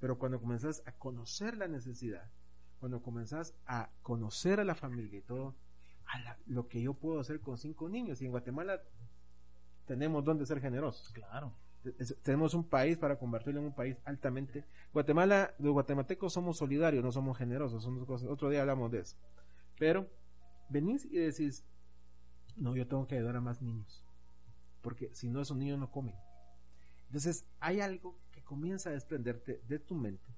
Pero 0.00 0.18
cuando 0.18 0.40
comenzás 0.40 0.82
a 0.86 0.92
conocer 0.92 1.56
la 1.56 1.68
necesidad, 1.68 2.30
cuando 2.78 3.02
comenzás 3.02 3.54
a 3.66 3.90
conocer 4.02 4.60
a 4.60 4.64
la 4.64 4.74
familia 4.74 5.18
y 5.18 5.22
todo, 5.22 5.54
lo 6.46 6.68
que 6.68 6.80
yo 6.82 6.94
puedo 6.94 7.20
hacer 7.20 7.40
con 7.40 7.58
5 7.58 7.88
niños, 7.88 8.20
y 8.22 8.26
en 8.26 8.30
Guatemala 8.30 8.80
tenemos 9.86 10.24
donde 10.24 10.46
ser 10.46 10.60
generosos. 10.60 11.10
Claro. 11.12 11.52
es- 11.98 12.16
tenemos 12.22 12.54
un 12.54 12.64
país 12.64 12.96
para 12.96 13.18
convertirlo 13.18 13.60
en 13.60 13.66
un 13.66 13.74
país 13.74 13.98
altamente 14.06 14.64
Guatemala 14.94 15.54
los 15.58 15.72
guatemaltecos 15.74 16.32
somos 16.32 16.56
solidarios 16.56 17.04
no 17.04 17.12
somos 17.12 17.36
generosos 17.36 17.84
cosas. 18.06 18.30
Otro 18.30 18.48
día 18.48 18.62
hablamos 18.62 18.90
de 18.90 19.00
eso. 19.00 19.16
Pero 19.78 20.08
venís 20.70 21.04
y 21.04 21.18
decís 21.18 21.62
no 22.56 22.74
yo 22.74 22.86
tengo 22.88 23.06
que 23.06 23.16
ayudar 23.16 23.36
a 23.36 23.42
más 23.42 23.60
niños 23.60 24.02
porque 24.80 25.10
si 25.14 25.28
no 25.28 25.42
esos 25.42 25.58
niños 25.58 25.78
no 25.78 25.90
comen 25.90 26.14
entonces 27.08 27.44
hay 27.60 27.80
algo 27.80 28.18
que 28.32 28.42
comienza 28.42 28.88
a 28.88 28.92
desprenderte 28.94 29.60
de 29.68 29.78
tu 29.78 29.94
mente 29.94 30.32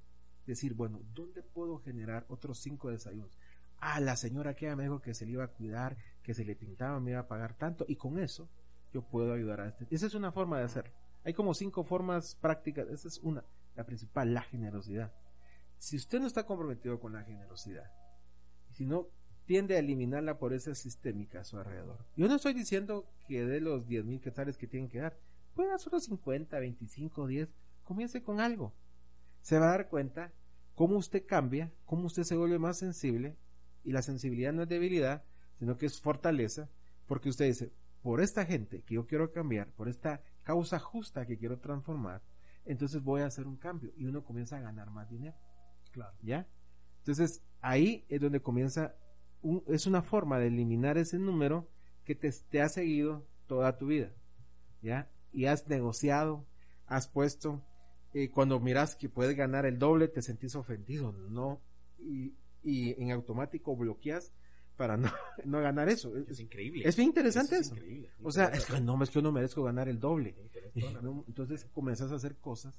decir 0.47 0.75
bueno 0.75 1.01
dónde 1.15 1.45
puedo 1.45 1.79
generar 1.79 2.25
otros 2.29 2.59
cinco 2.59 2.91
desayunos 2.91 3.39
a 3.79 4.01
la 4.01 4.17
señora 4.17 4.55
que 4.55 4.75
me 4.75 4.85
dijo 4.85 5.01
que 5.01 5.15
se 5.15 5.27
le 5.27 5.33
iba 5.33 5.45
a 5.45 5.49
cuidar 5.49 5.97
que 6.23 6.35
se 6.35 6.45
le 6.45 6.57
pintaba 6.57 6.99
me 6.99 7.13
iba 7.13 7.21
a 7.21 7.29
pagar 7.29 7.55
tanto 7.55 7.85
y 7.89 7.97
con 7.97 8.19
eso 8.19 8.49
yo 8.93 9.03
puedo 9.03 9.33
ayudar 9.33 9.61
a 9.61 9.69
este. 9.69 9.87
Esa 9.91 10.07
es 10.07 10.15
una 10.15 10.33
forma 10.33 10.59
de 10.59 10.65
hacerlo. 10.65 10.93
Hay 11.25 11.35
como 11.35 11.55
cinco 11.55 11.85
formas 11.85 12.37
prácticas. 12.37 12.89
Esa 12.89 13.09
es 13.09 13.19
una, 13.19 13.45
la 13.75 13.85
principal, 13.85 14.33
la 14.33 14.43
generosidad. 14.43 15.13
Si 15.79 15.97
usted 15.97 16.21
no 16.21 16.27
está 16.27 16.47
comprometido 16.47 16.99
con 16.99 17.13
la 17.13 17.23
generosidad, 17.23 17.91
si 18.71 18.87
no 18.87 19.09
tiende 19.45 19.77
a 19.77 19.79
eliminarla 19.79 20.39
por 20.39 20.53
esa 20.53 20.75
sistémica 20.75 21.41
a 21.41 21.45
su 21.45 21.59
alrededor. 21.59 22.05
Yo 22.17 22.27
no 22.27 22.37
estoy 22.37 22.53
diciendo 22.53 23.07
que 23.29 23.45
de 23.45 23.61
los 23.61 23.87
10 23.87 24.05
mil 24.05 24.21
quetzales 24.21 24.57
que 24.57 24.67
tienen 24.67 24.89
que 24.89 24.99
dar, 24.99 25.17
puede 25.55 25.71
dar 25.71 25.79
solo 25.79 26.01
50, 26.01 26.59
25, 26.59 27.27
10, 27.27 27.49
comience 27.85 28.23
con 28.23 28.41
algo. 28.41 28.73
Se 29.43 29.59
va 29.59 29.67
a 29.67 29.71
dar 29.71 29.89
cuenta 29.89 30.33
cómo 30.75 30.97
usted 30.97 31.25
cambia, 31.27 31.73
cómo 31.85 32.07
usted 32.07 32.25
se 32.25 32.37
vuelve 32.37 32.59
más 32.59 32.79
sensible, 32.79 33.37
y 33.87 33.93
la 33.93 34.03
sensibilidad 34.03 34.53
no 34.53 34.65
es 34.65 34.69
debilidad, 34.69 35.25
sino 35.59 35.77
que 35.77 35.87
es 35.87 36.01
fortaleza, 36.01 36.69
porque 37.07 37.29
usted 37.31 37.47
dice, 37.47 37.73
por 38.03 38.21
esta 38.21 38.45
gente 38.45 38.83
que 38.83 38.95
yo 38.95 39.07
quiero 39.07 39.33
cambiar, 39.33 39.73
por 39.73 39.89
esta 39.89 40.21
causa 40.43 40.79
justa 40.79 41.25
que 41.27 41.39
quiero 41.39 41.59
transformar, 41.59 42.21
entonces 42.65 43.03
voy 43.03 43.23
a 43.23 43.27
hacer 43.27 43.47
un 43.47 43.57
cambio 43.57 43.93
y 43.97 44.07
uno 44.07 44.25
comienza 44.25 44.57
a 44.57 44.61
ganar 44.61 44.91
más 44.91 45.09
dinero. 45.09 45.37
Claro. 45.93 46.15
¿Ya? 46.23 46.47
Entonces 46.99 47.43
ahí 47.61 48.05
es 48.09 48.21
donde 48.21 48.41
comienza, 48.41 48.95
un- 49.41 49.63
es 49.69 49.87
una 49.87 50.03
forma 50.03 50.39
de 50.39 50.49
eliminar 50.49 50.99
ese 50.99 51.19
número 51.19 51.69
que 52.05 52.15
te, 52.15 52.31
te 52.51 52.61
ha 52.61 52.69
seguido 52.69 53.25
toda 53.47 53.79
tu 53.79 53.87
vida. 53.87 54.13
¿Ya? 54.83 55.09
Y 55.33 55.47
has 55.47 55.67
negociado, 55.69 56.45
has 56.87 57.09
puesto, 57.09 57.63
eh, 58.15 58.31
cuando 58.31 58.59
miras 58.61 58.97
que 58.97 59.09
puedes 59.09 59.37
ganar 59.37 59.65
el 59.65 59.79
doble, 59.79 60.09
te 60.09 60.23
sentís 60.23 60.55
ofendido, 60.57 61.13
no, 61.13 61.61
y, 61.99 62.35
y 62.67 63.01
en 63.03 63.13
automático 63.13 63.77
bloqueas 63.77 64.33
para 64.77 64.97
no, 64.97 65.11
no 65.45 65.61
ganar 65.61 65.89
eso. 65.89 66.17
Es 66.17 66.29
Es, 66.31 66.41
increíble. 66.41 66.83
es 66.87 66.97
bien 66.97 67.09
interesante 67.09 67.55
es 67.57 67.67
eso. 67.69 67.77
increíble. 67.77 68.11
O 68.23 68.31
sea, 68.31 68.47
es 68.49 68.67
que 68.67 68.81
no, 68.81 69.03
es 69.03 69.09
que 69.11 69.15
yo 69.15 69.23
no 69.23 69.33
merezco 69.33 69.63
ganar 69.63 69.89
el 69.89 69.99
doble. 70.01 70.35
No, 71.03 71.25
entonces 71.29 71.65
comenzás 71.73 72.13
a 72.13 72.17
hacer 72.17 72.37
cosas 72.37 72.75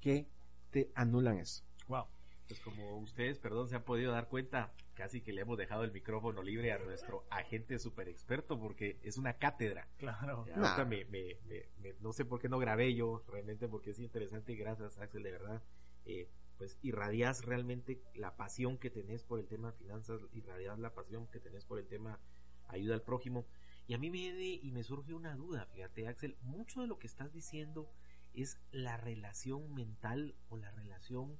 que 0.00 0.26
te 0.70 0.90
anulan 0.94 1.38
eso. 1.38 1.62
Wow. 1.88 2.04
Pues 2.48 2.60
como 2.60 2.98
ustedes, 2.98 3.38
perdón, 3.38 3.68
se 3.68 3.76
han 3.76 3.84
podido 3.84 4.10
dar 4.12 4.26
cuenta, 4.28 4.72
casi 4.94 5.20
que 5.20 5.32
le 5.32 5.42
hemos 5.42 5.56
dejado 5.56 5.84
el 5.84 5.92
micrófono 5.92 6.42
libre 6.42 6.72
a 6.72 6.78
nuestro 6.78 7.24
agente 7.30 7.78
super 7.78 8.08
experto 8.08 8.58
porque 8.58 8.98
es 9.04 9.16
una 9.18 9.34
cátedra. 9.34 9.86
Claro. 9.98 10.44
Nah. 10.56 10.84
me- 10.84 11.04
me- 11.04 11.36
me- 11.46 11.94
no 12.00 12.12
sé 12.12 12.24
por 12.24 12.40
qué 12.40 12.48
no 12.48 12.58
grabé 12.58 12.92
yo, 12.94 13.22
realmente 13.28 13.68
porque 13.68 13.90
es 13.90 14.00
interesante 14.00 14.52
y 14.52 14.56
gracias 14.56 14.98
Axel, 14.98 15.22
de 15.22 15.30
verdad, 15.30 15.62
eh, 16.06 16.28
pues 16.60 16.76
irradias 16.82 17.46
realmente 17.46 18.02
la 18.14 18.36
pasión 18.36 18.76
que 18.76 18.90
tenés 18.90 19.24
por 19.24 19.40
el 19.40 19.48
tema 19.48 19.72
de 19.72 19.78
finanzas, 19.78 20.20
irradias 20.34 20.78
la 20.78 20.92
pasión 20.92 21.26
que 21.28 21.40
tenés 21.40 21.64
por 21.64 21.78
el 21.78 21.88
tema 21.88 22.20
ayuda 22.68 22.92
al 22.92 23.00
prójimo. 23.00 23.46
Y 23.86 23.94
a 23.94 23.98
mí 23.98 24.10
me 24.10 24.18
viene 24.18 24.60
y 24.62 24.70
me 24.70 24.84
surge 24.84 25.14
una 25.14 25.34
duda, 25.36 25.64
fíjate 25.72 26.06
Axel, 26.06 26.36
mucho 26.42 26.82
de 26.82 26.86
lo 26.86 26.98
que 26.98 27.06
estás 27.06 27.32
diciendo 27.32 27.90
es 28.34 28.60
la 28.72 28.98
relación 28.98 29.72
mental 29.72 30.36
o 30.50 30.58
la 30.58 30.70
relación 30.70 31.38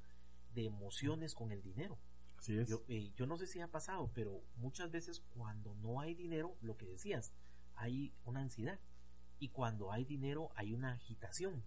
de 0.55 0.65
emociones 0.65 1.35
con 1.35 1.53
el 1.53 1.61
dinero. 1.61 1.99
Así 2.39 2.57
es. 2.57 2.71
Yo, 2.71 2.83
eh, 2.89 3.13
yo 3.15 3.27
no 3.27 3.37
sé 3.37 3.47
si 3.47 3.61
ha 3.61 3.69
pasado, 3.69 4.11
pero 4.15 4.43
muchas 4.57 4.91
veces 4.91 5.21
cuando 5.37 5.75
no 5.75 6.01
hay 6.01 6.15
dinero, 6.15 6.57
lo 6.63 6.79
que 6.79 6.87
decías, 6.87 7.35
hay 7.75 8.15
una 8.25 8.41
ansiedad. 8.41 8.81
Y 9.39 9.51
cuando 9.51 9.93
hay 9.93 10.07
dinero, 10.07 10.51
hay 10.55 10.73
una 10.73 10.93
agitación. 10.93 11.63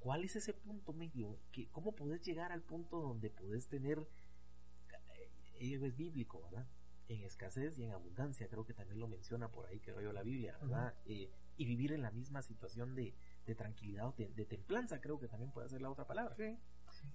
¿Cuál 0.00 0.24
es 0.24 0.36
ese 0.36 0.54
punto 0.54 0.92
medio? 0.92 1.38
¿Qué- 1.52 1.68
¿Cómo 1.70 1.92
podés 1.94 2.22
llegar 2.24 2.52
al 2.52 2.62
punto 2.62 3.00
donde 3.00 3.30
podés 3.30 3.68
tener, 3.68 3.98
eh, 3.98 5.30
ello 5.60 5.84
es 5.84 5.96
bíblico, 5.96 6.42
¿verdad? 6.42 6.66
En 7.08 7.22
escasez 7.22 7.78
y 7.78 7.84
en 7.84 7.92
abundancia, 7.92 8.48
creo 8.48 8.64
que 8.66 8.74
también 8.74 9.00
lo 9.00 9.08
menciona 9.08 9.48
por 9.50 9.66
ahí, 9.66 9.80
creo 9.80 10.00
yo, 10.00 10.12
la 10.12 10.22
Biblia, 10.22 10.56
¿verdad? 10.60 10.94
Eh, 11.06 11.30
y 11.56 11.64
vivir 11.64 11.92
en 11.92 12.02
la 12.02 12.10
misma 12.10 12.42
situación 12.42 12.94
de, 12.94 13.14
de 13.46 13.54
tranquilidad 13.54 14.06
o 14.08 14.12
de, 14.16 14.28
de 14.28 14.44
templanza, 14.44 15.00
creo 15.00 15.18
que 15.18 15.26
también 15.26 15.50
puede 15.50 15.68
ser 15.68 15.80
la 15.80 15.90
otra 15.90 16.06
palabra. 16.06 16.36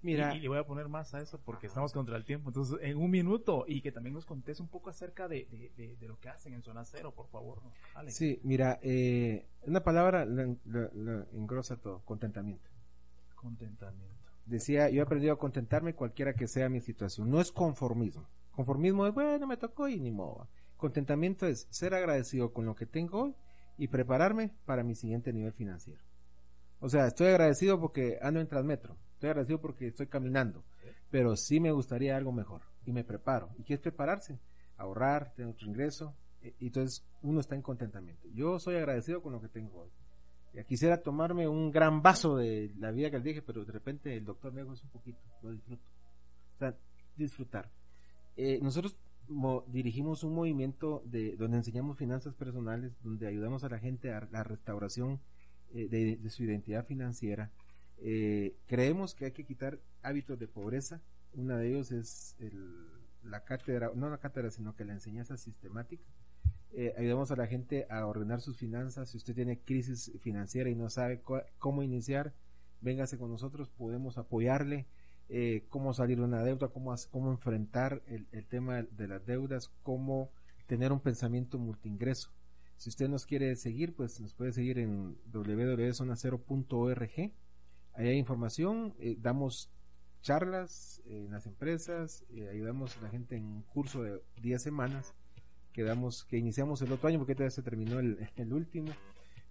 Mira, 0.02 0.34
Y, 0.34 0.38
y 0.38 0.40
le 0.40 0.48
voy 0.48 0.58
a 0.58 0.66
poner 0.66 0.88
más 0.88 1.14
a 1.14 1.20
eso 1.20 1.40
porque 1.40 1.66
estamos 1.68 1.92
contra 1.92 2.16
el 2.16 2.24
tiempo. 2.24 2.50
Entonces, 2.50 2.78
en 2.82 2.96
un 2.98 3.10
minuto 3.10 3.64
y 3.68 3.80
que 3.82 3.92
también 3.92 4.14
nos 4.14 4.26
contes 4.26 4.58
un 4.60 4.68
poco 4.68 4.90
acerca 4.90 5.28
de, 5.28 5.46
de, 5.46 5.70
de- 5.76 5.96
de 5.96 6.08
lo 6.08 6.18
que 6.18 6.28
hacen 6.28 6.54
en 6.54 6.62
Zona 6.62 6.84
Cero, 6.84 7.12
por 7.14 7.28
favor. 7.28 7.62
Alex. 7.94 8.16
sí, 8.16 8.40
mira, 8.42 8.78
eh, 8.82 9.46
una 9.62 9.82
palabra 9.84 10.24
lo, 10.24 10.56
lo- 10.64 10.90
lo 10.92 11.30
engrosa 11.32 11.76
todo, 11.80 12.00
contentamiento. 12.04 12.68
Contentamiento. 13.44 14.32
Decía, 14.46 14.88
yo 14.88 15.00
he 15.00 15.02
aprendido 15.04 15.34
a 15.34 15.38
contentarme 15.38 15.94
cualquiera 15.94 16.32
que 16.32 16.48
sea 16.48 16.70
mi 16.70 16.80
situación. 16.80 17.30
No 17.30 17.40
es 17.42 17.52
conformismo. 17.52 18.26
Conformismo 18.52 19.06
es, 19.06 19.12
bueno, 19.12 19.46
me 19.46 19.58
tocó 19.58 19.86
y 19.86 20.00
ni 20.00 20.10
modo. 20.10 20.48
Contentamiento 20.78 21.46
es 21.46 21.66
ser 21.70 21.92
agradecido 21.94 22.54
con 22.54 22.64
lo 22.64 22.74
que 22.74 22.86
tengo 22.86 23.22
hoy 23.24 23.34
y 23.76 23.88
prepararme 23.88 24.50
para 24.64 24.82
mi 24.82 24.94
siguiente 24.94 25.30
nivel 25.32 25.52
financiero. 25.52 26.00
O 26.80 26.88
sea, 26.88 27.06
estoy 27.06 27.26
agradecido 27.28 27.78
porque 27.78 28.18
ando 28.22 28.40
en 28.40 28.48
Transmetro. 28.48 28.96
Estoy 29.12 29.28
agradecido 29.30 29.60
porque 29.60 29.88
estoy 29.88 30.06
caminando. 30.06 30.64
Pero 31.10 31.36
sí 31.36 31.60
me 31.60 31.70
gustaría 31.70 32.16
algo 32.16 32.32
mejor. 32.32 32.62
Y 32.86 32.92
me 32.92 33.04
preparo. 33.04 33.50
¿Y 33.58 33.62
qué 33.64 33.74
es 33.74 33.80
prepararse? 33.80 34.38
Ahorrar, 34.78 35.34
tener 35.34 35.50
otro 35.52 35.66
ingreso. 35.68 36.14
E- 36.40 36.54
Y 36.60 36.66
entonces 36.68 37.06
uno 37.22 37.40
está 37.40 37.54
en 37.54 37.62
contentamiento. 37.62 38.26
Yo 38.32 38.58
soy 38.58 38.76
agradecido 38.76 39.22
con 39.22 39.32
lo 39.32 39.40
que 39.40 39.48
tengo 39.48 39.80
hoy. 39.82 39.90
Quisiera 40.62 41.02
tomarme 41.02 41.48
un 41.48 41.72
gran 41.72 42.00
vaso 42.00 42.36
de 42.36 42.72
la 42.78 42.92
vida 42.92 43.10
que 43.10 43.18
le 43.18 43.24
dije, 43.24 43.42
pero 43.42 43.64
de 43.64 43.72
repente 43.72 44.16
el 44.16 44.24
doctor 44.24 44.52
me 44.52 44.62
dijo 44.62 44.74
es 44.74 44.84
un 44.84 44.90
poquito, 44.90 45.18
lo 45.42 45.50
disfruto. 45.50 45.82
O 46.54 46.58
sea, 46.58 46.76
disfrutar. 47.16 47.70
Eh, 48.36 48.60
nosotros 48.62 48.96
dirigimos 49.68 50.22
un 50.22 50.34
movimiento 50.34 51.02
de 51.06 51.36
donde 51.36 51.56
enseñamos 51.56 51.96
finanzas 51.96 52.34
personales, 52.34 52.92
donde 53.02 53.26
ayudamos 53.26 53.64
a 53.64 53.68
la 53.68 53.78
gente 53.78 54.12
a 54.12 54.28
la 54.30 54.44
restauración 54.44 55.20
eh, 55.72 55.88
de, 55.88 56.30
su 56.30 56.44
identidad 56.44 56.86
financiera. 56.86 57.50
Eh, 57.98 58.54
creemos 58.66 59.14
que 59.14 59.26
hay 59.26 59.32
que 59.32 59.44
quitar 59.44 59.80
hábitos 60.02 60.38
de 60.38 60.46
pobreza. 60.46 61.00
Una 61.32 61.56
de 61.56 61.70
ellos 61.70 61.90
es 61.90 62.36
la 63.24 63.44
cátedra, 63.44 63.90
no 63.94 64.08
la 64.08 64.18
cátedra, 64.18 64.50
sino 64.50 64.76
que 64.76 64.84
la 64.84 64.92
enseñanza 64.92 65.36
sistemática. 65.36 66.04
Eh, 66.76 66.92
ayudamos 66.98 67.30
a 67.30 67.36
la 67.36 67.46
gente 67.46 67.86
a 67.88 68.04
ordenar 68.04 68.40
sus 68.40 68.56
finanzas. 68.56 69.10
Si 69.10 69.16
usted 69.16 69.32
tiene 69.34 69.60
crisis 69.60 70.10
financiera 70.20 70.68
y 70.68 70.74
no 70.74 70.90
sabe 70.90 71.22
cómo 71.58 71.84
iniciar, 71.84 72.32
véngase 72.80 73.16
con 73.16 73.30
nosotros, 73.30 73.70
podemos 73.70 74.18
apoyarle 74.18 74.86
eh, 75.28 75.64
cómo 75.68 75.94
salir 75.94 76.18
de 76.18 76.24
una 76.24 76.42
deuda, 76.42 76.66
cómo, 76.68 76.92
cómo 77.12 77.30
enfrentar 77.30 78.02
el, 78.08 78.26
tema 78.46 78.82
de 78.82 79.06
las 79.06 79.24
deudas, 79.24 79.70
cómo 79.84 80.32
tener 80.66 80.90
un 80.90 80.98
pensamiento 80.98 81.58
multiingreso. 81.58 82.30
Si 82.76 82.88
usted 82.88 83.08
nos 83.08 83.24
quiere 83.24 83.54
seguir, 83.54 83.94
pues 83.94 84.20
nos 84.20 84.34
puede 84.34 84.52
seguir 84.52 84.80
en 84.80 85.16
www.zonacero.org. 85.32 87.32
Ahí 87.92 88.08
hay 88.08 88.18
información, 88.18 88.94
eh, 88.98 89.16
damos 89.20 89.70
charlas 90.22 91.00
en 91.06 91.30
las 91.30 91.46
empresas, 91.46 92.24
ayudamos 92.50 92.96
a 92.96 93.02
la 93.02 93.10
gente 93.10 93.36
en 93.36 93.44
un 93.44 93.62
curso 93.62 94.02
de 94.02 94.20
10 94.40 94.60
semanas 94.60 95.14
que, 95.74 95.82
damos, 95.82 96.24
que 96.24 96.38
iniciamos 96.38 96.80
el 96.80 96.92
otro 96.92 97.08
año 97.08 97.18
porque 97.18 97.34
todavía 97.34 97.50
se 97.50 97.62
terminó 97.62 97.98
el, 97.98 98.26
el 98.36 98.52
último. 98.54 98.92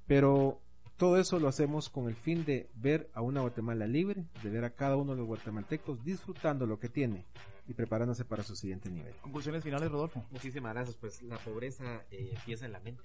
Pero 0.07 0.59
todo 0.97 1.17
eso 1.17 1.37
lo 1.37 1.47
hacemos 1.47 1.89
con 1.89 2.07
el 2.07 2.15
fin 2.15 2.45
de 2.45 2.69
ver 2.73 3.09
a 3.13 3.21
una 3.21 3.41
Guatemala 3.41 3.85
libre, 3.85 4.25
de 4.41 4.49
ver 4.49 4.63
a 4.63 4.71
cada 4.71 4.95
uno 4.95 5.11
de 5.11 5.19
los 5.19 5.27
guatemaltecos 5.27 6.03
disfrutando 6.03 6.65
lo 6.65 6.79
que 6.79 6.89
tiene 6.89 7.25
y 7.67 7.73
preparándose 7.73 8.25
para 8.25 8.43
su 8.43 8.55
siguiente 8.55 8.89
nivel. 8.89 9.13
Conclusiones 9.21 9.63
finales, 9.63 9.91
Rodolfo. 9.91 10.25
Muchísimas 10.31 10.73
gracias. 10.73 10.95
Pues 10.95 11.21
la 11.21 11.37
pobreza 11.37 12.03
eh, 12.09 12.33
empieza 12.35 12.65
en 12.65 12.71
la 12.71 12.79
mente. 12.79 13.03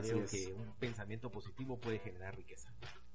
Creo 0.00 0.24
que 0.26 0.52
un 0.52 0.72
pensamiento 0.78 1.30
positivo 1.30 1.78
puede 1.78 1.98
generar 1.98 2.36
riqueza. 2.36 2.72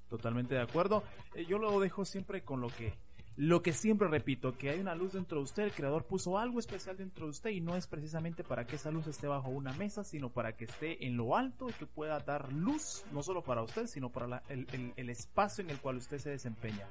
Totalmente 0.08 0.54
de 0.54 0.60
acuerdo. 0.60 1.02
Eh, 1.34 1.46
yo 1.46 1.58
lo 1.58 1.80
dejo 1.80 2.04
siempre 2.04 2.42
con 2.42 2.60
lo 2.60 2.68
que 2.68 2.94
lo 3.36 3.62
que 3.62 3.74
siempre 3.74 4.08
repito, 4.08 4.56
que 4.56 4.70
hay 4.70 4.80
una 4.80 4.94
luz 4.94 5.12
dentro 5.12 5.38
de 5.38 5.44
usted, 5.44 5.64
el 5.64 5.72
creador 5.72 6.04
puso 6.04 6.38
algo 6.38 6.58
especial 6.58 6.96
dentro 6.96 7.26
de 7.26 7.32
usted 7.32 7.50
y 7.50 7.60
no 7.60 7.76
es 7.76 7.86
precisamente 7.86 8.42
para 8.42 8.66
que 8.66 8.76
esa 8.76 8.90
luz 8.90 9.06
esté 9.06 9.26
bajo 9.26 9.50
una 9.50 9.74
mesa, 9.74 10.04
sino 10.04 10.30
para 10.30 10.56
que 10.56 10.64
esté 10.64 11.06
en 11.06 11.18
lo 11.18 11.36
alto 11.36 11.68
y 11.68 11.74
que 11.74 11.84
pueda 11.84 12.18
dar 12.20 12.50
luz, 12.50 13.04
no 13.12 13.22
solo 13.22 13.42
para 13.42 13.62
usted, 13.62 13.88
sino 13.88 14.10
para 14.10 14.42
el, 14.48 15.10
espacio 15.10 15.62
en 15.62 15.68
el 15.68 15.78
cual 15.78 15.98
usted 15.98 16.18
se 16.18 16.30
desempeña. 16.30 16.86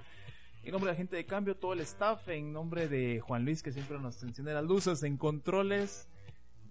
En 0.63 0.71
nombre 0.71 0.89
de 0.89 0.93
la 0.93 0.97
gente 0.97 1.15
de 1.15 1.25
cambio, 1.25 1.55
todo 1.55 1.73
el 1.73 1.79
staff, 1.81 2.29
en 2.29 2.53
nombre 2.53 2.87
de 2.87 3.21
Juan 3.21 3.43
Luis 3.43 3.63
que 3.63 3.71
siempre 3.71 3.97
nos 3.97 4.21
enciende 4.21 4.53
las 4.53 4.65
luces 4.65 5.01
en 5.01 5.17
controles, 5.17 6.07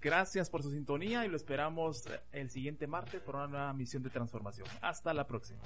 gracias 0.01 0.51
por 0.51 0.62
su 0.62 0.70
sintonía 0.70 1.27
y 1.27 1.29
lo 1.29 1.37
esperamos 1.37 2.05
el 2.31 2.49
siguiente 2.51 2.87
martes 2.87 3.20
por 3.22 3.35
una 3.35 3.49
nueva 3.49 3.72
misión 3.72 4.05
de 4.05 4.11
transformación. 4.11 4.68
Hasta 4.83 5.12
la 5.12 5.27
próxima. 5.27 5.61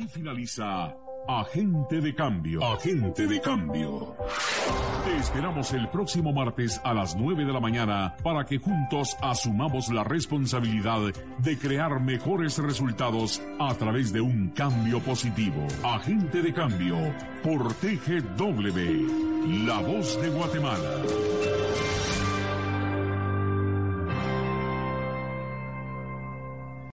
Aquí 0.00 0.08
finaliza 0.08 0.96
Agente 1.28 2.00
de 2.00 2.14
Cambio. 2.14 2.64
Agente 2.64 3.26
de 3.26 3.38
Cambio. 3.38 4.16
Te 5.04 5.16
esperamos 5.18 5.74
el 5.74 5.90
próximo 5.90 6.32
martes 6.32 6.80
a 6.84 6.94
las 6.94 7.14
9 7.16 7.44
de 7.44 7.52
la 7.52 7.60
mañana 7.60 8.16
para 8.22 8.46
que 8.46 8.58
juntos 8.58 9.14
asumamos 9.20 9.90
la 9.90 10.02
responsabilidad 10.02 11.12
de 11.38 11.58
crear 11.58 12.00
mejores 12.00 12.56
resultados 12.56 13.42
a 13.58 13.74
través 13.74 14.10
de 14.10 14.22
un 14.22 14.48
cambio 14.50 15.00
positivo. 15.00 15.66
Agente 15.84 16.40
de 16.40 16.54
Cambio 16.54 16.96
por 17.42 17.74
TGW, 17.74 19.66
La 19.66 19.80
Voz 19.80 20.18
de 20.22 20.30
Guatemala. 20.30 21.02